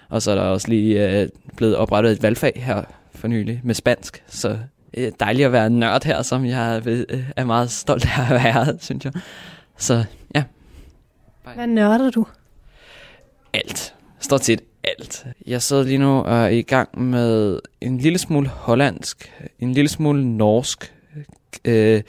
Og 0.09 0.23
så 0.23 0.31
er 0.31 0.35
der 0.35 0.43
også 0.43 0.69
lige 0.69 1.21
øh, 1.21 1.29
blevet 1.57 1.77
oprettet 1.77 2.13
et 2.13 2.23
valgfag 2.23 2.53
her 2.57 2.85
for 3.15 3.29
nylig 3.29 3.61
med 3.65 3.75
spansk. 3.75 4.23
Så 4.27 4.59
øh, 4.95 5.13
dejligt 5.21 5.47
at 5.47 5.53
være 5.53 5.71
nørd 5.71 6.05
her, 6.05 6.23
som 6.23 6.45
jeg 6.45 6.83
øh, 6.87 7.05
er 7.37 7.45
meget 7.45 7.71
stolt 7.71 8.05
af 8.07 8.23
at 8.35 8.45
være, 8.45 8.79
synes 8.81 9.05
jeg. 9.05 9.13
Så 9.77 10.05
ja, 10.35 10.45
Hvad 11.55 11.67
nørder 11.67 12.11
du? 12.11 12.27
alt. 13.53 13.95
Stort 14.21 14.45
set 14.45 14.61
alt. 14.85 15.27
Jeg 15.47 15.63
sidder 15.63 15.83
lige 15.83 15.99
nu 15.99 16.19
og 16.19 16.39
er 16.39 16.49
i 16.49 16.63
gang 16.63 17.01
med 17.01 17.61
en 17.81 17.99
lille 17.99 18.19
smule 18.19 18.49
hollandsk, 18.49 19.33
en 19.59 19.73
lille 19.73 19.89
smule 19.89 20.37
norsk, 20.37 20.95
øh, 21.65 22.03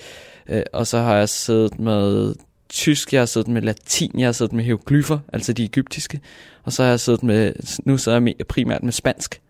øh, 0.50 0.64
og 0.74 0.88
så 0.88 0.98
har 0.98 1.16
jeg 1.16 1.30
siddet 1.30 1.80
med 1.80 2.36
tysk, 2.70 3.14
jeg 3.14 3.22
har 3.22 3.26
siddet 3.26 3.48
med 3.48 3.62
latin, 3.62 4.20
jeg 4.20 4.28
har 4.28 4.32
siddet 4.32 4.54
med 4.54 4.64
hieroglyffer, 4.64 5.20
altså 5.34 5.54
de 5.54 5.64
egyptiske, 5.64 6.22
og 6.64 6.74
så 6.74 6.84
har 6.84 6.90
jeg 6.90 7.00
siddet 7.00 7.24
med, 7.24 7.54
nu 7.86 7.98
sidder 7.98 8.34
jeg 8.38 8.48
primært 8.48 8.84
med 8.84 8.92
spansk. 8.92 9.42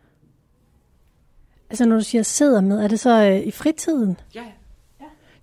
Altså 1.69 1.85
når 1.85 1.95
du 1.95 2.03
siger 2.03 2.23
sidder 2.23 2.61
med, 2.61 2.83
er 2.83 2.87
det 2.87 2.99
så 2.99 3.23
øh, 3.23 3.39
i 3.39 3.51
fritiden? 3.51 4.17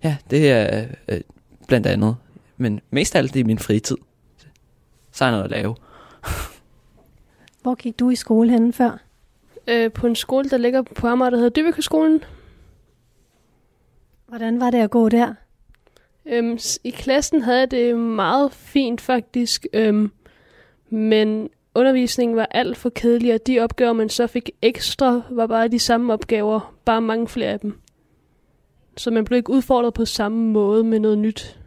Ja, 0.03 0.17
det 0.29 0.51
er 0.51 0.85
øh, 1.07 1.21
blandt 1.67 1.87
andet, 1.87 2.15
men 2.57 2.81
mest 2.89 3.15
af 3.15 3.19
alt 3.19 3.33
det 3.33 3.39
er 3.39 3.43
i 3.43 3.47
min 3.47 3.59
fritid. 3.59 3.97
Så 5.11 5.25
jeg 5.25 5.31
noget 5.31 5.43
at 5.43 5.51
lave. 5.51 5.75
Hvor 7.61 7.75
gik 7.75 7.99
du 7.99 8.09
i 8.09 8.15
skole 8.15 8.51
henne 8.51 8.73
før? 8.73 8.97
Øh, 9.67 9.91
på 9.91 10.07
en 10.07 10.15
skole, 10.15 10.49
der 10.49 10.57
ligger 10.57 10.81
på 10.81 11.07
Amager, 11.07 11.29
der 11.29 11.37
hedder 11.37 11.49
Dybbekøskolen. 11.49 12.23
Hvordan 14.27 14.59
var 14.59 14.69
det 14.71 14.77
at 14.77 14.89
gå 14.89 15.09
der? 15.09 15.33
Øhm, 16.29 16.59
I 16.83 16.89
klassen 16.89 17.41
havde 17.41 17.59
jeg 17.59 17.71
det 17.71 17.97
meget 17.97 18.51
fint 18.51 19.01
faktisk, 19.01 19.65
øhm, 19.73 20.11
men 20.89 21.49
undervisningen 21.75 22.37
var 22.37 22.47
alt 22.51 22.77
for 22.77 22.89
kedelig, 22.89 23.33
og 23.33 23.47
de 23.47 23.59
opgaver, 23.59 23.93
man 23.93 24.09
så 24.09 24.27
fik 24.27 24.51
ekstra, 24.61 25.21
var 25.29 25.47
bare 25.47 25.67
de 25.67 25.79
samme 25.79 26.13
opgaver, 26.13 26.75
bare 26.85 27.01
mange 27.01 27.27
flere 27.27 27.49
af 27.49 27.59
dem. 27.59 27.79
Så 28.97 29.11
man 29.11 29.25
blev 29.25 29.37
ikke 29.37 29.49
udfordret 29.49 29.93
på 29.93 30.05
samme 30.05 30.51
måde 30.51 30.83
med 30.83 30.99
noget 30.99 31.17
nyt. 31.17 31.59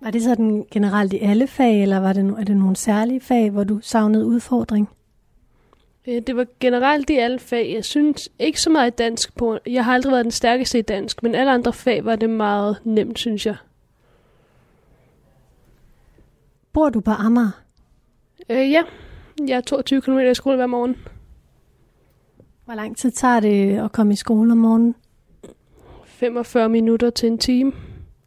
Var 0.00 0.10
det 0.10 0.22
sådan 0.22 0.66
generelt 0.70 1.12
i 1.12 1.18
alle 1.18 1.46
fag, 1.46 1.82
eller 1.82 1.98
var 1.98 2.12
det, 2.12 2.34
er 2.38 2.44
det 2.44 2.56
nogle 2.56 2.76
særlige 2.76 3.20
fag, 3.20 3.50
hvor 3.50 3.64
du 3.64 3.78
savnede 3.82 4.26
udfordring? 4.26 4.88
Øh, 6.08 6.22
Det 6.26 6.36
var 6.36 6.46
generelt 6.60 7.10
i 7.10 7.16
alle 7.16 7.38
fag. 7.38 7.72
Jeg 7.74 7.84
synes 7.84 8.28
ikke 8.38 8.60
så 8.60 8.70
meget 8.70 8.92
i 8.92 8.94
dansk 8.94 9.36
på. 9.36 9.58
Jeg 9.66 9.84
har 9.84 9.94
aldrig 9.94 10.12
været 10.12 10.24
den 10.24 10.32
stærkeste 10.32 10.78
i 10.78 10.82
dansk, 10.82 11.22
men 11.22 11.34
alle 11.34 11.52
andre 11.52 11.72
fag 11.72 12.04
var 12.04 12.16
det 12.16 12.30
meget 12.30 12.78
nemt, 12.84 13.18
synes 13.18 13.46
jeg. 13.46 13.56
Bor 16.72 16.88
du 16.88 17.00
på 17.00 17.10
Amager? 17.10 17.50
Øh, 18.50 18.70
ja, 18.70 18.82
jeg 19.48 19.56
er 19.56 19.60
22 19.60 20.00
km 20.00 20.18
i 20.18 20.34
skole 20.34 20.56
hver 20.56 20.66
morgen. 20.66 20.96
Hvor 22.64 22.74
lang 22.74 22.96
tid 22.96 23.10
tager 23.10 23.40
det 23.40 23.78
at 23.78 23.92
komme 23.92 24.12
i 24.12 24.16
skole 24.16 24.52
om 24.52 24.58
morgenen? 24.58 24.94
45 26.04 26.68
minutter 26.68 27.10
til 27.10 27.26
en 27.26 27.38
time. 27.38 27.72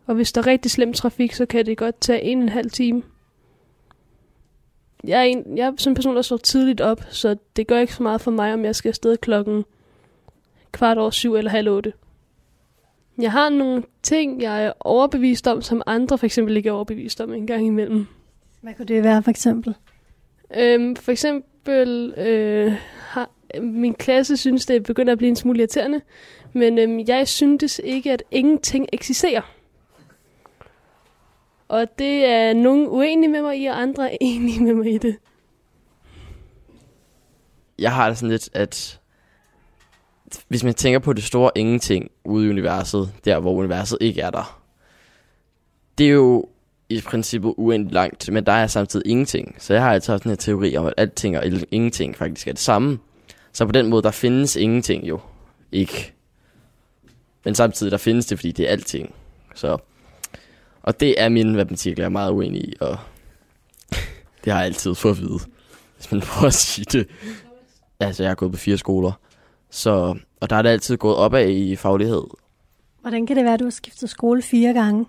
Og 0.06 0.16
hvis 0.16 0.32
der 0.32 0.42
er 0.42 0.48
rigtig 0.48 0.72
slem 0.72 0.94
trafik, 0.94 1.34
så 1.34 1.46
kan 1.46 1.66
det 1.66 1.78
godt 1.78 2.02
tage 2.02 2.22
en 2.22 2.38
og 2.38 2.44
en 2.44 2.50
halv 2.50 2.70
time. 2.70 3.04
Jeg 5.04 5.20
er, 5.20 5.24
en, 5.24 5.58
jeg 5.58 5.68
er 5.68 5.72
sådan 5.78 5.92
en 5.92 5.96
person, 5.96 6.16
der 6.16 6.22
står 6.22 6.38
tidligt 6.38 6.82
op, 6.82 7.02
så 7.10 7.36
det 7.56 7.68
gør 7.68 7.80
ikke 7.80 7.94
så 7.94 8.04
meget 8.04 8.22
for 8.22 8.32
mig, 8.32 8.54
om 8.54 8.66
jeg 8.66 8.76
skal 8.76 8.90
afsted 8.90 9.18
klokken 9.18 9.66
kvart 10.72 10.98
over 10.98 11.10
syv 11.10 11.36
eller 11.36 11.52
halv 11.52 11.70
otte. 11.70 11.94
Jeg 13.18 13.32
har 13.32 13.50
nogle 13.50 13.84
ting, 14.04 14.42
jeg 14.42 14.66
er 14.66 14.74
overbevist 14.80 15.48
om, 15.48 15.62
som 15.62 15.82
andre 15.86 16.18
for 16.18 16.26
eksempel 16.26 16.58
ikke 16.58 16.70
er 16.70 16.74
overbevist 16.74 17.22
om 17.22 17.34
en 17.34 17.48
gang 17.48 17.66
imellem. 17.66 18.06
Hvad 18.62 18.74
kunne 18.74 18.86
det 18.86 19.04
være 19.04 19.24
for 19.24 19.30
eksempel? 19.30 19.76
Øhm, 20.58 20.96
for 20.96 21.12
eksempel 21.12 22.14
øh, 22.18 22.74
har 23.00 23.30
min 23.62 23.94
klasse 23.94 24.38
synes, 24.38 24.66
det 24.66 24.84
begynder 24.84 25.12
at 25.12 25.18
blive 25.18 25.30
en 25.30 25.36
smule 25.36 25.60
irriterende, 25.60 26.02
men 26.54 26.78
øhm, 26.78 27.00
jeg 27.08 27.28
synes 27.28 27.82
ikke, 27.84 28.12
at 28.12 28.24
ingenting 28.32 28.88
eksisterer. 28.94 29.42
Og 31.72 31.88
det 32.00 32.26
er 32.26 32.54
nogen 32.54 32.88
uenige 32.88 33.30
med 33.30 33.42
mig 33.42 33.62
i, 33.62 33.66
og 33.66 33.82
andre 33.82 34.14
er 34.14 34.18
enige 34.22 34.64
med 34.64 34.74
mig 34.74 34.94
i 34.94 34.98
det. 34.98 35.18
Jeg 37.80 37.94
har 37.94 38.10
det 38.10 38.18
sådan 38.18 38.30
lidt, 38.30 38.50
at 38.54 39.00
hvis 40.48 40.64
man 40.64 40.74
tænker 40.74 41.00
på 41.00 41.14
det 41.14 41.24
store 41.24 41.52
ingenting 41.56 42.12
ude 42.24 42.48
i 42.48 42.50
universet, 42.50 43.14
der 43.26 43.40
hvor 43.40 43.54
universet 43.54 43.98
ikke 44.02 44.22
er 44.22 44.30
der, 44.30 44.62
det 45.98 46.06
er 46.06 46.12
jo 46.12 46.46
i 46.90 47.02
princippet 47.02 47.54
uendeligt 47.58 47.94
langt, 47.94 48.32
men 48.32 48.46
der 48.46 48.52
er 48.52 48.68
samtidig 48.68 49.08
ingenting. 49.08 49.56
Så 49.60 49.74
jeg 49.74 49.84
har 49.84 49.94
altid 49.94 50.14
haft 50.14 50.24
en 50.24 50.38
teori 50.38 50.78
om, 50.78 50.86
at 50.86 50.94
alting 50.98 51.38
og 51.38 51.44
ingenting 51.72 52.16
faktisk 52.16 52.48
er 52.48 52.52
det 52.52 52.62
samme. 52.62 53.00
Så 53.52 53.66
på 53.66 53.72
den 53.72 53.88
måde, 53.88 54.04
der 54.04 54.12
findes 54.12 54.56
ingenting 54.56 55.08
jo 55.08 55.20
ikke. 55.72 56.14
Men 57.46 57.56
samtidig, 57.56 57.92
der 57.92 57.98
findes 57.98 58.26
det, 58.26 58.40
fordi 58.40 58.52
det 58.52 58.68
er 58.68 58.72
alting. 58.72 59.16
Så, 59.56 59.78
og 60.84 61.00
det 61.00 61.22
er 61.22 61.30
min 61.30 61.56
matematik, 61.56 61.98
jeg 61.98 62.06
er 62.06 62.10
meget 62.10 62.32
uenig 62.32 62.62
i, 62.62 62.74
og 62.80 62.98
det 64.44 64.54
har 64.54 64.60
jeg 64.60 64.66
altid 64.66 64.96
fået 64.96 65.12
at 65.12 65.20
vide, 65.22 65.40
hvis 65.96 66.12
man 66.12 66.22
prøver 66.28 66.48
at 66.48 66.54
sige 66.54 66.86
det. 66.92 67.08
Altså, 68.00 68.24
jeg 68.24 68.30
har 68.30 68.36
gået 68.36 68.52
på 68.52 68.58
fire 68.58 68.78
skoler, 68.78 69.12
så, 69.70 70.18
og 70.42 70.50
der 70.50 70.56
er 70.56 70.62
det 70.62 70.70
altid 70.70 70.98
gået 70.98 71.16
opad 71.16 71.50
i 71.50 71.76
faglighed. 71.76 72.24
Hvordan 73.02 73.26
kan 73.26 73.36
det 73.36 73.46
være, 73.46 73.54
at 73.54 73.60
du 73.60 73.66
har 73.66 73.72
skiftet 73.72 74.10
skole 74.10 74.42
fire 74.42 74.74
gange? 74.74 75.06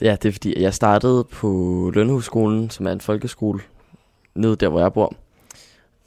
Ja, 0.00 0.16
det 0.22 0.28
er 0.28 0.32
fordi, 0.32 0.62
jeg 0.62 0.74
startede 0.74 1.24
på 1.24 1.92
Lønhusskolen, 1.94 2.70
som 2.70 2.86
er 2.86 2.92
en 2.92 3.00
folkeskole, 3.00 3.60
nede 4.34 4.56
der, 4.56 4.68
hvor 4.68 4.80
jeg 4.80 4.92
bor. 4.92 5.14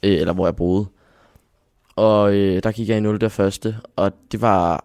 Øh, 0.02 0.20
eller 0.20 0.32
hvor 0.32 0.46
jeg 0.46 0.56
boede. 0.56 0.86
Og 1.96 2.34
øh, 2.34 2.62
der 2.62 2.72
gik 2.72 2.88
jeg 2.88 2.96
i 2.96 3.00
0. 3.00 3.20
der 3.20 3.28
første, 3.28 3.76
og 3.96 4.12
det 4.32 4.40
var, 4.40 4.84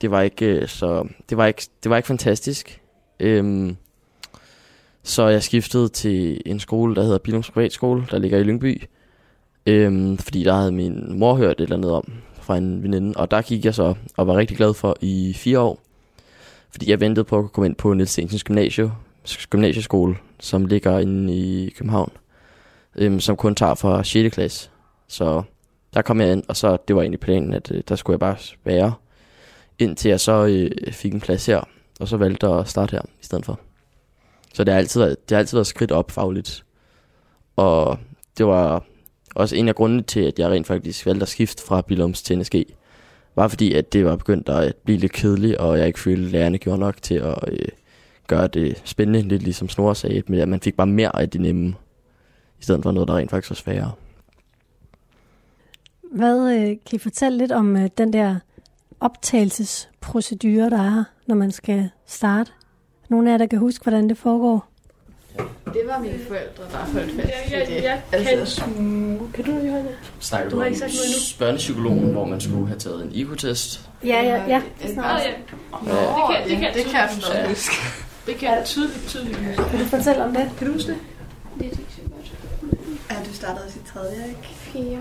det 0.00 0.10
var 0.10 0.22
ikke 0.22 0.46
øh, 0.46 0.68
så, 0.68 1.08
det 1.28 1.36
var 1.36 1.46
ikke, 1.46 1.62
det 1.82 1.90
var 1.90 1.96
ikke 1.96 2.06
fantastisk. 2.06 2.80
Øhm, 3.20 3.76
så 5.02 5.26
jeg 5.26 5.42
skiftede 5.42 5.88
til 5.88 6.40
en 6.46 6.60
skole, 6.60 6.94
der 6.94 7.02
hedder 7.02 7.18
Bilums 7.18 7.50
Privatskole, 7.50 8.06
der 8.10 8.18
ligger 8.18 8.38
i 8.38 8.42
Lyngby. 8.42 8.82
Øhm, 9.66 10.18
fordi 10.18 10.44
der 10.44 10.54
havde 10.54 10.72
min 10.72 11.18
mor 11.18 11.34
hørt 11.34 11.60
et 11.60 11.60
eller 11.60 11.76
andet 11.76 11.92
om 11.92 12.12
fra 12.34 12.56
en 12.56 12.82
veninde, 12.82 13.12
og 13.16 13.30
der 13.30 13.42
gik 13.42 13.64
jeg 13.64 13.74
så 13.74 13.94
og 14.16 14.26
var 14.26 14.36
rigtig 14.36 14.56
glad 14.56 14.74
for 14.74 14.96
i 15.00 15.32
fire 15.36 15.60
år. 15.60 15.80
Fordi 16.70 16.90
jeg 16.90 17.00
ventede 17.00 17.24
på 17.24 17.38
at 17.38 17.52
komme 17.52 17.66
ind 17.66 17.76
på 17.76 17.94
Niels 17.94 18.10
Stensens 18.10 18.44
Gymnasie, 18.44 18.92
gymnasieskole, 19.50 20.16
som 20.40 20.64
ligger 20.64 20.98
inde 20.98 21.34
i 21.34 21.70
København, 21.78 22.12
øhm, 22.96 23.20
som 23.20 23.36
kun 23.36 23.54
tager 23.54 23.74
fra 23.74 24.04
6. 24.04 24.34
klasse. 24.34 24.70
Så 25.08 25.42
der 25.94 26.02
kom 26.02 26.20
jeg 26.20 26.32
ind, 26.32 26.42
og 26.48 26.56
så 26.56 26.76
det 26.88 26.96
var 26.96 27.02
egentlig 27.02 27.20
planen, 27.20 27.54
at 27.54 27.70
øh, 27.70 27.82
der 27.88 27.96
skulle 27.96 28.14
jeg 28.14 28.20
bare 28.20 28.36
være, 28.64 28.92
indtil 29.78 30.08
jeg 30.08 30.20
så 30.20 30.46
øh, 30.46 30.92
fik 30.92 31.14
en 31.14 31.20
plads 31.20 31.46
her, 31.46 31.68
og 32.00 32.08
så 32.08 32.16
valgte 32.16 32.46
jeg 32.46 32.58
at 32.58 32.68
starte 32.68 32.92
her 32.92 33.02
i 33.02 33.24
stedet 33.24 33.44
for. 33.44 33.60
Så 34.54 34.64
det 34.64 34.72
har 34.72 34.78
altid 34.78 35.00
været, 35.00 35.28
det 35.28 35.34
har 35.34 35.38
altid 35.38 35.56
været 35.56 35.66
skridt 35.66 35.92
op 35.92 36.10
fagligt. 36.10 36.64
Og 37.56 37.98
det 38.38 38.46
var 38.46 38.84
også 39.34 39.56
en 39.56 39.68
af 39.68 39.74
grundene 39.74 40.02
til, 40.02 40.20
at 40.20 40.38
jeg 40.38 40.50
rent 40.50 40.66
faktisk 40.66 41.06
valgte 41.06 41.22
at 41.22 41.28
skifte 41.28 41.62
fra 41.62 41.80
Bilums 41.80 42.22
til 42.22 42.38
NSG. 42.38 42.54
Var 43.36 43.48
fordi, 43.48 43.74
at 43.74 43.92
det 43.92 44.04
var 44.04 44.16
begyndt 44.16 44.48
at 44.48 44.76
blive 44.76 44.98
lidt 44.98 45.12
kedeligt, 45.12 45.56
og 45.56 45.78
jeg 45.78 45.86
ikke 45.86 46.00
følte, 46.00 46.24
at 46.24 46.32
lærerne 46.32 46.58
gjorde 46.58 46.78
nok 46.78 47.02
til 47.02 47.14
at 47.14 47.38
øh, 47.48 47.58
gøre 48.26 48.46
det 48.46 48.82
spændende, 48.84 49.28
lidt 49.28 49.42
ligesom 49.42 49.68
Snor 49.68 49.94
sagde, 49.94 50.22
men 50.26 50.40
at 50.40 50.48
man 50.48 50.60
fik 50.60 50.76
bare 50.76 50.86
mere 50.86 51.20
af 51.20 51.30
det 51.30 51.40
nemme, 51.40 51.74
i 52.60 52.62
stedet 52.62 52.82
for 52.82 52.92
noget, 52.92 53.08
der 53.08 53.16
rent 53.16 53.30
faktisk 53.30 53.50
var 53.50 53.54
sværere. 53.54 53.92
Hvad 56.12 56.52
øh, 56.52 56.66
kan 56.66 56.78
I 56.92 56.98
fortælle 56.98 57.38
lidt 57.38 57.52
om 57.52 57.76
øh, 57.76 57.88
den 57.98 58.12
der 58.12 58.36
optagelsesprocedure, 59.00 60.70
der 60.70 60.82
er, 60.98 61.04
når 61.26 61.34
man 61.34 61.52
skal 61.52 61.90
starte? 62.06 62.50
Nogle 63.08 63.28
af 63.28 63.32
jer, 63.32 63.38
der 63.38 63.46
kan 63.46 63.58
huske, 63.58 63.82
hvordan 63.82 64.08
det 64.08 64.18
foregår? 64.18 64.68
Det 65.64 65.82
var 65.86 65.98
mine 65.98 66.18
forældre, 66.28 66.62
der 66.72 66.78
holdt 66.92 67.12
fast 67.16 67.52
Jeg, 67.52 67.82
jeg, 67.82 68.02
jeg 68.12 68.26
kan 68.26 68.46
smule. 68.46 69.18
Kan 69.34 69.44
du, 69.44 69.50
Johanna? 69.50 69.90
Snakker 70.20 70.50
Du 70.50 70.56
du 70.56 70.60
har 70.60 70.66
om 70.66 70.72
ikke 70.72 70.78
sagt 70.78 70.92
noget 70.92 71.06
endnu. 71.06 71.38
børnepsykologen, 71.38 72.12
hvor 72.12 72.24
man 72.24 72.40
skulle 72.40 72.66
have 72.66 72.78
taget 72.78 73.04
en 73.04 73.10
IQ-test? 73.12 73.90
Ja, 74.04 74.08
ja, 74.22 74.44
ja. 74.48 74.56
Åh, 74.58 74.88
ja. 74.88 75.30
Ja. 75.86 76.48
Det 76.48 76.50
kan, 76.50 76.50
det 76.50 76.58
kan, 76.58 76.74
det 76.74 76.84
kan 76.84 77.00
jeg 77.00 77.08
tydeligt 77.10 77.24
stadig 77.26 77.48
huske. 77.48 77.74
Det 78.26 78.36
kan 78.36 78.48
jeg 78.48 78.62
tydeligt, 78.64 79.04
tydeligt 79.08 79.38
huske. 79.38 79.62
Kan 79.70 79.78
du 79.78 79.84
fortælle 79.84 80.24
om 80.24 80.34
det? 80.34 80.50
Kan 80.58 80.66
du 80.66 80.72
huske 80.72 80.88
det? 80.92 80.98
Ja, 83.10 83.16
du 83.28 83.32
startede 83.34 83.66
i 83.76 83.86
tredje, 83.92 84.28
ikke? 84.28 84.48
Fire. 84.48 84.98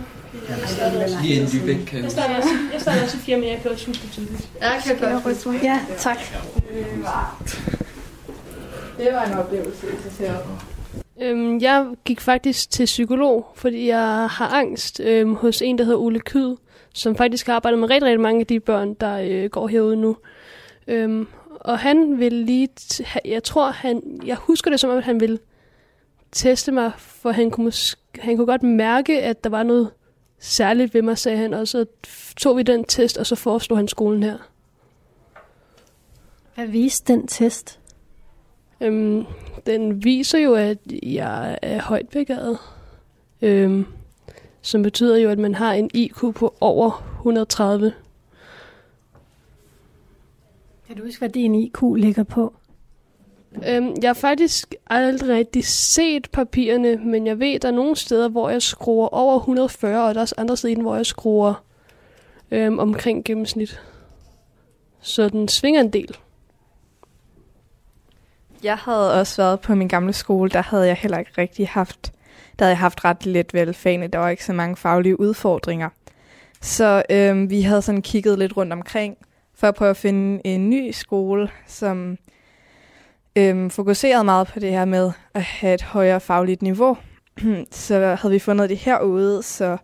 Lige 1.21 1.35
inden 1.35 1.47
Lübeck 1.47 1.85
kan 1.85 2.03
Jeg 2.03 2.11
starter 2.11 2.35
også, 2.37 2.49
jeg 2.73 2.81
starter 2.81 3.03
også 3.03 3.17
i 3.17 3.19
fire, 3.19 3.37
men 3.37 3.49
jeg 3.49 3.59
kan 3.61 3.71
også 3.71 3.87
huske 3.87 4.01
det 4.03 4.11
tydeligt. 4.11 4.49
Jeg 4.61 4.81
kan 4.85 4.99
godt 4.99 5.43
huske. 5.43 5.59
Ja, 5.63 5.79
tak. 5.97 6.17
Det 8.97 9.07
var 9.13 9.23
en 9.25 9.33
oplevelse 9.33 9.87
i 9.87 10.01
sig 10.03 10.11
selv. 10.11 10.31
Øhm, 11.21 11.59
jeg 11.61 11.85
gik 12.05 12.21
faktisk 12.21 12.69
til 12.69 12.85
psykolog, 12.85 13.45
fordi 13.55 13.87
jeg 13.87 14.27
har 14.31 14.47
angst 14.47 14.99
øhm, 14.99 15.35
hos 15.35 15.61
en, 15.61 15.77
der 15.77 15.83
hedder 15.83 15.99
Ole 15.99 16.19
Kyd, 16.19 16.55
som 16.93 17.15
faktisk 17.15 17.47
har 17.47 17.53
arbejdet 17.53 17.79
med 17.79 17.89
rigtig, 17.89 18.05
rigtig 18.05 18.19
mange 18.21 18.39
af 18.39 18.47
de 18.47 18.59
børn, 18.59 18.93
der 18.93 19.19
øh, 19.23 19.49
går 19.49 19.67
herude 19.67 19.95
nu. 19.95 20.17
Øhm, 20.87 21.27
og 21.61 21.79
han 21.79 22.19
vil 22.19 22.33
lige, 22.33 22.67
jeg 23.25 23.43
tror 23.43 23.71
han, 23.71 24.01
jeg 24.25 24.35
husker 24.35 24.71
det 24.71 24.79
som 24.79 24.89
om, 24.89 24.97
at 24.97 25.03
han 25.03 25.19
ville 25.19 25.39
teste 26.31 26.71
mig, 26.71 26.91
for 26.97 27.31
han 27.31 27.51
kunne, 27.51 27.67
mås- 27.69 27.95
han 28.19 28.35
kunne 28.37 28.47
godt 28.47 28.63
mærke, 28.63 29.21
at 29.21 29.43
der 29.43 29.49
var 29.49 29.63
noget 29.63 29.89
særligt 30.39 30.93
ved 30.93 31.01
mig, 31.01 31.17
sagde 31.17 31.37
han, 31.37 31.53
og 31.53 31.67
så 31.67 31.85
tog 32.37 32.57
vi 32.57 32.63
den 32.63 32.83
test, 32.83 33.17
og 33.17 33.25
så 33.25 33.35
foreslog 33.35 33.77
han 33.77 33.87
skolen 33.87 34.23
her. 34.23 34.37
Hvad 36.55 36.67
viste 36.67 37.13
den 37.13 37.27
test? 37.27 37.79
Øhm, 38.81 39.25
den 39.65 40.03
viser 40.03 40.39
jo, 40.39 40.53
at 40.53 40.77
jeg 41.03 41.59
er 41.61 41.81
højt 41.81 42.09
begavet. 42.09 42.57
Øhm, 43.41 43.85
som 44.61 44.83
betyder 44.83 45.17
jo, 45.17 45.29
at 45.29 45.39
man 45.39 45.55
har 45.55 45.73
en 45.73 45.89
IQ 45.93 46.17
på 46.35 46.55
over 46.61 47.17
130. 47.17 47.93
Kan 50.87 50.97
du 50.97 51.03
huske, 51.03 51.19
hvad 51.19 51.29
din 51.29 51.55
IQ 51.55 51.81
ligger 51.97 52.23
på? 52.23 52.53
Øhm, 53.65 53.95
jeg 54.01 54.09
har 54.09 54.13
faktisk 54.13 54.75
aldrig 54.89 55.29
rigtig 55.29 55.65
set 55.65 56.29
papirerne, 56.31 56.97
men 56.97 57.27
jeg 57.27 57.39
ved, 57.39 57.59
der 57.59 57.67
er 57.67 57.71
nogle 57.71 57.95
steder, 57.95 58.29
hvor 58.29 58.49
jeg 58.49 58.61
skruer 58.61 59.07
over 59.07 59.39
140, 59.39 60.07
og 60.07 60.15
der 60.15 60.19
er 60.19 60.23
også 60.23 60.35
andre 60.37 60.57
steder, 60.57 60.81
hvor 60.81 60.95
jeg 60.95 61.05
skruer 61.05 61.63
øhm, 62.51 62.79
omkring 62.79 63.25
gennemsnit. 63.25 63.81
Så 65.01 65.29
den 65.29 65.47
svinger 65.47 65.81
en 65.81 65.93
del. 65.93 66.17
Jeg 68.63 68.77
havde 68.77 69.13
også 69.19 69.41
været 69.41 69.59
på 69.59 69.75
min 69.75 69.87
gamle 69.87 70.13
skole, 70.13 70.49
der 70.49 70.61
havde 70.61 70.87
jeg 70.87 70.95
heller 70.95 71.17
ikke 71.17 71.31
rigtig 71.37 71.67
haft, 71.67 72.13
der 72.59 72.65
havde 72.65 72.71
jeg 72.71 72.79
haft 72.79 73.05
ret 73.05 73.25
let 73.25 73.53
vel 73.53 73.73
fagene, 73.73 74.07
der 74.07 74.19
var 74.19 74.29
ikke 74.29 74.45
så 74.45 74.53
mange 74.53 74.75
faglige 74.75 75.19
udfordringer. 75.19 75.89
Så 76.61 77.03
øhm, 77.09 77.49
vi 77.49 77.61
havde 77.61 77.81
sådan 77.81 78.01
kigget 78.01 78.39
lidt 78.39 78.57
rundt 78.57 78.73
omkring, 78.73 79.17
for 79.55 79.67
at 79.67 79.75
prøve 79.75 79.89
at 79.89 79.97
finde 79.97 80.41
en 80.43 80.69
ny 80.69 80.91
skole, 80.91 81.49
som 81.67 82.17
øhm, 83.37 83.69
fokuseret 83.69 84.25
meget 84.25 84.47
på 84.47 84.59
det 84.59 84.71
her 84.71 84.85
med 84.85 85.11
at 85.33 85.41
have 85.41 85.73
et 85.73 85.81
højere 85.81 86.19
fagligt 86.19 86.61
niveau. 86.61 86.97
så 87.71 88.17
havde 88.21 88.33
vi 88.33 88.39
fundet 88.39 88.69
det 88.69 88.77
herude, 88.77 89.43
så 89.43 89.77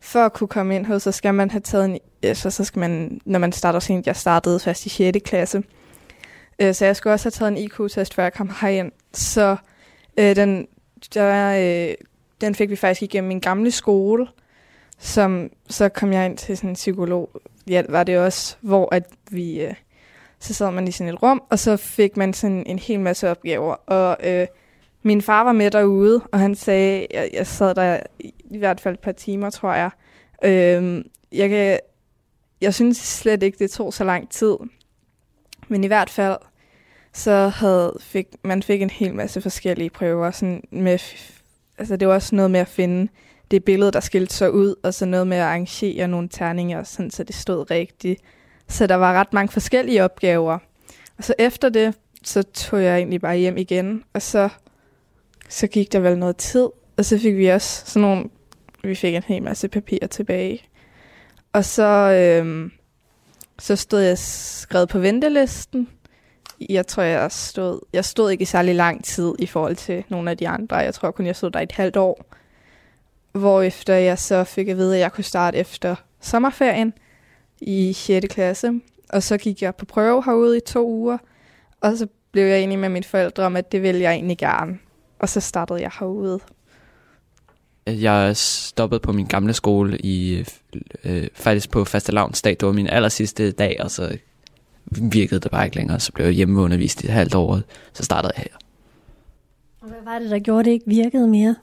for 0.00 0.18
at 0.18 0.32
kunne 0.32 0.48
komme 0.48 0.76
ind 0.76 0.86
hos, 0.86 1.02
så 1.02 1.12
skal 1.12 1.34
man 1.34 1.50
have 1.50 1.60
taget 1.60 1.84
en, 1.84 1.98
altså, 2.22 2.50
så 2.50 2.64
skal 2.64 2.80
man, 2.80 3.20
når 3.24 3.38
man 3.38 3.52
starter 3.52 3.78
sent, 3.78 4.06
jeg 4.06 4.16
startede 4.16 4.60
først 4.60 4.86
i 4.86 4.88
6. 4.88 5.18
klasse, 5.24 5.62
Øh, 6.58 6.74
Så 6.74 6.84
jeg 6.84 6.96
skulle 6.96 7.12
også 7.14 7.24
have 7.24 7.30
taget 7.30 7.52
en 7.52 7.58
IQ-test, 7.58 8.14
før 8.14 8.22
jeg 8.22 8.32
kom 8.32 8.50
herind. 8.60 8.92
Så 9.12 9.56
øh, 10.18 10.36
den, 10.36 10.66
der, 11.14 11.56
øh, 11.88 11.94
den 12.40 12.54
fik 12.54 12.70
vi 12.70 12.76
faktisk 12.76 13.02
igennem 13.02 13.28
min 13.28 13.40
gamle 13.40 13.70
skole, 13.70 14.26
som 14.98 15.50
så 15.68 15.88
kom 15.88 16.12
jeg 16.12 16.26
ind 16.26 16.36
til 16.36 16.56
sådan 16.56 16.70
en 16.70 16.74
psykolog. 16.74 17.30
Ja, 17.68 17.82
var 17.88 18.04
det 18.04 18.18
også, 18.18 18.56
hvor 18.60 18.94
at 18.94 19.04
vi, 19.30 19.60
øh, 19.60 19.74
så 20.44 20.54
sad 20.54 20.70
man 20.70 20.88
i 20.88 20.90
sådan 20.90 21.14
et 21.14 21.22
rum, 21.22 21.42
og 21.50 21.58
så 21.58 21.76
fik 21.76 22.16
man 22.16 22.32
sådan 22.32 22.66
en 22.66 22.78
hel 22.78 23.00
masse 23.00 23.30
opgaver. 23.30 23.74
Og 23.74 24.16
øh, 24.22 24.46
min 25.02 25.22
far 25.22 25.44
var 25.44 25.52
med 25.52 25.70
derude, 25.70 26.22
og 26.32 26.38
han 26.38 26.54
sagde, 26.54 27.06
jeg, 27.10 27.30
jeg 27.32 27.46
sad 27.46 27.74
der 27.74 28.00
i, 28.18 28.34
i 28.50 28.58
hvert 28.58 28.80
fald 28.80 28.94
et 28.94 29.00
par 29.00 29.12
timer, 29.12 29.50
tror 29.50 29.72
jeg. 29.72 29.90
Øh, 30.44 31.04
jeg, 31.32 31.48
kan, 31.48 31.78
jeg 32.60 32.74
synes 32.74 32.96
slet 32.96 33.42
ikke, 33.42 33.58
det 33.58 33.70
tog 33.70 33.94
så 33.94 34.04
lang 34.04 34.30
tid. 34.30 34.56
Men 35.68 35.84
i 35.84 35.86
hvert 35.86 36.10
fald, 36.10 36.36
så 37.12 37.48
havde, 37.48 37.96
fik, 38.00 38.26
man 38.42 38.62
fik 38.62 38.82
en 38.82 38.90
hel 38.90 39.14
masse 39.14 39.40
forskellige 39.40 39.90
prøver. 39.90 40.30
Sådan 40.30 40.64
med, 40.70 40.98
altså 41.78 41.96
det 41.96 42.08
var 42.08 42.14
også 42.14 42.36
noget 42.36 42.50
med 42.50 42.60
at 42.60 42.68
finde 42.68 43.08
det 43.50 43.64
billede, 43.64 43.92
der 43.92 44.00
skilte 44.00 44.34
sig 44.34 44.52
ud, 44.52 44.74
og 44.82 44.94
så 44.94 45.06
noget 45.06 45.26
med 45.26 45.36
at 45.36 45.42
arrangere 45.42 46.08
nogle 46.08 46.28
terninger, 46.28 46.82
sådan, 46.82 47.10
så 47.10 47.24
det 47.24 47.34
stod 47.34 47.70
rigtigt. 47.70 48.20
Så 48.68 48.86
der 48.86 48.94
var 48.94 49.12
ret 49.12 49.32
mange 49.32 49.52
forskellige 49.52 50.04
opgaver. 50.04 50.58
Og 51.18 51.24
så 51.24 51.34
efter 51.38 51.68
det, 51.68 51.94
så 52.24 52.42
tog 52.42 52.82
jeg 52.82 52.96
egentlig 52.96 53.20
bare 53.20 53.36
hjem 53.36 53.56
igen, 53.56 54.04
og 54.12 54.22
så, 54.22 54.48
så 55.48 55.66
gik 55.66 55.92
der 55.92 55.98
vel 55.98 56.18
noget 56.18 56.36
tid, 56.36 56.68
og 56.96 57.04
så 57.04 57.18
fik 57.18 57.36
vi 57.36 57.48
også 57.48 57.82
sådan 57.86 58.08
nogle, 58.08 58.24
vi 58.82 58.94
fik 58.94 59.14
en 59.14 59.22
hel 59.22 59.42
masse 59.42 59.68
papir 59.68 60.06
tilbage. 60.06 60.62
Og 61.52 61.64
så, 61.64 61.82
øhm, 61.82 62.72
så 63.58 63.76
stod 63.76 64.00
jeg 64.00 64.18
skrevet 64.18 64.88
på 64.88 64.98
ventelisten. 64.98 65.88
Jeg 66.70 66.86
tror, 66.86 67.02
jeg 67.02 67.32
stod, 67.32 67.80
jeg 67.92 68.04
stod 68.04 68.30
ikke 68.30 68.42
i 68.42 68.44
særlig 68.44 68.74
lang 68.74 69.04
tid 69.04 69.34
i 69.38 69.46
forhold 69.46 69.76
til 69.76 70.04
nogle 70.08 70.30
af 70.30 70.36
de 70.36 70.48
andre. 70.48 70.76
Jeg 70.76 70.94
tror 70.94 71.10
kun, 71.10 71.26
jeg 71.26 71.36
stod 71.36 71.50
der 71.50 71.60
i 71.60 71.62
et 71.62 71.72
halvt 71.72 71.96
år. 71.96 72.24
Hvorefter 73.32 73.94
jeg 73.94 74.18
så 74.18 74.44
fik 74.44 74.68
at 74.68 74.76
vide, 74.76 74.94
at 74.94 75.00
jeg 75.00 75.12
kunne 75.12 75.24
starte 75.24 75.58
efter 75.58 75.96
sommerferien 76.20 76.92
i 77.66 77.92
6. 77.92 78.26
klasse. 78.30 78.80
Og 79.08 79.22
så 79.22 79.38
gik 79.38 79.62
jeg 79.62 79.74
på 79.74 79.84
prøve 79.84 80.24
herude 80.24 80.56
i 80.56 80.60
to 80.60 80.88
uger. 80.88 81.18
Og 81.80 81.98
så 81.98 82.06
blev 82.32 82.44
jeg 82.44 82.60
enig 82.60 82.78
med 82.78 82.88
mine 82.88 83.04
forældre 83.04 83.42
om, 83.42 83.56
at 83.56 83.72
det 83.72 83.82
ville 83.82 84.00
jeg 84.00 84.12
egentlig 84.12 84.38
gerne. 84.38 84.78
Og 85.18 85.28
så 85.28 85.40
startede 85.40 85.80
jeg 85.80 85.90
herude. 86.00 86.40
Jeg 87.86 88.36
stoppede 88.36 89.00
på 89.00 89.12
min 89.12 89.26
gamle 89.26 89.52
skole 89.52 89.98
i 89.98 90.44
øh, 91.04 91.28
faktisk 91.34 91.70
på 91.70 91.84
fastelavnsdag. 91.84 92.56
Det 92.60 92.66
var 92.66 92.72
min 92.72 92.86
aller 92.86 93.08
sidste 93.08 93.50
dag, 93.50 93.76
og 93.80 93.90
så 93.90 94.18
virkede 94.84 95.40
det 95.40 95.50
bare 95.50 95.64
ikke 95.64 95.76
længere. 95.76 96.00
Så 96.00 96.12
blev 96.12 96.26
jeg 96.26 96.34
hjemmeundervist 96.34 97.04
i 97.04 97.06
et 97.06 97.12
halvt 97.12 97.34
år, 97.34 97.60
så 97.92 98.04
startede 98.04 98.32
jeg 98.36 98.42
her. 98.42 98.58
Og 99.80 99.88
hvad 99.88 99.98
var 100.04 100.18
det, 100.18 100.30
der 100.30 100.38
gjorde, 100.38 100.64
det 100.64 100.70
ikke 100.70 100.86
virkede 100.86 101.28
mere? 101.28 101.56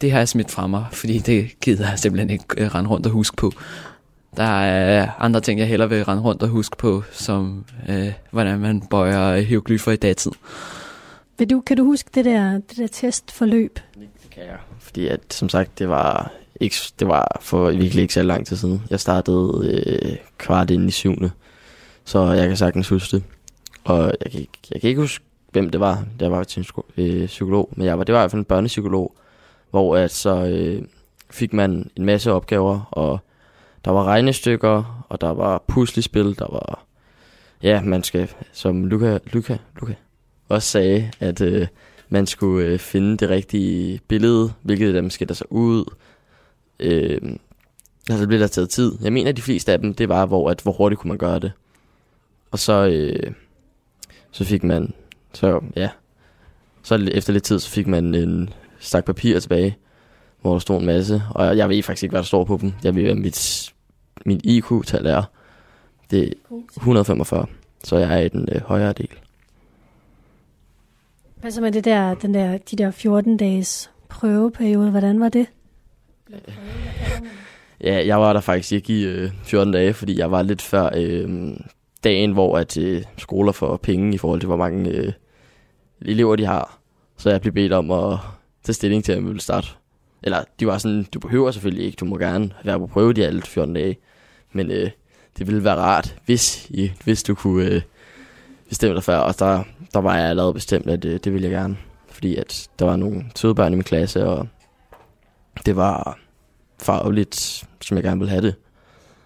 Det 0.00 0.12
har 0.12 0.18
jeg 0.18 0.28
smidt 0.28 0.50
fra 0.50 0.66
mig, 0.66 0.86
fordi 0.92 1.18
det 1.18 1.60
gider 1.60 1.88
jeg 1.88 1.98
simpelthen 1.98 2.30
ikke 2.30 2.44
øh, 2.58 2.74
rende 2.74 2.90
rundt 2.90 3.06
og 3.06 3.12
huske 3.12 3.36
på. 3.36 3.52
Der 4.36 4.42
er 4.42 5.10
andre 5.18 5.40
ting, 5.40 5.60
jeg 5.60 5.68
hellere 5.68 5.88
vil 5.88 6.04
rende 6.04 6.22
rundt 6.22 6.42
og 6.42 6.48
huske 6.48 6.76
på, 6.76 7.02
som 7.12 7.64
øh, 7.88 8.12
hvordan 8.30 8.58
man 8.58 8.80
bøjer 8.80 9.40
hieroglyffer 9.40 9.92
i 9.92 9.96
datid. 9.96 10.32
Vil 11.38 11.50
du, 11.50 11.60
kan 11.60 11.76
du 11.76 11.84
huske 11.84 12.10
det 12.14 12.24
der, 12.24 12.52
det 12.52 12.76
der 12.76 12.86
testforløb? 12.86 13.78
Det 13.94 14.30
kan 14.30 14.42
jeg. 14.42 14.56
Fordi 14.78 15.06
at, 15.06 15.20
som 15.30 15.48
sagt, 15.48 15.78
det 15.78 15.88
var, 15.88 16.32
ikke, 16.60 16.76
det 16.98 17.08
var 17.08 17.38
for 17.40 17.70
virkelig 17.70 18.02
ikke 18.02 18.14
så 18.14 18.22
lang 18.22 18.46
tid 18.46 18.56
siden. 18.56 18.82
Jeg 18.90 19.00
startede 19.00 19.62
øh, 19.64 20.16
kvart 20.38 20.70
ind 20.70 20.88
i 20.88 20.90
syvende. 20.90 21.30
Så 22.04 22.32
jeg 22.32 22.48
kan 22.48 22.56
sagtens 22.56 22.88
huske 22.88 23.16
det. 23.16 23.24
Og 23.84 24.04
jeg 24.04 24.30
kan, 24.30 24.40
ikke, 24.40 24.58
jeg 24.70 24.80
kan 24.80 24.88
ikke 24.88 25.00
huske, 25.00 25.24
hvem 25.52 25.70
det 25.70 25.80
var, 25.80 26.04
der 26.20 26.28
var 26.28 26.44
til 26.44 26.66
en 26.76 26.84
øh, 26.96 27.26
psykolog. 27.26 27.68
Men 27.76 27.86
jeg 27.86 27.98
var, 27.98 28.04
det 28.04 28.12
var 28.12 28.20
i 28.20 28.22
hvert 28.22 28.30
fald 28.30 28.40
en 28.40 28.44
børnepsykolog, 28.44 29.14
hvor 29.70 29.96
at 29.96 30.10
så 30.10 30.46
øh, 30.46 30.82
fik 31.30 31.52
man 31.52 31.90
en 31.96 32.04
masse 32.04 32.32
opgaver, 32.32 32.88
og 32.90 33.18
der 33.84 33.90
var 33.90 34.04
regnestykker, 34.04 35.06
og 35.08 35.20
der 35.20 35.30
var 35.30 35.64
puslespil, 35.68 36.38
der 36.38 36.46
var 36.52 36.86
ja, 37.62 37.80
man 37.82 38.02
skal, 38.02 38.30
som 38.52 38.84
Luca, 38.84 39.18
Luca, 39.32 39.58
Luca 39.80 39.94
også 40.48 40.68
sagde, 40.68 41.10
at 41.20 41.40
øh, 41.40 41.66
man 42.08 42.26
skulle 42.26 42.66
øh, 42.66 42.78
finde 42.78 43.16
det 43.16 43.28
rigtige 43.28 44.00
billede, 44.08 44.52
hvilket 44.62 44.86
af 44.86 44.92
dem 44.92 45.10
skiller 45.10 45.34
sig 45.34 45.46
så 45.50 45.54
ud. 45.54 45.84
Øh, 46.80 47.20
altså, 48.10 48.20
det 48.20 48.28
blev 48.28 48.40
der 48.40 48.46
taget 48.46 48.70
tid. 48.70 48.98
Jeg 49.02 49.12
mener, 49.12 49.30
at 49.30 49.36
de 49.36 49.42
fleste 49.42 49.72
af 49.72 49.78
dem, 49.78 49.94
det 49.94 50.08
var, 50.08 50.26
hvor, 50.26 50.50
at, 50.50 50.60
hvor 50.60 50.72
hurtigt 50.72 51.00
kunne 51.00 51.08
man 51.08 51.18
gøre 51.18 51.38
det. 51.38 51.52
Og 52.50 52.58
så, 52.58 52.86
øh, 52.86 53.32
så 54.30 54.44
fik 54.44 54.64
man, 54.64 54.92
så 55.32 55.60
ja, 55.76 55.90
så 56.82 57.08
efter 57.12 57.32
lidt 57.32 57.44
tid, 57.44 57.58
så 57.58 57.70
fik 57.70 57.86
man 57.86 58.14
en 58.14 58.50
stak 58.78 59.04
papir 59.04 59.40
tilbage, 59.40 59.76
hvor 60.42 60.52
der 60.52 60.58
stod 60.58 60.80
en 60.80 60.86
masse, 60.86 61.22
og 61.30 61.56
jeg 61.56 61.68
ved 61.68 61.82
faktisk 61.82 62.02
ikke, 62.02 62.12
hvad 62.12 62.20
der 62.20 62.26
står 62.26 62.44
på 62.44 62.58
dem. 62.60 62.72
Jeg 62.84 62.94
ved, 62.94 63.02
hvad 63.02 63.14
mit, 63.14 63.72
mit 64.26 64.40
IQ-tal 64.44 65.06
er. 65.06 65.22
Det 66.10 66.28
er 66.28 66.32
145, 66.76 67.46
så 67.84 67.96
jeg 67.96 68.14
er 68.14 68.24
i 68.24 68.28
den 68.28 68.48
øh, 68.52 68.60
højere 68.62 68.92
del. 68.92 69.08
Hvad 71.36 71.50
så 71.50 71.60
med 71.60 71.72
det 71.72 71.84
der, 71.84 72.14
den 72.14 72.34
der, 72.34 72.58
de 72.58 72.76
der 72.76 72.90
14 72.90 73.36
dages 73.36 73.90
prøveperiode? 74.08 74.90
Hvordan 74.90 75.20
var 75.20 75.28
det? 75.28 75.46
Ja, 77.84 78.06
jeg 78.06 78.20
var 78.20 78.32
der 78.32 78.40
faktisk 78.40 78.72
ikke 78.72 78.92
i 78.92 79.04
øh, 79.04 79.30
14 79.44 79.72
dage, 79.72 79.94
fordi 79.94 80.18
jeg 80.18 80.30
var 80.30 80.42
lidt 80.42 80.62
før 80.62 80.90
øh, 80.96 81.56
dagen, 82.04 82.32
hvor 82.32 82.58
at 82.58 82.76
øh, 82.76 83.02
skoler 83.18 83.52
får 83.52 83.76
penge 83.76 84.14
i 84.14 84.18
forhold 84.18 84.40
til, 84.40 84.46
hvor 84.46 84.56
mange 84.56 84.90
øh, 84.90 85.12
elever 86.02 86.36
de 86.36 86.46
har. 86.46 86.78
Så 87.16 87.30
jeg 87.30 87.40
blev 87.40 87.52
bedt 87.52 87.72
om 87.72 87.90
at 87.90 88.18
tage 88.62 88.74
stilling 88.74 89.04
til, 89.04 89.12
at 89.12 89.18
jeg 89.18 89.24
ville 89.24 89.40
starte. 89.40 89.68
Eller 90.22 90.44
de 90.60 90.66
var 90.66 90.78
sådan, 90.78 91.06
du 91.14 91.18
behøver 91.18 91.50
selvfølgelig 91.50 91.84
ikke, 91.84 91.96
du 91.96 92.04
må 92.04 92.18
gerne 92.18 92.50
være 92.64 92.78
på 92.78 92.86
prøve 92.86 93.12
de 93.12 93.26
alle 93.26 93.42
14 93.42 93.74
dage. 93.74 93.98
Men 94.52 94.70
øh, 94.70 94.90
det 95.38 95.46
ville 95.46 95.64
være 95.64 95.76
rart, 95.76 96.16
hvis, 96.26 96.66
I, 96.70 96.92
hvis 97.04 97.22
du 97.22 97.34
kunne 97.34 97.64
øh, 97.64 97.82
bestemme 98.68 98.94
dig 98.94 99.04
før. 99.04 99.18
Og 99.18 99.38
der, 99.38 99.62
der 99.94 100.00
var 100.00 100.16
jeg 100.16 100.28
allerede 100.28 100.54
bestemt, 100.54 100.86
at 100.86 101.04
øh, 101.04 101.20
det 101.24 101.32
ville 101.32 101.48
jeg 101.48 101.52
gerne. 101.58 101.76
Fordi 102.08 102.36
at 102.36 102.68
der 102.78 102.84
var 102.84 102.96
nogle 102.96 103.24
søde 103.36 103.54
børn 103.54 103.72
i 103.72 103.76
min 103.76 103.84
klasse, 103.84 104.26
og 104.26 104.48
det 105.66 105.76
var 105.76 106.18
fagligt, 106.82 107.64
som 107.80 107.96
jeg 107.96 108.04
gerne 108.04 108.18
ville 108.18 108.30
have 108.30 108.42
det. 108.42 108.54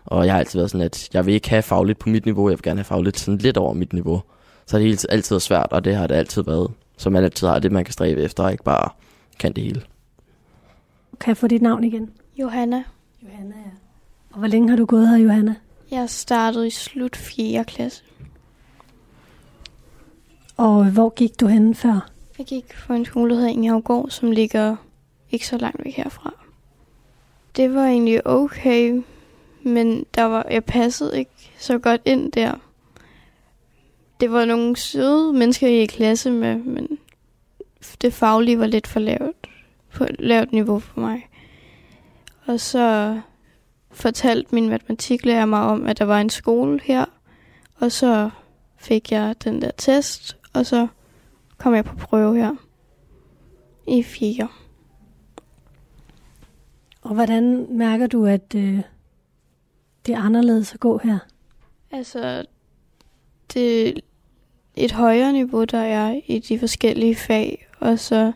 Og 0.05 0.27
jeg 0.27 0.35
har 0.35 0.39
altid 0.39 0.59
været 0.59 0.71
sådan, 0.71 0.87
at 0.87 1.09
jeg 1.13 1.27
vil 1.27 1.35
ikke 1.35 1.51
have 1.51 1.63
fagligt 1.63 1.99
på 1.99 2.09
mit 2.09 2.25
niveau, 2.25 2.49
jeg 2.49 2.59
vil 2.59 2.63
gerne 2.63 2.79
have 2.79 2.85
fagligt 2.85 3.19
sådan 3.19 3.39
lidt 3.39 3.57
over 3.57 3.75
mit 3.75 3.93
niveau. 3.93 4.23
Så 4.67 4.79
det 4.79 4.87
har 4.87 5.07
altid 5.11 5.35
været 5.35 5.43
svært, 5.43 5.67
og 5.71 5.85
det 5.85 5.97
har 5.97 6.07
det 6.07 6.15
altid 6.15 6.43
været. 6.43 6.71
Så 6.97 7.11
man 7.11 7.25
altid 7.25 7.47
har 7.47 7.59
det, 7.59 7.73
man 7.73 7.85
kan 7.85 7.93
stræbe 7.93 8.23
efter, 8.23 8.45
og 8.45 8.53
ikke 8.53 8.65
bare 8.65 8.89
kan 9.39 9.53
det 9.53 9.65
hele. 9.65 9.83
Kan 11.21 11.29
jeg 11.29 11.37
få 11.37 11.47
dit 11.47 11.62
navn 11.62 11.85
igen? 11.85 12.11
Johanna. 12.37 12.85
Johanna, 13.23 13.55
ja. 13.57 13.71
Og 14.31 14.39
hvor 14.39 14.47
længe 14.47 14.69
har 14.69 14.77
du 14.77 14.85
gået 14.87 15.09
her, 15.09 15.17
Johanna? 15.17 15.55
Jeg 15.91 16.11
startede 16.11 16.67
i 16.67 16.71
slut 16.71 17.17
4. 17.17 17.65
klasse. 17.65 18.05
Og 20.57 20.91
hvor 20.91 21.09
gik 21.09 21.41
du 21.41 21.47
henne 21.47 21.75
før? 21.75 22.11
Jeg 22.39 22.47
gik 22.47 22.75
på 22.87 22.93
en 22.93 23.05
skole, 23.05 23.31
der 23.31 23.37
hedder 23.37 23.51
Ingehavgård, 23.51 24.11
som 24.11 24.31
ligger 24.31 24.77
ikke 25.31 25.47
så 25.47 25.59
langt 25.59 25.85
væk 25.85 25.95
herfra. 25.95 26.35
Det 27.57 27.75
var 27.75 27.87
egentlig 27.87 28.27
okay, 28.27 29.03
men 29.62 30.07
der 30.15 30.23
var, 30.23 30.47
jeg 30.51 30.65
passede 30.65 31.19
ikke 31.19 31.53
så 31.59 31.79
godt 31.79 32.01
ind 32.05 32.33
der. 32.33 32.55
Det 34.21 34.33
var 34.33 34.45
nogle 34.45 34.77
søde 34.77 35.33
mennesker 35.33 35.69
i 35.69 35.87
klasse 35.87 36.31
med, 36.31 36.57
men 36.57 36.99
det 38.01 38.12
faglige 38.12 38.59
var 38.59 38.67
lidt 38.67 38.87
for 38.87 39.01
lavt, 39.01 39.44
på 39.95 40.05
et 40.05 40.17
lavt 40.19 40.53
niveau 40.53 40.79
for 40.79 41.01
mig. 41.01 41.29
Og 42.47 42.61
så 42.61 43.21
fortalte 43.91 44.55
min 44.55 44.69
matematiklærer 44.69 45.47
mig 45.47 45.61
om, 45.61 45.87
at 45.87 45.99
der 45.99 46.05
var 46.05 46.21
en 46.21 46.31
skole 46.31 46.81
her, 46.83 47.05
og 47.75 47.93
så 47.93 48.31
fik 48.77 49.13
jeg 49.13 49.35
den 49.45 49.63
der 49.63 49.71
test, 49.77 50.37
og 50.53 50.67
så 50.67 50.87
kom 51.59 51.75
jeg 51.75 51.85
på 51.85 51.97
prøve 51.97 52.37
her 52.37 52.55
i 53.89 54.03
4. 54.03 54.49
Og 57.03 57.15
hvordan 57.15 57.67
mærker 57.71 58.07
du, 58.07 58.27
at 58.27 58.55
øh, 58.57 58.81
det 60.07 60.15
er 60.15 60.19
anderledes 60.19 60.75
at 60.75 60.81
gå 60.81 60.99
her? 60.99 61.19
Altså, 61.91 62.45
det 63.55 63.89
er 63.89 63.93
et 64.77 64.93
højere 64.93 65.33
niveau, 65.33 65.65
der 65.65 65.79
er 65.79 66.21
i 66.27 66.39
de 66.39 66.59
forskellige 66.59 67.15
fag, 67.15 67.67
og 67.81 67.99
så 67.99 68.33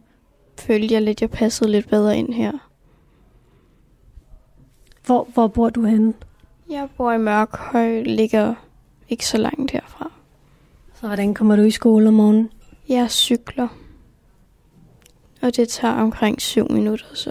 følte 0.58 0.94
jeg 0.94 1.02
lidt, 1.02 1.20
jeg 1.20 1.30
passede 1.30 1.70
lidt 1.70 1.88
bedre 1.88 2.18
ind 2.18 2.34
her. 2.34 2.52
Hvor, 5.06 5.28
hvor 5.34 5.46
bor 5.46 5.70
du 5.70 5.84
henne? 5.84 6.14
Jeg 6.70 6.88
bor 6.96 7.12
i 7.12 7.18
Mørkhøj, 7.18 8.02
ligger 8.02 8.54
ikke 9.08 9.26
så 9.26 9.38
langt 9.38 9.70
herfra. 9.70 10.10
Så 10.94 11.06
hvordan 11.06 11.34
kommer 11.34 11.56
du 11.56 11.62
i 11.62 11.70
skole 11.70 12.08
om 12.08 12.14
morgenen? 12.14 12.50
Jeg 12.88 13.10
cykler, 13.10 13.68
og 15.40 15.56
det 15.56 15.68
tager 15.68 15.94
omkring 15.94 16.40
7 16.40 16.72
minutter 16.72 17.06
så. 17.14 17.30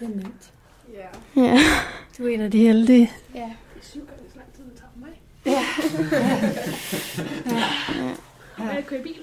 Det 0.00 0.04
er 0.04 0.08
nemt. 0.08 0.52
Ja. 1.36 1.42
ja. 1.42 1.58
Du 2.18 2.26
er 2.26 2.34
en 2.34 2.40
af 2.40 2.50
de 2.50 2.58
heldige. 2.58 3.10
Ja. 3.34 3.50
Jeg 8.58 8.84
kører 8.86 9.02
bil. 9.02 9.16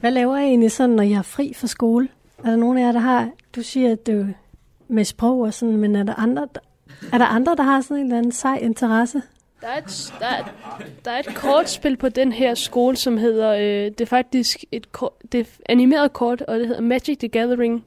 Hvad 0.00 0.10
laver 0.10 0.36
I 0.36 0.44
egentlig 0.44 0.72
sådan, 0.72 0.96
når 0.96 1.02
I 1.02 1.12
har 1.12 1.22
fri 1.22 1.52
fra 1.54 1.66
skole? 1.66 2.08
Er 2.38 2.50
der 2.50 2.56
nogen 2.56 2.78
af 2.78 2.82
jer, 2.82 2.92
der 2.92 3.00
har... 3.00 3.30
Du 3.56 3.62
siger, 3.62 3.92
at 3.92 4.06
du 4.06 4.26
med 4.88 5.04
sprog 5.04 5.40
og 5.40 5.54
sådan, 5.54 5.76
men 5.76 5.96
er 5.96 6.02
der 6.02 6.14
andre, 6.14 6.48
er 7.12 7.18
der, 7.18 7.24
andre, 7.24 7.56
der 7.56 7.62
har 7.62 7.80
sådan 7.80 7.96
en 7.96 8.02
eller 8.02 8.18
anden 8.18 8.32
sej 8.32 8.58
interesse? 8.62 9.22
Der 9.60 9.66
er, 9.66 9.78
et, 9.78 10.14
der, 10.20 10.26
er, 10.26 10.44
der 11.04 11.10
er 11.10 11.18
et 11.18 11.34
kortspil 11.34 11.96
på 11.96 12.08
den 12.08 12.32
her 12.32 12.54
skole, 12.54 12.96
som 12.96 13.18
hedder, 13.18 13.52
øh, 13.52 13.90
det 13.90 14.00
er 14.00 14.06
faktisk 14.06 14.64
et 14.72 14.92
kort, 14.92 15.12
det 15.32 15.40
er 15.40 15.44
animeret 15.68 16.12
kort, 16.12 16.42
og 16.42 16.58
det 16.58 16.66
hedder 16.66 16.82
Magic 16.82 17.18
the 17.18 17.28
Gathering. 17.28 17.84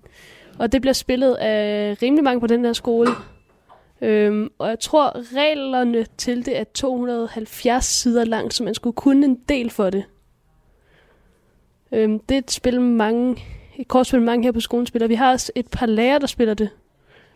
Og 0.59 0.71
det 0.71 0.81
bliver 0.81 0.93
spillet 0.93 1.35
af 1.35 1.97
rimelig 2.01 2.23
mange 2.23 2.39
på 2.39 2.47
den 2.47 2.65
her 2.65 2.73
skole. 2.73 3.11
Øhm, 4.01 4.49
og 4.57 4.69
jeg 4.69 4.79
tror, 4.79 5.35
reglerne 5.35 6.05
til 6.17 6.45
det 6.45 6.59
er 6.59 6.63
270 6.63 7.85
sider 7.85 8.25
langt, 8.25 8.53
så 8.53 8.63
man 8.63 8.73
skulle 8.73 8.95
kunne 8.95 9.25
en 9.25 9.39
del 9.49 9.69
for 9.69 9.89
det. 9.89 10.03
Øhm, 11.91 12.19
det 12.19 12.35
er 12.35 12.39
et 12.39 12.51
spil, 12.51 12.81
mange, 12.81 13.43
et 13.79 13.87
kortspil, 13.87 14.21
mange 14.21 14.43
her 14.43 14.51
på 14.51 14.59
skolen 14.59 14.85
spiller. 14.85 15.07
Vi 15.07 15.15
har 15.15 15.31
også 15.31 15.51
et 15.55 15.67
par 15.71 15.85
lærere, 15.85 16.19
der 16.19 16.27
spiller 16.27 16.53
det 16.53 16.69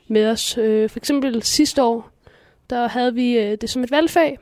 med 0.07 0.27
os. 0.27 0.57
Øh, 0.57 0.89
for 0.89 0.99
eksempel 0.99 1.43
sidste 1.43 1.83
år, 1.83 2.09
der 2.69 2.87
havde 2.87 3.13
vi 3.13 3.37
øh, 3.37 3.57
det 3.61 3.69
som 3.69 3.83
et 3.83 3.91
valgfag. 3.91 4.39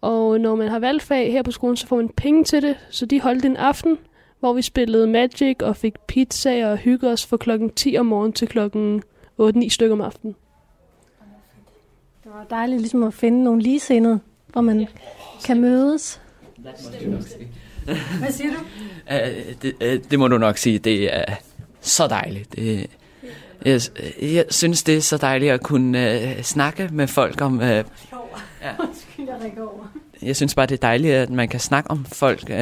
Og 0.00 0.40
når 0.40 0.56
man 0.56 0.68
har 0.68 0.78
valgfag 0.78 1.32
her 1.32 1.42
på 1.42 1.50
skolen, 1.50 1.76
så 1.76 1.86
får 1.86 1.96
man 1.96 2.08
penge 2.08 2.44
til 2.44 2.62
det. 2.62 2.76
Så 2.90 3.06
de 3.06 3.20
holdt 3.20 3.44
en 3.44 3.56
aften, 3.56 3.98
hvor 4.40 4.52
vi 4.52 4.62
spillede 4.62 5.06
Magic 5.06 5.56
og 5.60 5.76
fik 5.76 5.98
pizza 5.98 6.70
og 6.70 6.76
hygge 6.76 7.08
os 7.08 7.26
fra 7.26 7.36
klokken 7.36 7.70
10 7.70 7.96
om 7.98 8.06
morgenen 8.06 8.32
til 8.32 8.48
klokken 8.48 9.02
8-9 9.40 9.68
stykker 9.68 9.94
om 9.94 10.00
aftenen. 10.00 10.36
Det 12.24 12.32
var 12.32 12.46
dejligt 12.50 12.80
ligesom 12.80 13.02
at 13.02 13.14
finde 13.14 13.44
nogle 13.44 13.62
ligesindede, 13.62 14.20
hvor 14.46 14.60
man 14.60 14.86
kan 15.44 15.60
mødes. 15.60 16.20
Hvad 18.18 18.32
siger 18.32 18.50
du? 18.50 18.58
Uh, 19.10 19.54
det, 19.62 19.72
uh, 19.80 20.10
det 20.10 20.18
må 20.18 20.28
du 20.28 20.38
nok 20.38 20.58
sige, 20.58 20.78
det 20.78 21.16
er 21.16 21.24
så 21.80 22.06
dejligt. 22.06 22.56
Det, 22.56 22.86
jeg, 23.64 23.80
jeg 24.22 24.44
synes, 24.50 24.82
det 24.82 24.96
er 24.96 25.00
så 25.00 25.16
dejligt 25.16 25.52
at 25.52 25.62
kunne 25.62 26.22
uh, 26.38 26.42
snakke 26.42 26.88
med 26.92 27.06
folk 27.06 27.40
om... 27.40 27.58
Uh, 27.58 27.62
ja. 27.62 27.84
Jeg 30.22 30.36
synes 30.36 30.54
bare, 30.54 30.66
det 30.66 30.74
er 30.74 30.86
dejligt, 30.86 31.14
at 31.14 31.30
man 31.30 31.48
kan 31.48 31.60
snakke 31.60 31.90
om 31.90 32.04
folk 32.04 32.50
uh, 32.50 32.56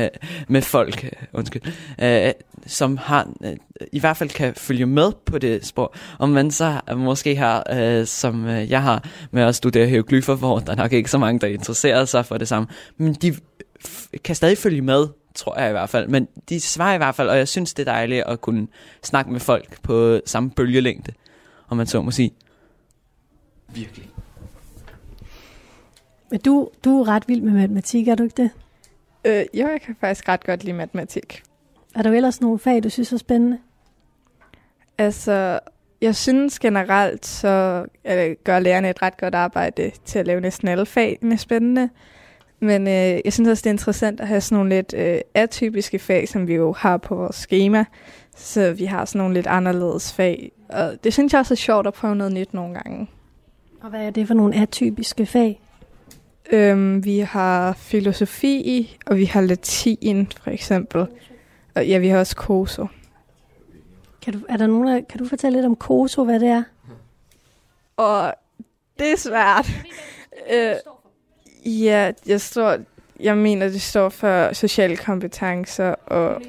med 0.49 0.63
folk, 0.63 1.05
uh, 1.05 1.39
undskyld, 1.39 1.63
uh, 2.03 2.31
som 2.67 2.97
har, 2.97 3.29
uh, 3.41 3.51
i 3.93 4.01
hvert 4.01 4.17
fald 4.17 4.31
kan 4.31 4.55
følge 4.55 4.87
med 4.87 5.13
på 5.25 5.39
det 5.39 5.67
spor. 5.67 5.95
Om 6.19 6.29
man 6.29 6.51
så 6.51 6.81
måske 6.97 7.37
har, 7.37 7.67
uh, 7.73 8.07
som 8.07 8.45
uh, 8.45 8.71
jeg 8.71 8.83
har, 8.83 9.05
med 9.31 9.43
at 9.43 9.55
studere 9.55 9.87
hieroglyfer, 9.87 10.35
hvor 10.35 10.59
der 10.59 10.75
nok 10.75 10.93
ikke 10.93 11.11
så 11.11 11.19
mange, 11.19 11.41
der 11.41 11.47
interesserer 11.47 12.05
sig 12.05 12.27
for 12.27 12.39
det 12.39 12.49
samme. 12.49 12.69
Men 12.97 13.15
de 13.15 13.35
kan 14.25 14.35
stadig 14.35 14.59
følge 14.59 14.81
med, 14.81 15.07
tror 15.35 15.59
jeg 15.59 15.69
i 15.69 15.73
hvert 15.73 15.91
fald. 15.91 16.09
Men 16.09 16.29
de 16.49 16.61
svarer 16.61 16.95
i 16.95 16.97
hvert 16.97 17.15
fald, 17.15 17.29
og 17.29 17.39
jeg 17.39 17.49
synes, 17.49 17.75
det 17.75 17.89
er 17.89 17.93
dejligt 17.93 18.25
at 18.27 18.41
kunne 18.41 18.67
snakke 19.03 19.33
med 19.33 19.41
folk 19.41 19.83
på 19.83 20.21
samme 20.27 20.51
bølgelængde, 20.51 21.13
om 21.69 21.77
man 21.77 21.87
så 21.87 22.03
må 22.03 22.11
sige. 22.11 22.31
Virkelig. 23.75 24.11
Men 26.31 26.41
du, 26.41 26.69
du 26.85 27.01
er 27.01 27.09
ret 27.09 27.29
vild 27.29 27.41
med 27.41 27.53
matematik, 27.53 28.09
er 28.09 28.15
du 28.15 28.23
ikke 28.23 28.43
det? 28.43 28.51
Øh, 29.25 29.45
jo, 29.55 29.69
jeg 29.69 29.81
kan 29.81 29.97
faktisk 30.01 30.29
ret 30.29 30.45
godt 30.45 30.65
lide 30.65 30.77
matematik. 30.77 31.43
Er 31.95 32.03
der 32.03 32.13
ellers 32.13 32.41
nogle 32.41 32.59
fag, 32.59 32.83
du 32.83 32.91
synes 32.91 33.13
er 33.13 33.17
spændende? 33.17 33.59
Altså, 34.99 35.61
jeg 36.01 36.17
synes 36.17 36.59
generelt, 36.59 37.27
så 37.27 37.85
øh, 38.05 38.37
gør 38.45 38.59
lærerne 38.59 38.91
et 38.91 39.03
ret 39.03 39.17
godt 39.17 39.35
arbejde 39.35 39.91
til 40.05 40.19
at 40.19 40.27
lave 40.27 40.41
næsten 40.41 40.69
alle 40.69 40.87
fagene 40.87 41.39
spændende. 41.39 41.91
Men 42.61 42.89
øh, 42.89 43.21
jeg 43.25 43.33
synes 43.33 43.49
også, 43.49 43.63
det 43.63 43.67
er 43.67 43.75
interessant 43.75 44.21
at 44.21 44.29
have 44.29 44.41
sådan 44.41 44.57
nogle 44.57 44.75
lidt 44.75 44.95
øh, 44.95 45.21
atypiske 45.35 45.99
fag, 45.99 46.29
som 46.29 46.49
vi 46.49 46.55
jo 46.55 46.73
har 46.73 46.97
på 46.97 47.15
vores 47.15 47.37
schema. 47.37 47.85
Så 48.37 48.73
vi 48.73 48.85
har 48.85 49.05
sådan 49.05 49.19
nogle 49.19 49.35
lidt 49.35 49.47
anderledes 49.47 50.13
fag. 50.13 50.53
Og 50.69 51.05
det 51.05 51.13
synes 51.13 51.33
jeg 51.33 51.39
også 51.39 51.55
er 51.55 51.57
sjovt 51.57 51.87
at 51.87 51.95
prøve 51.95 52.17
noget 52.17 52.33
nyt 52.33 52.55
nogle 52.55 52.75
gange. 52.75 53.09
Og 53.83 53.91
hvad 53.91 54.01
er 54.01 54.11
det 54.11 54.27
for 54.27 54.35
nogle 54.35 54.57
atypiske 54.57 55.27
fag? 55.27 55.61
Øhm, 56.53 57.05
vi 57.05 57.19
har 57.19 57.73
filosofi, 57.73 58.97
og 59.07 59.17
vi 59.17 59.25
har 59.25 59.41
latin, 59.41 60.29
for 60.43 60.51
eksempel. 60.51 61.07
Og 61.75 61.87
ja, 61.87 61.99
vi 61.99 62.09
har 62.09 62.19
også 62.19 62.37
koso. 62.37 62.87
Kan 64.23 64.33
du, 64.33 64.41
er 64.49 64.57
der 64.57 64.67
nogen, 64.67 64.87
der, 64.89 65.01
kan 65.09 65.19
du 65.19 65.29
fortælle 65.29 65.59
lidt 65.59 65.67
om 65.67 65.77
KOSO, 65.77 66.25
hvad 66.25 66.41
det 66.41 66.49
er? 66.49 66.63
Og 67.97 68.35
det 68.99 69.13
er 69.13 69.17
svært. 69.17 69.71
Øh, 70.53 70.75
ja, 71.67 72.13
jeg, 72.27 72.41
står, 72.41 72.77
jeg 73.21 73.37
mener, 73.37 73.69
det 73.69 73.83
står 73.83 74.09
for 74.09 74.53
sociale 74.53 74.97
kompetencer 74.97 75.95
og 76.07 76.43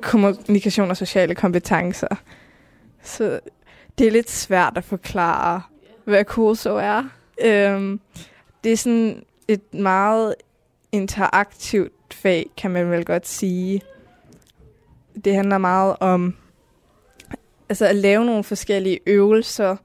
kommunikation 0.00 0.90
og 0.90 0.96
sociale 0.96 1.34
kompetencer. 1.34 2.16
Så 3.02 3.40
det 3.98 4.06
er 4.06 4.10
lidt 4.10 4.30
svært 4.30 4.72
at 4.76 4.84
forklare, 4.84 5.62
hvad 6.04 6.24
kurso 6.24 6.76
er. 6.76 7.04
Øhm, 7.44 8.00
det 8.64 8.72
er 8.72 8.76
sådan 8.76 9.24
et 9.48 9.74
meget 9.74 10.34
interaktivt 10.92 12.14
fag, 12.14 12.50
kan 12.56 12.70
man 12.70 12.90
vel 12.90 13.04
godt 13.04 13.28
sige. 13.28 13.80
Det 15.24 15.34
handler 15.34 15.58
meget 15.58 15.96
om 16.00 16.34
altså 17.68 17.86
at 17.86 17.96
lave 17.96 18.24
nogle 18.24 18.44
forskellige 18.44 19.00
øvelser, 19.06 19.76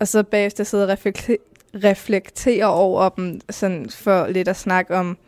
og 0.00 0.08
så 0.08 0.22
bagefter 0.22 0.64
sidde 0.64 0.84
og 0.84 0.88
reflektere, 0.88 1.36
reflektere 1.74 2.66
over 2.66 3.08
dem, 3.08 3.40
sådan 3.50 3.90
for 3.90 4.26
lidt 4.26 4.48
at 4.48 4.56
snakke 4.56 4.96
om 4.96 5.18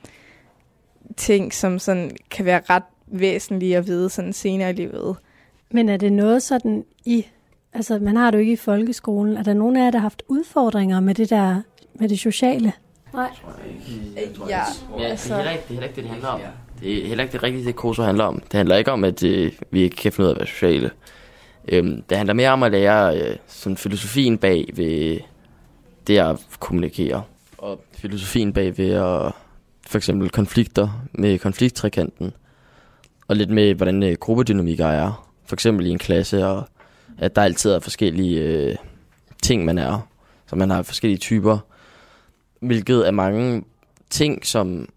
ting, 1.17 1.55
som 1.55 1.79
sådan 1.79 2.11
kan 2.31 2.45
være 2.45 2.61
ret 2.71 2.83
væsentlige 3.07 3.77
at 3.77 3.87
vide 3.87 4.11
sådan 4.11 4.33
senere 4.33 4.71
i 4.71 4.73
livet. 4.73 5.17
Men 5.71 5.89
er 5.89 5.97
det 5.97 6.13
noget 6.13 6.43
sådan 6.43 6.85
i, 7.05 7.27
altså 7.73 7.99
man 7.99 8.17
har 8.17 8.31
det 8.31 8.39
jo 8.39 8.41
ikke 8.41 8.53
i 8.53 8.57
folkeskolen, 8.57 9.37
er 9.37 9.43
der 9.43 9.55
nogen 9.55 9.77
af 9.77 9.85
jer, 9.85 9.91
der 9.91 9.99
har 9.99 10.03
haft 10.03 10.23
udfordringer 10.29 11.01
med 11.01 11.15
det 11.15 11.31
der, 11.31 11.63
med 11.95 12.09
det 12.09 12.19
sociale? 12.19 12.73
Nej. 13.15 13.29
Ja, 14.49 14.63
Ja, 14.99 15.05
altså- 15.05 15.29
det 15.29 15.33
er 15.35 15.37
heller 15.37 15.51
ikke 15.53 15.65
det, 15.69 15.71
er 15.71 15.75
heller 15.75 15.87
ikke 15.89 15.97
det, 15.97 16.05
det 16.05 16.11
handler 16.11 16.29
om. 16.29 16.41
Det 16.81 17.03
er 17.05 17.09
heller 17.09 17.25
ikke 17.25 17.33
det 17.33 17.43
rigtige, 17.43 17.65
det 17.67 17.77
KOSO 17.77 18.03
handler 18.03 18.25
om. 18.25 18.41
Det 18.41 18.53
handler 18.53 18.77
ikke 18.77 18.93
om, 18.93 19.05
at 19.05 19.23
øh, 19.23 19.53
vi 19.71 19.83
ikke 19.83 19.97
kan 19.97 20.13
finde 20.13 20.25
ud 20.27 20.31
af 20.31 20.35
at 20.35 20.39
være 20.39 20.47
sociale. 20.47 20.91
Øhm, 21.69 22.03
det 22.03 22.17
handler 22.17 22.35
mere 22.35 22.51
om 22.51 22.63
at 22.63 22.73
lære 22.73 23.19
øh, 23.21 23.37
sådan 23.47 23.77
filosofien 23.77 24.39
bag 24.39 24.69
ved 24.75 25.19
det 26.07 26.19
at 26.19 26.47
kommunikere. 26.61 27.23
Og 27.59 27.85
filosofien 27.93 28.53
bag 28.53 28.79
ved 28.79 28.91
at 28.91 29.33
for 29.87 29.99
eksempel 29.99 30.31
konflikter 30.31 31.07
med 31.13 31.39
konflikttrekanten. 31.39 32.33
Og 33.29 33.37
lidt 33.37 33.51
med, 33.51 33.75
hvordan 33.75 34.03
øh, 34.03 34.17
gruppedynamikker 34.21 34.87
er. 34.87 35.29
For 35.47 35.57
eksempel 35.57 35.87
i 35.87 35.91
en 35.91 35.99
klasse, 35.99 36.47
og 36.47 36.69
at 37.19 37.37
der 37.37 37.43
altid 37.43 37.71
er 37.71 37.81
forskellige 37.81 38.41
øh, 38.43 38.77
ting, 39.43 39.65
man 39.65 39.79
er. 39.79 40.09
Så 40.47 40.57
man 40.57 40.71
har 40.71 40.83
forskellige 40.83 41.19
typer. 41.19 41.59
Hvilket 42.61 43.07
er 43.07 43.11
mange 43.11 43.65
ting, 44.11 44.47
som 44.47 44.89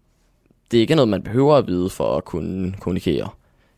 det 0.70 0.78
ikke 0.78 0.92
er 0.92 0.96
noget, 0.96 1.08
man 1.08 1.22
behøver 1.22 1.56
at 1.56 1.66
vide 1.66 1.90
for 1.90 2.16
at 2.16 2.24
kunne 2.24 2.74
kommunikere. 2.80 3.28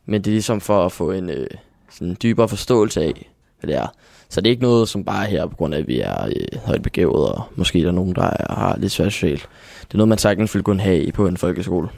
Men 0.06 0.24
det 0.24 0.30
er 0.30 0.34
ligesom 0.34 0.60
for 0.60 0.86
at 0.86 0.92
få 0.92 1.10
en 1.10 1.30
øh, 1.30 1.46
sådan 1.90 2.16
dybere 2.22 2.48
forståelse 2.48 3.00
af, 3.00 3.31
hvad 3.62 3.74
det 3.74 3.82
er. 3.82 3.86
Så 4.28 4.40
det 4.40 4.46
er 4.46 4.50
ikke 4.50 4.62
noget, 4.62 4.88
som 4.88 5.04
bare 5.04 5.24
er 5.24 5.28
her, 5.28 5.46
på 5.46 5.56
grund 5.56 5.74
af, 5.74 5.78
at 5.78 5.88
vi 5.88 6.00
er 6.00 6.26
øh, 6.26 6.60
højt 6.64 6.82
begævet, 6.82 7.28
og 7.28 7.42
måske 7.56 7.80
er 7.80 7.84
der 7.84 7.92
nogen, 7.92 8.14
der 8.14 8.22
er, 8.22 8.54
har 8.54 8.76
lidt 8.78 8.92
svært 8.92 9.12
socialt. 9.12 9.48
Det 9.80 9.94
er 9.94 9.98
noget, 9.98 10.08
man 10.08 10.18
sagtens 10.18 10.54
ville 10.54 10.64
kunne 10.64 10.82
have 10.82 11.12
på 11.12 11.26
en 11.26 11.36
folkeskole. 11.36 11.88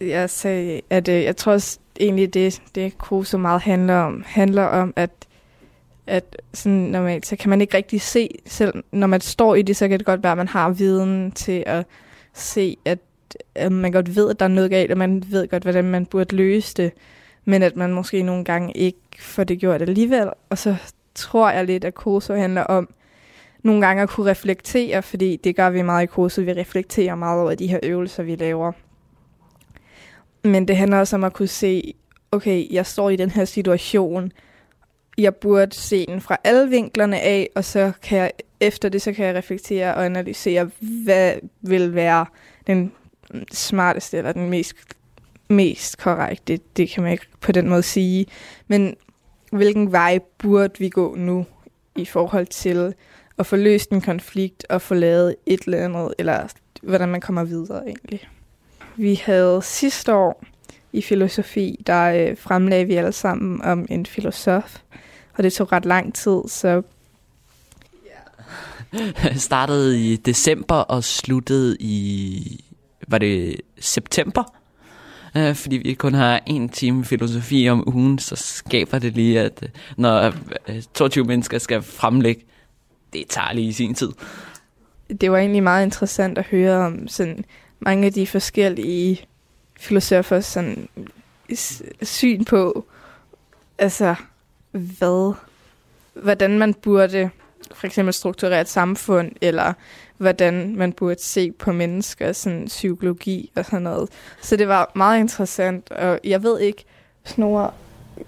jeg 0.00 0.30
sagde, 0.30 0.80
at 0.90 1.08
øh, 1.08 1.22
jeg 1.22 1.36
tror 1.36 1.52
også 1.52 1.78
egentlig, 2.00 2.34
det, 2.34 2.62
det 2.74 2.98
KOSO 2.98 3.38
meget 3.38 3.60
handler 3.60 3.94
om, 3.94 4.22
handler 4.26 4.64
om, 4.64 4.92
at, 4.96 5.10
at 6.06 6.36
sådan 6.54 6.78
normalt, 6.78 7.26
så 7.26 7.36
kan 7.36 7.50
man 7.50 7.60
ikke 7.60 7.76
rigtig 7.76 8.00
se, 8.00 8.28
selv 8.46 8.72
når 8.92 9.06
man 9.06 9.20
står 9.20 9.54
i 9.54 9.62
det, 9.62 9.76
så 9.76 9.88
kan 9.88 9.98
det 9.98 10.06
godt 10.06 10.22
være, 10.22 10.32
at 10.32 10.38
man 10.38 10.48
har 10.48 10.70
viden 10.70 11.32
til 11.32 11.64
at 11.66 11.86
se, 12.34 12.76
at, 12.84 12.98
at 13.54 13.72
man 13.72 13.92
godt 13.92 14.16
ved, 14.16 14.30
at 14.30 14.40
der 14.40 14.44
er 14.44 14.48
noget 14.48 14.70
galt, 14.70 14.92
og 14.92 14.98
man 14.98 15.24
ved 15.26 15.48
godt, 15.48 15.62
hvordan 15.62 15.84
man 15.84 16.06
burde 16.06 16.36
løse 16.36 16.74
det, 16.74 16.92
men 17.44 17.62
at 17.62 17.76
man 17.76 17.92
måske 17.92 18.22
nogle 18.22 18.44
gange 18.44 18.72
ikke 18.72 18.98
får 19.18 19.44
det 19.44 19.58
gjort 19.58 19.82
alligevel, 19.82 20.30
og 20.50 20.58
så 20.58 20.76
tror 21.14 21.50
jeg 21.50 21.64
lidt, 21.64 21.84
at 21.84 21.94
KOSO 21.94 22.34
handler 22.34 22.62
om 22.62 22.88
nogle 23.62 23.86
gange 23.86 24.02
at 24.02 24.08
kunne 24.08 24.30
reflektere, 24.30 25.02
fordi 25.02 25.36
det 25.36 25.56
gør 25.56 25.70
vi 25.70 25.82
meget 25.82 26.02
i 26.02 26.06
KOSO, 26.06 26.40
vi 26.40 26.52
reflekterer 26.52 27.14
meget 27.14 27.42
over 27.42 27.54
de 27.54 27.66
her 27.66 27.80
øvelser, 27.82 28.22
vi 28.22 28.36
laver. 28.36 28.72
Men 30.44 30.68
det 30.68 30.76
handler 30.76 30.98
også 30.98 31.16
om 31.16 31.24
at 31.24 31.32
kunne 31.32 31.48
se, 31.48 31.94
okay, 32.32 32.66
jeg 32.70 32.86
står 32.86 33.10
i 33.10 33.16
den 33.16 33.30
her 33.30 33.44
situation. 33.44 34.32
Jeg 35.18 35.34
burde 35.34 35.74
se 35.74 36.06
den 36.06 36.20
fra 36.20 36.36
alle 36.44 36.70
vinklerne 36.70 37.20
af, 37.20 37.50
og 37.54 37.64
så 37.64 37.92
kan 38.02 38.18
jeg, 38.18 38.32
efter 38.60 38.88
det, 38.88 39.02
så 39.02 39.12
kan 39.12 39.26
jeg 39.26 39.34
reflektere 39.34 39.94
og 39.94 40.04
analysere, 40.04 40.70
hvad 41.04 41.34
vil 41.60 41.94
være 41.94 42.26
den 42.66 42.92
smarteste 43.52 44.18
eller 44.18 44.32
den 44.32 44.50
mest, 44.50 44.74
mest 45.48 45.98
korrekt. 45.98 46.50
Det 46.76 46.90
kan 46.90 47.02
man 47.02 47.12
ikke 47.12 47.26
på 47.40 47.52
den 47.52 47.68
måde 47.68 47.82
sige. 47.82 48.26
Men 48.68 48.96
hvilken 49.52 49.92
vej 49.92 50.18
burde 50.38 50.78
vi 50.78 50.88
gå 50.88 51.14
nu 51.14 51.46
i 51.96 52.04
forhold 52.04 52.46
til 52.46 52.94
at 53.38 53.46
få 53.46 53.56
løst 53.56 53.90
en 53.90 54.00
konflikt 54.00 54.66
og 54.68 54.82
få 54.82 54.94
lavet 54.94 55.36
et 55.46 55.60
eller 55.60 55.84
andet, 55.84 56.14
eller 56.18 56.48
hvordan 56.82 57.08
man 57.08 57.20
kommer 57.20 57.44
videre 57.44 57.86
egentlig. 57.86 58.28
Vi 58.96 59.14
havde 59.24 59.60
sidste 59.62 60.14
år 60.14 60.44
i 60.92 61.02
filosofi, 61.02 61.82
der 61.86 62.04
øh, 62.04 62.36
fremlagde 62.36 62.84
vi 62.84 62.94
alle 62.94 63.12
sammen 63.12 63.62
om 63.62 63.86
en 63.90 64.06
filosof, 64.06 64.78
og 65.34 65.42
det 65.42 65.52
tog 65.52 65.72
ret 65.72 65.84
lang 65.84 66.14
tid, 66.14 66.40
så 66.46 66.82
startede 69.36 70.12
i 70.12 70.16
december 70.16 70.74
og 70.74 71.04
sluttede 71.04 71.76
i, 71.80 72.64
var 73.08 73.18
det 73.18 73.60
september? 73.80 74.57
Øh, 75.36 75.54
fordi 75.54 75.76
vi 75.76 75.94
kun 75.94 76.14
har 76.14 76.40
en 76.46 76.68
time 76.68 77.04
filosofi 77.04 77.68
om 77.68 77.88
ugen, 77.88 78.18
så 78.18 78.36
skaber 78.36 78.98
det 78.98 79.14
lige, 79.14 79.40
at 79.40 79.62
øh, 79.62 79.68
når 79.96 80.32
øh, 80.68 80.82
22 80.94 81.24
mennesker 81.24 81.58
skal 81.58 81.82
fremlægge, 81.82 82.42
det 83.12 83.24
tager 83.28 83.52
lige 83.52 83.74
sin 83.74 83.94
tid. 83.94 84.10
det 85.20 85.30
var 85.30 85.38
egentlig 85.38 85.62
meget 85.62 85.84
interessant 85.84 86.38
at 86.38 86.46
høre 86.46 86.86
om 86.86 87.08
sådan 87.08 87.44
mange 87.80 88.06
af 88.06 88.12
de 88.12 88.26
forskellige 88.26 89.20
filosofers 89.80 90.44
sådan, 90.44 90.88
syn 92.02 92.44
på, 92.44 92.84
altså, 93.78 94.14
hvad, 94.70 95.34
hvordan 96.14 96.58
man 96.58 96.74
burde 96.74 97.30
for 97.74 97.86
eksempel 97.86 98.14
strukturere 98.14 98.60
et 98.60 98.68
samfund, 98.68 99.32
eller 99.40 99.72
hvordan 100.18 100.76
man 100.76 100.92
burde 100.92 101.22
se 101.22 101.52
på 101.52 101.72
mennesker, 101.72 102.32
sådan 102.32 102.66
psykologi 102.66 103.52
og 103.56 103.64
sådan 103.64 103.82
noget. 103.82 104.10
Så 104.42 104.56
det 104.56 104.68
var 104.68 104.92
meget 104.94 105.20
interessant, 105.20 105.90
og 105.90 106.20
jeg 106.24 106.42
ved 106.42 106.60
ikke, 106.60 106.84
Snore, 107.24 107.70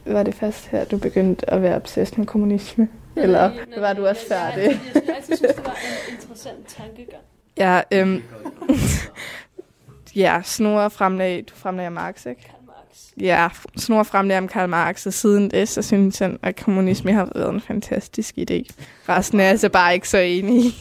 var 0.07 0.23
det 0.23 0.35
først 0.35 0.67
her, 0.67 0.85
du 0.85 0.99
begyndte 0.99 1.51
at 1.51 1.63
være 1.63 1.77
obsessed 1.77 2.19
med 2.19 2.27
kommunisme? 2.27 2.89
Eller 3.17 3.51
var 3.79 3.93
du 3.93 4.07
også 4.07 4.27
færdig? 4.29 4.63
Jeg, 4.63 4.81
jeg, 4.95 5.03
jeg 5.07 5.17
altid 5.17 5.37
synes, 5.37 5.55
det 5.55 5.65
var 5.65 5.77
en 6.09 6.15
interessant 6.15 6.67
tankegang. 6.69 7.23
Ja, 7.59 7.81
øhm, 7.93 8.23
ja, 10.25 10.41
Snore 10.45 10.91
fremlagde, 10.91 11.43
du 11.43 11.55
fremlagde 11.55 11.91
Marx, 11.91 12.27
ikke? 12.27 12.53
Ja, 13.21 13.49
Snore 13.77 14.05
fremlagde 14.05 14.39
om 14.39 14.49
Karl 14.49 14.69
Marx, 14.69 15.07
og 15.07 15.13
siden 15.13 15.51
det, 15.51 15.69
så 15.69 15.83
synes 15.83 16.19
han, 16.19 16.39
at 16.43 16.65
kommunisme 16.65 17.13
har 17.13 17.29
været 17.35 17.55
en 17.55 17.61
fantastisk 17.61 18.35
idé. 18.39 18.63
Resten 19.09 19.41
er 19.41 19.49
altså 19.49 19.69
bare 19.69 19.95
ikke 19.95 20.09
så 20.09 20.19
enige. 20.19 20.73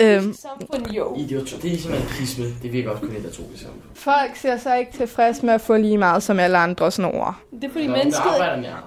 øhm, 0.00 0.34
Samfund, 0.34 0.86
jo. 0.90 1.16
Det 1.16 1.42
er 1.42 1.78
simpelthen 1.78 2.46
en 2.46 2.52
Det 2.62 2.72
virker 2.72 2.90
også 2.90 3.00
kun 3.00 3.10
et 3.10 3.26
atomisk 3.26 3.62
samfund. 3.62 3.82
folk 3.94 4.36
ser 4.36 4.56
sig 4.56 4.78
ikke 4.78 4.92
tilfreds 4.92 5.42
med 5.42 5.54
at 5.54 5.60
få 5.60 5.76
lige 5.76 5.98
meget 5.98 6.22
som 6.22 6.38
alle 6.38 6.58
andre 6.58 6.92
snore. 6.92 7.34
Det 7.52 7.64
er 7.64 7.72
fordi, 7.72 7.86
mennesket, 7.86 8.24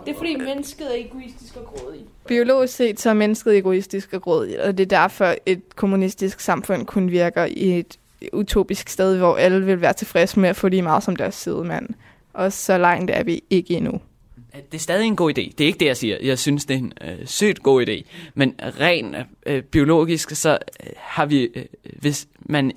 det 0.05 0.13
er 0.13 0.17
fordi 0.17 0.35
mennesket 0.35 0.87
er 0.99 1.05
egoistisk 1.05 1.55
og 1.55 1.65
grådig. 1.65 2.01
Biologisk 2.27 2.75
set 2.75 2.99
så 2.99 3.09
er 3.09 3.13
mennesket 3.13 3.57
egoistisk 3.57 4.13
og 4.13 4.21
grådigt, 4.21 4.59
og 4.59 4.77
det 4.77 4.83
er 4.83 5.01
derfor, 5.01 5.35
et 5.45 5.61
kommunistisk 5.75 6.39
samfund 6.39 6.85
kun 6.85 7.11
virker 7.11 7.45
i 7.45 7.79
et 7.79 7.97
utopisk 8.33 8.89
sted, 8.89 9.17
hvor 9.17 9.35
alle 9.35 9.65
vil 9.65 9.81
være 9.81 9.93
tilfredse 9.93 10.39
med 10.39 10.49
at 10.49 10.55
få 10.55 10.67
lige 10.67 10.81
meget 10.81 11.03
som 11.03 11.15
deres 11.15 11.35
sidemand. 11.35 11.89
Og 12.33 12.53
så 12.53 12.77
langt 12.77 13.11
er 13.11 13.23
vi 13.23 13.41
ikke 13.49 13.73
endnu. 13.73 14.01
Det 14.53 14.77
er 14.77 14.79
stadig 14.79 15.07
en 15.07 15.15
god 15.15 15.29
idé. 15.29 15.51
Det 15.57 15.61
er 15.61 15.65
ikke 15.65 15.79
det, 15.79 15.85
jeg 15.85 15.97
siger. 15.97 16.17
Jeg 16.23 16.39
synes, 16.39 16.65
det 16.65 16.73
er 16.73 16.77
en 16.77 16.93
øh, 17.01 17.25
sygt 17.25 17.63
god 17.63 17.87
idé. 17.87 18.03
Men 18.33 18.55
rent 18.79 19.15
øh, 19.45 19.63
biologisk, 19.63 20.29
så 20.29 20.51
øh, 20.51 20.89
har 20.97 21.25
vi... 21.25 21.49
Øh, 21.55 21.65
hvis 21.99 22.27
man 22.39 22.71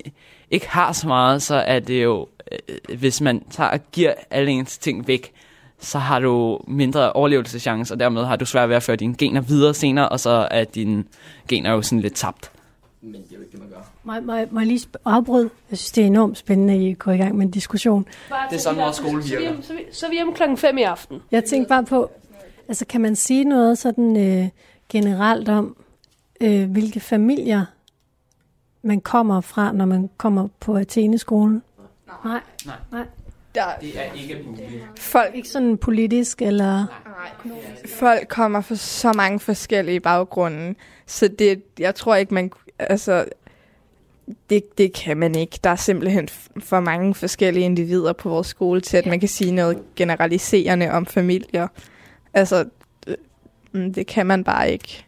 ikke 0.51 0.69
har 0.69 0.91
så 0.91 1.07
meget, 1.07 1.41
så 1.41 1.55
er 1.55 1.79
det 1.79 2.03
jo... 2.03 2.27
Øh, 2.51 2.97
hvis 2.97 3.21
man 3.21 3.43
tager 3.51 3.69
og 3.69 3.79
giver 3.91 4.13
alle 4.31 4.51
ens 4.51 4.77
ting 4.77 5.07
væk, 5.07 5.31
så 5.79 5.99
har 5.99 6.19
du 6.19 6.59
mindre 6.67 7.13
overlevelseschance, 7.13 7.93
og 7.93 7.99
dermed 7.99 8.25
har 8.25 8.35
du 8.35 8.45
svært 8.45 8.69
ved 8.69 8.75
at 8.75 8.83
føre 8.83 8.95
dine 8.95 9.15
gener 9.15 9.41
videre 9.41 9.73
senere, 9.73 10.09
og 10.09 10.19
så 10.19 10.47
er 10.51 10.63
dine 10.63 11.03
gener 11.47 11.71
jo 11.71 11.81
sådan 11.81 11.99
lidt 11.99 12.15
tabt. 12.15 12.51
Men 13.05 13.21
det 13.23 13.31
er 13.31 13.35
jo 13.35 13.41
ikke 13.41 13.51
det, 13.51 13.59
man 13.59 13.69
gør. 13.69 13.91
Må, 14.03 14.13
må, 14.13 14.45
må 14.51 14.59
jeg 14.59 14.67
lige 14.67 14.87
afbryde? 15.05 15.49
Jeg 15.71 15.77
synes, 15.77 15.91
det 15.91 16.01
er 16.01 16.05
enormt 16.05 16.37
spændende, 16.37 16.73
at 16.73 16.79
I 16.79 16.93
går 16.93 17.11
i 17.11 17.17
gang 17.17 17.35
med 17.35 17.45
en 17.45 17.51
diskussion. 17.51 18.05
Bare 18.29 18.49
Det 18.49 18.55
er 18.55 18.59
så 18.59 18.63
sådan, 18.63 18.81
vores 18.81 18.95
skole 18.95 19.23
så, 19.23 19.29
så, 19.29 19.35
vi, 19.37 19.41
virker. 19.43 19.61
så, 19.61 19.73
vi, 19.73 19.79
så 19.91 20.05
er 20.05 20.09
vi 20.09 20.15
hjemme 20.15 20.33
klokken 20.33 20.57
5 20.57 20.77
i 20.77 20.81
aften. 20.81 21.21
Jeg 21.31 21.43
tænkte 21.43 21.69
bare 21.69 21.83
på, 21.85 22.11
altså 22.67 22.85
kan 22.85 23.01
man 23.01 23.15
sige 23.15 23.43
noget 23.43 23.77
sådan 23.77 24.17
øh, 24.17 24.49
generelt 24.89 25.49
om, 25.49 25.77
øh, 26.41 26.71
hvilke 26.71 26.99
familier 26.99 27.65
man 28.81 29.01
kommer 29.01 29.41
fra, 29.41 29.71
når 29.71 29.85
man 29.85 30.09
kommer 30.17 30.47
på 30.59 30.75
Athene-skolen? 30.77 31.61
Nej. 32.25 32.39
Nej. 32.65 32.75
Nej. 32.91 33.05
Der, 33.55 33.61
Det 33.81 33.99
er 33.99 34.13
ikke 34.13 34.43
muligt. 34.45 34.69
folk, 34.99 35.35
Ikke 35.35 35.49
sådan 35.49 35.77
politisk, 35.77 36.41
eller... 36.41 36.85
folk 37.87 38.27
kommer 38.27 38.61
fra 38.61 38.75
så 38.75 39.13
mange 39.13 39.39
forskellige 39.39 39.99
baggrunde, 39.99 40.75
så 41.05 41.27
det, 41.27 41.63
jeg 41.79 41.95
tror 41.95 42.15
ikke, 42.15 42.33
man... 42.33 42.51
Altså, 42.79 43.25
det, 44.49 44.77
det 44.77 44.93
kan 44.93 45.17
man 45.17 45.35
ikke. 45.35 45.59
Der 45.63 45.69
er 45.69 45.75
simpelthen 45.75 46.29
for 46.59 46.79
mange 46.79 47.15
forskellige 47.15 47.65
individer 47.65 48.13
på 48.13 48.29
vores 48.29 48.47
skole 48.47 48.81
til, 48.81 48.97
at 48.97 49.05
man 49.05 49.19
kan 49.19 49.29
sige 49.29 49.51
noget 49.51 49.83
generaliserende 49.95 50.91
om 50.91 51.05
familier. 51.05 51.67
Altså, 52.33 52.65
øh, 53.07 53.15
mm, 53.71 53.93
det 53.93 54.07
kan 54.07 54.25
man 54.25 54.43
bare 54.43 54.71
ikke. 54.71 55.05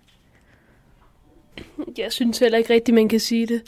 Jeg 1.97 2.11
synes 2.11 2.39
heller 2.39 2.57
ikke 2.57 2.73
rigtigt, 2.73 2.95
man 2.95 3.09
kan 3.09 3.19
sige 3.19 3.47
det. 3.47 3.61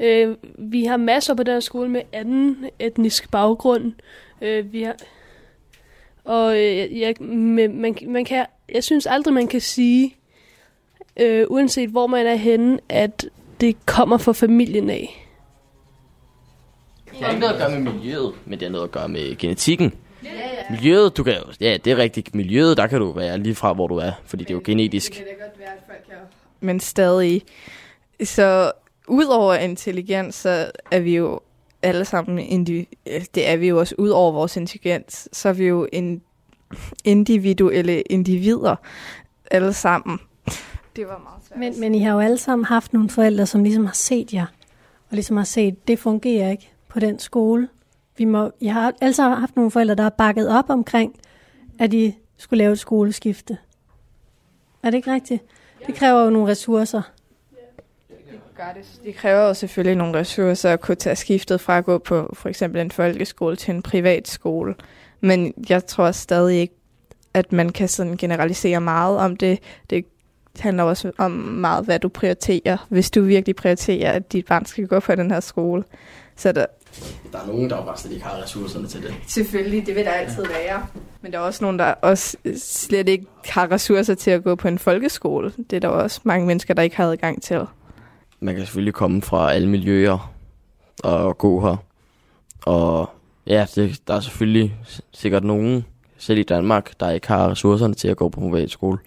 Øh, 0.00 0.36
vi 0.58 0.84
har 0.84 0.96
masser 0.96 1.34
på 1.34 1.42
den 1.42 1.52
her 1.52 1.60
skole 1.60 1.88
med 1.88 2.02
anden 2.12 2.66
etnisk 2.78 3.30
baggrund. 3.30 3.92
Øh, 4.42 4.72
vi 4.72 4.82
har, 4.82 4.96
og 6.24 6.58
øh, 6.58 7.00
jeg, 7.00 7.14
men 7.20 7.80
man, 7.80 7.96
man 8.06 8.24
kan, 8.24 8.46
jeg 8.74 8.84
synes 8.84 9.06
aldrig, 9.06 9.34
man 9.34 9.48
kan 9.48 9.60
sige, 9.60 10.16
øh, 11.16 11.46
uanset 11.48 11.90
hvor 11.90 12.06
man 12.06 12.26
er 12.26 12.34
henne, 12.34 12.78
at 12.88 13.26
det 13.60 13.86
kommer 13.86 14.18
fra 14.18 14.32
familien 14.32 14.90
af. 14.90 15.22
Det 17.10 17.18
har 17.24 17.28
ikke 17.28 17.40
noget 17.40 17.54
at 17.54 17.60
gøre 17.60 17.80
med 17.80 17.92
miljøet, 17.92 18.34
men 18.44 18.52
det 18.60 18.66
har 18.66 18.72
noget 18.72 18.84
at 18.84 18.90
gøre 18.92 19.08
med 19.08 19.36
genetikken. 19.38 19.92
Ja, 20.24 20.28
ja. 20.30 20.70
Miljøet, 20.70 21.16
du 21.16 21.22
kan 21.22 21.32
jo, 21.34 21.42
ja, 21.60 21.76
det 21.84 21.92
er 21.92 21.96
rigtigt. 21.96 22.34
Miljøet, 22.34 22.76
der 22.76 22.86
kan 22.86 23.00
du 23.00 23.12
være 23.12 23.38
lige 23.38 23.54
fra, 23.54 23.72
hvor 23.72 23.86
du 23.86 23.96
er, 23.96 24.12
fordi 24.24 24.44
det 24.44 24.50
er 24.50 24.54
jo 24.54 24.62
genetisk. 24.64 25.22
Men 26.60 26.80
stadig. 26.80 27.42
Så 28.24 28.72
udover 29.08 29.54
intelligens, 29.54 30.34
så 30.34 30.70
er 30.90 31.00
vi 31.00 31.16
jo 31.16 31.40
alle 31.82 32.04
sammen, 32.04 32.38
indi- 32.38 32.94
øh, 33.06 33.24
det 33.34 33.48
er 33.48 33.56
vi 33.56 33.68
jo 33.68 33.78
også 33.78 33.94
ud 33.98 34.08
over 34.08 34.32
vores 34.32 34.56
intelligens, 34.56 35.28
så 35.32 35.48
er 35.48 35.52
vi 35.52 35.64
jo 35.66 35.88
en 35.92 36.22
individuelle 37.04 38.00
individer 38.00 38.76
alle 39.50 39.72
sammen. 39.72 40.18
Det 40.96 41.06
var 41.06 41.18
meget 41.18 41.42
svært. 41.48 41.58
Men, 41.58 41.80
men 41.80 41.94
I 41.94 41.98
har 41.98 42.12
jo 42.12 42.20
alle 42.20 42.38
sammen 42.38 42.64
haft 42.64 42.92
nogle 42.92 43.10
forældre, 43.10 43.46
som 43.46 43.62
ligesom 43.62 43.86
har 43.86 43.94
set 43.94 44.32
jer, 44.32 44.46
og 45.08 45.12
ligesom 45.12 45.36
har 45.36 45.44
set, 45.44 45.88
det 45.88 45.98
fungerer 45.98 46.50
ikke 46.50 46.72
på 46.88 47.00
den 47.00 47.18
skole. 47.18 47.68
Vi 48.16 48.24
må, 48.24 48.50
I 48.60 48.66
har 48.66 48.92
alle 49.00 49.14
sammen 49.14 49.38
haft 49.38 49.56
nogle 49.56 49.70
forældre, 49.70 49.94
der 49.94 50.02
har 50.02 50.10
bakket 50.10 50.48
op 50.48 50.70
omkring, 50.70 51.14
at 51.78 51.92
I 51.92 52.14
skulle 52.36 52.58
lave 52.58 52.72
et 52.72 52.78
skoleskifte. 52.78 53.58
Er 54.82 54.90
det 54.90 54.96
ikke 54.96 55.12
rigtigt? 55.12 55.42
Det 55.86 55.94
kræver 55.94 56.24
jo 56.24 56.30
nogle 56.30 56.50
ressourcer. 56.50 57.02
gør 58.56 58.72
det. 58.74 59.00
Det 59.04 59.14
kræver 59.14 59.48
jo 59.48 59.54
selvfølgelig 59.54 59.96
nogle 59.96 60.18
ressourcer 60.18 60.70
at 60.70 60.80
kunne 60.80 60.94
tage 60.94 61.16
skiftet 61.16 61.60
fra 61.60 61.78
at 61.78 61.84
gå 61.84 61.98
på 61.98 62.30
for 62.32 62.48
eksempel 62.48 62.80
en 62.80 62.90
folkeskole 62.90 63.56
til 63.56 63.74
en 63.74 63.82
privat 63.82 64.28
skole. 64.28 64.74
Men 65.20 65.54
jeg 65.68 65.86
tror 65.86 66.10
stadig 66.10 66.60
ikke, 66.60 66.74
at 67.34 67.52
man 67.52 67.68
kan 67.68 67.88
sådan 67.88 68.16
generalisere 68.16 68.80
meget 68.80 69.18
om 69.18 69.36
det. 69.36 69.58
Det 69.90 70.04
handler 70.60 70.82
også 70.82 71.12
om 71.18 71.30
meget, 71.30 71.84
hvad 71.84 71.98
du 71.98 72.08
prioriterer. 72.08 72.86
Hvis 72.88 73.10
du 73.10 73.20
virkelig 73.22 73.56
prioriterer, 73.56 74.12
at 74.12 74.32
dit 74.32 74.46
barn 74.46 74.66
skal 74.66 74.86
gå 74.86 75.00
på 75.00 75.14
den 75.14 75.30
her 75.30 75.40
skole, 75.40 75.84
så 76.36 76.48
er 76.48 76.52
der 76.52 76.66
Der 77.32 77.38
er 77.38 77.46
nogen, 77.46 77.70
der 77.70 77.84
bare 77.84 77.96
slet 77.96 78.12
ikke 78.12 78.24
har 78.24 78.42
ressourcerne 78.42 78.86
til 78.86 79.02
det. 79.02 79.14
selvfølgelig, 79.26 79.86
det 79.86 79.94
vil 79.94 80.04
der 80.04 80.10
altid 80.10 80.44
være. 80.46 80.86
Men 81.22 81.32
der 81.32 81.38
er 81.38 81.42
også 81.42 81.64
nogen, 81.64 81.78
der 81.78 81.84
også 81.84 82.36
slet 82.56 83.08
ikke 83.08 83.26
har 83.44 83.70
ressourcer 83.70 84.14
til 84.14 84.30
at 84.30 84.44
gå 84.44 84.54
på 84.54 84.68
en 84.68 84.78
folkeskole. 84.78 85.52
Det 85.70 85.76
er 85.76 85.80
der 85.80 85.88
også 85.88 86.20
mange 86.24 86.46
mennesker, 86.46 86.74
der 86.74 86.82
ikke 86.82 86.96
har 86.96 87.04
adgang 87.04 87.42
til. 87.42 87.60
Man 88.40 88.54
kan 88.54 88.64
selvfølgelig 88.64 88.94
komme 88.94 89.22
fra 89.22 89.52
alle 89.52 89.68
miljøer 89.68 90.32
og 91.04 91.38
gå 91.38 91.60
her. 91.60 91.76
Og 92.66 93.10
ja, 93.46 93.66
det, 93.74 94.00
der 94.08 94.14
er 94.14 94.20
selvfølgelig 94.20 94.76
sikkert 95.12 95.44
nogen, 95.44 95.84
selv 96.18 96.38
i 96.38 96.42
Danmark, 96.42 97.00
der 97.00 97.10
ikke 97.10 97.28
har 97.28 97.50
ressourcerne 97.50 97.94
til 97.94 98.08
at 98.08 98.16
gå 98.16 98.28
på 98.28 98.40
privat 98.40 98.70
skole. 98.70 98.98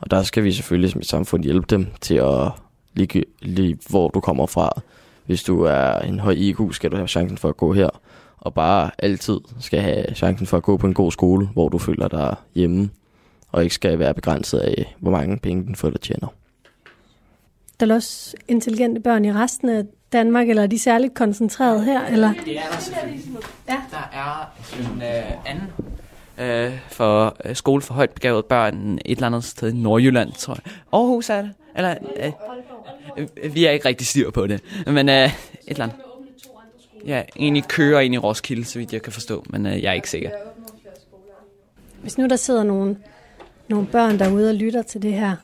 Og 0.00 0.10
der 0.10 0.22
skal 0.22 0.44
vi 0.44 0.52
selvfølgelig 0.52 0.90
som 0.90 1.00
et 1.00 1.06
samfund 1.06 1.44
hjælpe 1.44 1.66
dem 1.70 1.86
til 2.00 2.14
at 2.14 2.50
lige, 2.94 3.24
lige 3.42 3.78
hvor 3.88 4.08
du 4.08 4.20
kommer 4.20 4.46
fra. 4.46 4.80
Hvis 5.26 5.42
du 5.42 5.62
er 5.62 5.98
en 5.98 6.20
høj 6.20 6.32
IQ, 6.32 6.58
skal 6.72 6.90
du 6.90 6.96
have 6.96 7.08
chancen 7.08 7.38
for 7.38 7.48
at 7.48 7.56
gå 7.56 7.72
her. 7.72 7.88
Og 8.38 8.54
bare 8.54 8.90
altid 8.98 9.40
skal 9.60 9.80
have 9.80 10.04
chancen 10.14 10.46
for 10.46 10.56
at 10.56 10.62
gå 10.62 10.76
på 10.76 10.86
en 10.86 10.94
god 10.94 11.12
skole, 11.12 11.46
hvor 11.46 11.68
du 11.68 11.78
føler 11.78 12.08
dig 12.08 12.36
hjemme. 12.54 12.90
Og 13.52 13.62
ikke 13.62 13.74
skal 13.74 13.98
være 13.98 14.14
begrænset 14.14 14.58
af, 14.58 14.96
hvor 14.98 15.10
mange 15.10 15.38
penge 15.38 15.64
den 15.64 15.76
forældre 15.76 15.98
tjener. 15.98 16.28
Der 17.80 17.86
er 17.86 17.94
også 17.94 18.36
intelligente 18.48 19.00
børn 19.00 19.24
i 19.24 19.32
resten 19.32 19.68
af 19.68 19.84
Danmark, 20.12 20.48
eller 20.48 20.62
er 20.62 20.66
de 20.66 20.78
særligt 20.78 21.14
koncentreret 21.14 21.84
her? 21.84 22.06
Eller? 22.06 22.32
Det 22.44 22.58
er 22.58 22.62
der 22.72 22.78
selvfølgelig. 22.78 23.24
Ja. 23.68 23.76
Der 23.90 24.10
er 24.12 24.52
en 24.78 25.02
øh, 25.02 25.50
anden 25.50 25.68
øh, 26.38 26.78
for 26.88 27.36
øh, 27.44 27.56
skole 27.56 27.82
for 27.82 27.94
højt 27.94 28.10
begavede 28.10 28.42
børn 28.42 28.94
et 28.94 29.00
eller 29.04 29.26
andet 29.26 29.44
sted 29.44 29.72
i 29.72 29.76
Nordjylland, 29.76 30.32
tror 30.32 30.54
jeg. 30.54 30.72
Aarhus 30.92 31.30
er 31.30 31.42
det? 31.42 31.52
Eller, 31.76 31.94
øh, 32.16 33.26
øh, 33.42 33.54
vi 33.54 33.64
er 33.66 33.70
ikke 33.70 33.88
rigtig 33.88 34.06
styr 34.06 34.30
på 34.30 34.46
det. 34.46 34.60
Men 34.86 35.08
øh, 35.08 35.24
et 35.24 35.32
eller 35.66 35.84
andet. 35.84 35.96
Ja, 37.06 37.22
en 37.36 37.56
i 37.56 37.60
Køge 37.60 37.96
og 37.96 38.04
en 38.04 38.14
i 38.14 38.18
Roskilde, 38.18 38.64
så 38.64 38.78
vidt 38.78 38.92
jeg 38.92 39.02
kan 39.02 39.12
forstå, 39.12 39.44
men 39.50 39.66
øh, 39.66 39.82
jeg 39.82 39.90
er 39.90 39.92
ikke 39.92 40.10
sikker. 40.10 40.30
Hvis 42.02 42.18
nu 42.18 42.26
der 42.26 42.36
sidder 42.36 42.62
nogle, 42.62 42.96
nogle 43.68 43.86
børn 43.86 44.18
derude 44.18 44.48
og 44.48 44.54
lytter 44.54 44.82
til 44.82 45.02
det 45.02 45.12
her, 45.12 45.36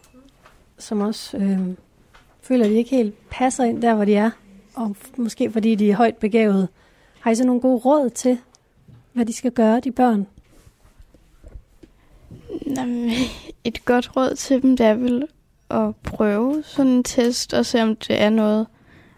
som 0.78 1.00
også 1.00 1.36
øh, 1.36 1.58
føler, 2.42 2.64
at 2.64 2.70
de 2.70 2.76
ikke 2.76 2.90
helt 2.90 3.14
passer 3.30 3.64
ind 3.64 3.82
der, 3.82 3.94
hvor 3.94 4.04
de 4.04 4.14
er, 4.14 4.30
og 4.74 4.96
måske 5.16 5.52
fordi 5.52 5.74
de 5.74 5.90
er 5.90 5.96
højt 5.96 6.16
begavet, 6.16 6.68
har 7.20 7.30
I 7.30 7.34
så 7.34 7.44
nogle 7.44 7.60
gode 7.60 7.78
råd 7.78 8.10
til, 8.10 8.38
hvad 9.12 9.26
de 9.26 9.32
skal 9.32 9.50
gøre, 9.50 9.80
de 9.80 9.92
børn? 9.92 10.26
Jamen, 12.76 13.10
et 13.64 13.84
godt 13.84 14.16
råd 14.16 14.34
til 14.34 14.62
dem, 14.62 14.76
det 14.76 14.86
er 14.86 14.94
vel 14.94 15.26
at 15.70 15.96
prøve 15.96 16.62
sådan 16.66 16.92
en 16.92 17.04
test 17.04 17.54
og 17.54 17.66
se, 17.66 17.82
om 17.82 17.96
det 17.96 18.20
er 18.22 18.30
noget. 18.30 18.66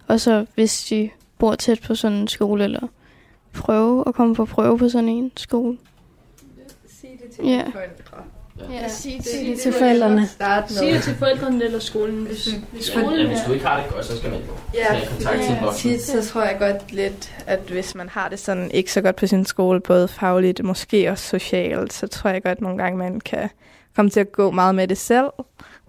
Og 0.07 0.21
så 0.21 0.47
hvis 0.55 0.85
de 0.91 1.11
bor 1.39 1.55
tæt 1.55 1.81
på 1.81 1.95
sådan 1.95 2.17
en 2.19 2.29
skole, 2.29 2.65
eller 2.65 2.89
prøve 3.55 4.05
at 4.07 4.15
komme 4.15 4.35
på 4.35 4.45
prøve 4.45 4.79
på 4.79 4.89
sådan 4.89 5.09
en 5.09 5.33
skole. 5.37 5.79
Sig 7.01 7.11
det 7.23 7.31
til 7.31 7.45
Ja. 7.45 7.63
forældre. 7.73 8.08
Ja, 8.73 8.89
sige 8.89 9.23
Sig 9.23 9.47
det 9.47 9.59
til 9.61 9.73
forældrene. 9.73 10.27
Sig 10.27 10.65
det 10.93 11.03
til 11.03 11.15
forældrene 11.15 11.65
eller 11.65 11.79
skolen. 11.79 12.27
Hvis, 12.27 12.49
hvis 12.73 12.85
skolen 12.85 13.21
Ja, 13.21 13.27
hvis 13.27 13.39
du 13.47 13.53
ikke 13.53 13.67
har 13.67 13.83
det 13.83 13.93
godt, 13.95 14.05
så 14.05 14.17
skal 14.17 14.31
man 14.31 14.39
jo 14.39 14.45
Ja, 14.75 15.01
kontakt 15.11 15.77
til 15.79 15.91
tit 15.91 16.03
så 16.03 16.25
tror 16.33 16.43
jeg 16.43 16.57
godt 16.59 16.93
lidt, 16.93 17.33
at 17.47 17.59
hvis 17.59 17.95
man 17.95 18.09
har 18.09 18.29
det 18.29 18.39
sådan 18.39 18.71
ikke 18.71 18.93
så 18.93 19.01
godt 19.01 19.17
på 19.17 19.27
sin 19.27 19.45
skole, 19.45 19.81
både 19.81 20.09
fagligt 20.09 20.61
og 20.61 20.67
måske 20.67 21.11
også 21.11 21.25
socialt, 21.29 21.93
så 21.93 22.07
tror 22.07 22.31
jeg 22.31 22.43
godt 22.43 22.61
nogle 22.61 22.79
gange, 22.79 22.99
man 22.99 23.21
kan 23.21 23.49
komme 23.97 24.11
til 24.11 24.21
at 24.21 24.33
gå 24.33 24.51
meget 24.51 24.75
med 24.75 24.89
det 24.89 24.99
selv. 24.99 25.27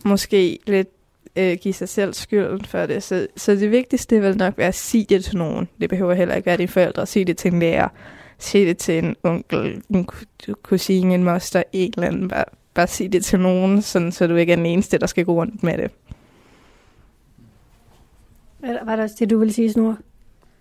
Måske 0.06 0.60
lidt 0.68 0.88
øh, 1.36 1.58
give 1.62 1.74
sig 1.74 1.90
selv 1.90 2.14
skylden 2.14 2.66
for 2.66 2.86
det. 2.86 3.04
Så, 3.04 3.28
så 3.38 3.52
det 3.52 3.72
vigtigste 3.72 4.22
vil 4.22 4.38
nok 4.38 4.54
være 4.58 4.68
at 4.68 4.76
sige 4.76 5.06
det 5.10 5.26
til 5.26 5.38
nogen. 5.38 5.70
Det 5.82 5.90
behøver 5.90 6.14
heller 6.14 6.36
ikke 6.36 6.46
være 6.46 6.58
dine 6.58 6.68
forældre. 6.68 7.06
Sige 7.06 7.26
det 7.26 7.38
til 7.38 7.54
en 7.54 7.60
lærer. 7.60 7.88
Sige 8.40 8.66
det 8.66 8.78
til 8.78 8.98
en 8.98 9.16
onkel, 9.24 9.82
en 9.90 10.06
ku- 10.06 10.54
kusine, 10.64 11.14
en 11.14 11.24
moster, 11.24 11.64
en 11.74 11.94
eller 11.98 12.08
anden. 12.08 12.28
Bare, 12.28 12.46
bare 12.74 12.88
sige 12.88 13.10
det 13.10 13.26
til 13.26 13.40
nogen, 13.40 13.82
sådan, 13.82 14.12
så 14.12 14.28
du 14.28 14.36
ikke 14.36 14.52
er 14.52 14.56
den 14.56 14.66
eneste, 14.66 14.98
der 14.98 15.08
skal 15.08 15.26
gå 15.26 15.34
rundt 15.34 15.64
med 15.64 15.78
det. 15.78 15.92
Eller 18.64 18.86
Var 18.86 18.96
det 18.96 19.04
også 19.04 19.16
det, 19.20 19.30
du 19.30 19.40
ville 19.40 19.54
sige, 19.54 19.72
Snor? 19.72 19.98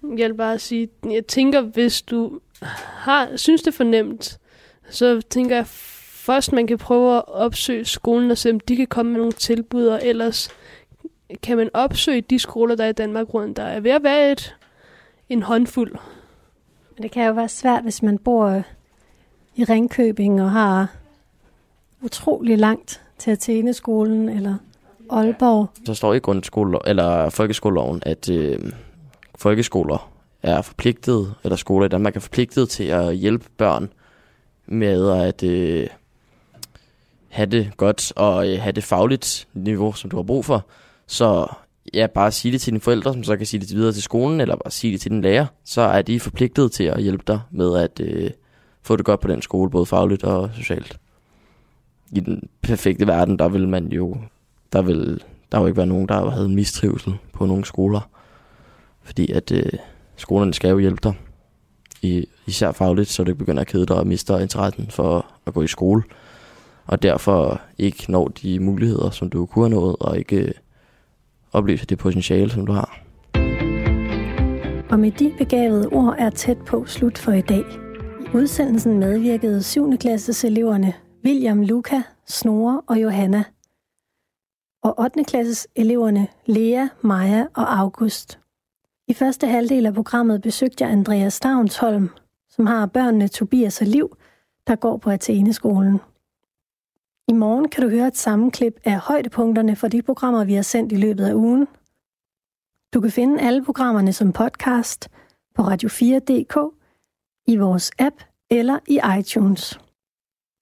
Jeg 0.03 0.29
vil 0.29 0.35
bare 0.35 0.59
sige, 0.59 0.89
jeg 1.11 1.27
tænker, 1.27 1.61
hvis 1.61 2.03
du 2.03 2.41
har, 2.83 3.37
synes 3.37 3.63
det 3.63 3.69
er 3.69 3.77
for 3.77 3.85
nemt, 3.85 4.39
så 4.91 5.21
tænker 5.31 5.57
jeg 5.57 5.67
først, 5.67 6.53
man 6.53 6.67
kan 6.67 6.79
prøve 6.79 7.17
at 7.17 7.29
opsøge 7.29 7.85
skolen 7.85 8.31
og 8.31 8.39
se, 8.39 8.51
om 8.51 8.61
de 8.61 8.77
kan 8.77 8.87
komme 8.87 9.13
med 9.13 9.19
nogle 9.19 9.33
tilbud, 9.33 9.87
og 9.87 10.01
ellers 10.03 10.51
kan 11.43 11.57
man 11.57 11.71
opsøge 11.75 12.21
de 12.21 12.39
skoler, 12.39 12.75
der 12.75 12.85
er 12.85 12.89
i 12.89 12.93
Danmark 12.93 13.35
rundt. 13.35 13.57
Der 13.57 13.63
er 13.63 13.81
ved 13.81 13.91
at 13.91 14.03
være 14.03 14.33
et, 14.33 14.57
en 15.29 15.43
håndfuld. 15.43 15.93
Men 16.97 17.03
det 17.03 17.11
kan 17.11 17.27
jo 17.27 17.33
være 17.33 17.49
svært, 17.49 17.83
hvis 17.83 18.03
man 18.03 18.19
bor 18.19 18.63
i 19.57 19.65
Ringkøbing 19.65 20.43
og 20.43 20.51
har 20.51 20.98
utrolig 22.03 22.59
langt 22.59 23.01
til 23.19 23.31
Athene-skolen 23.31 24.29
eller 24.29 24.55
Aalborg. 25.11 25.71
Så 25.87 25.95
står 25.95 26.15
i 26.15 26.19
grundskole 26.19 26.79
eller 26.87 27.31
folkeskoleloven, 27.31 28.03
at 28.07 28.31
øh, 28.31 28.59
folkeskoler 29.35 30.11
er 30.43 30.63
forpligtet, 30.63 31.35
eller 31.45 31.57
skoler 31.57 31.87
i 31.87 31.89
Danmark 31.89 32.17
er 32.17 32.21
forpligtet 32.21 32.69
til 32.69 32.85
at 32.85 33.17
hjælpe 33.17 33.45
børn 33.57 33.89
med 34.67 35.11
at 35.11 35.43
øh, 35.43 35.87
have 37.29 37.47
det 37.47 37.71
godt 37.77 38.13
og 38.17 38.49
øh, 38.49 38.61
have 38.61 38.73
det 38.73 38.85
fagligt 38.85 39.49
niveau, 39.55 39.93
som 39.93 40.11
du 40.11 40.17
har 40.17 40.23
brug 40.23 40.45
for. 40.45 40.67
Så 41.07 41.47
ja, 41.95 42.07
bare 42.07 42.33
sige 42.33 42.53
det 42.53 42.61
til 42.61 42.71
dine 42.71 42.81
forældre, 42.81 43.13
som 43.13 43.25
så 43.25 43.37
kan 43.37 43.47
sige 43.47 43.61
det 43.61 43.75
videre 43.75 43.93
til 43.93 44.03
skolen, 44.03 44.41
eller 44.41 44.57
bare 44.57 44.71
sige 44.71 44.93
det 44.93 45.01
til 45.01 45.11
din 45.11 45.23
lærer, 45.23 45.47
så 45.65 45.81
er 45.81 46.03
de 46.03 46.21
forpligtet 46.21 46.73
til 46.73 46.85
at 46.85 47.03
hjælpe 47.03 47.25
dig 47.27 47.41
med 47.51 47.77
at 47.77 48.01
øh, 48.01 48.31
få 48.83 48.97
det 48.97 49.05
godt 49.05 49.21
på 49.21 49.29
den 49.29 49.43
skole, 49.43 49.71
både 49.71 49.87
fagligt 49.87 50.25
og 50.25 50.51
socialt. 50.55 50.99
I 52.13 52.21
den 52.21 52.49
perfekte 52.63 53.07
verden, 53.07 53.39
der 53.39 53.49
vil 53.49 53.69
man 53.69 53.87
jo, 53.87 54.17
der 54.73 54.83
vil 54.83 55.23
der 55.53 55.61
jo 55.61 55.67
ikke 55.67 55.77
være 55.77 55.87
nogen, 55.87 56.09
der 56.09 56.31
havde 56.31 56.49
mistrivsel 56.49 57.15
på 57.33 57.47
nogle 57.47 57.65
skoler. 57.65 58.11
Fordi 59.03 59.33
at 59.33 59.53
øh, 59.53 59.73
skolerne 60.17 60.55
skal 60.55 60.71
jo 60.71 60.79
hjælpe 60.79 61.01
dig. 61.03 61.15
I, 62.03 62.27
især 62.47 62.73
fagligt, 62.73 63.09
så 63.09 63.25
du 63.25 63.31
ikke 63.31 63.39
begynder 63.39 63.61
at 63.61 63.67
kede 63.67 63.87
dig 63.87 63.97
og 63.97 64.07
mister 64.07 64.39
interessen 64.39 64.87
for 64.91 65.27
at 65.47 65.55
gå 65.55 65.63
i 65.63 65.67
skole. 65.67 66.03
Og 66.87 67.03
derfor 67.03 67.61
ikke 67.79 68.05
når 68.09 68.29
de 68.29 68.61
muligheder, 68.61 69.11
som 69.11 69.31
du 69.31 69.47
kunne 69.47 69.65
have 69.65 69.81
nået, 69.81 69.97
og 70.01 70.19
ikke 70.19 70.37
øh, 70.37 70.53
oplyse 71.53 71.87
det 71.87 71.99
potentiale, 71.99 72.51
som 72.51 72.67
du 72.67 72.73
har. 72.73 73.01
Og 74.91 75.01
med 75.01 75.11
de 75.11 75.33
begavede 75.39 75.89
ord 75.89 76.15
er 76.19 76.31
tæt 76.31 76.59
på 76.67 76.87
slut 76.87 77.19
for 77.19 77.33
i 77.33 77.41
dag. 77.41 77.65
I 78.21 78.37
udsendelsen 78.37 78.99
medvirkede 78.99 79.63
7. 79.63 79.97
klasses 79.99 80.45
eleverne 80.45 80.95
William, 81.25 81.63
Luca, 81.63 82.03
Snore 82.27 82.83
og 82.87 83.03
Johanna. 83.03 83.45
Og 84.83 85.01
8. 85.01 85.25
klasses 85.25 85.69
eleverne 85.77 86.29
Lea, 86.47 86.87
Maja 87.01 87.47
og 87.55 87.79
August. 87.79 88.41
I 89.09 89.15
første 89.15 89.47
halvdel 89.47 89.87
af 89.87 89.95
programmet 89.95 90.43
besøgte 90.43 90.85
jeg 90.85 90.93
Andreas 90.93 91.35
Stavnsholm, 91.35 92.11
som 92.49 92.67
har 92.67 92.87
børnene 92.87 93.29
Tobias 93.29 93.81
og 93.81 93.87
Liv, 93.87 94.17
der 94.67 94.77
går 94.77 94.97
på 94.97 95.11
Athene-skolen. 95.11 96.01
I 97.29 97.33
morgen 97.33 97.69
kan 97.69 97.83
du 97.83 97.91
høre 97.91 98.07
et 98.07 98.17
sammenklip 98.17 98.81
af 98.85 98.99
højdepunkterne 98.99 99.77
for 99.77 99.89
de 99.89 100.03
programmer, 100.03 100.45
vi 100.45 100.55
har 100.55 100.63
sendt 100.63 100.93
i 100.93 100.97
løbet 100.97 101.25
af 101.25 101.35
ugen. 101.35 101.67
Du 102.95 103.01
kan 103.01 103.11
finde 103.11 103.41
alle 103.41 103.65
programmerne 103.65 104.13
som 104.13 104.33
podcast 104.33 105.09
på 105.55 105.63
radio4.dk, 105.63 106.75
i 107.47 107.57
vores 107.57 107.91
app 107.99 108.17
eller 108.51 108.79
i 108.89 109.01
iTunes. 109.19 109.88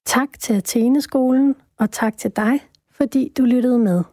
Tak 0.07 0.39
til 0.39 0.53
Athene-skolen, 0.53 1.55
og 1.77 1.91
tak 1.91 2.17
til 2.17 2.31
dig, 2.35 2.59
fordi 2.91 3.31
du 3.37 3.43
lyttede 3.43 3.79
med. 3.79 4.03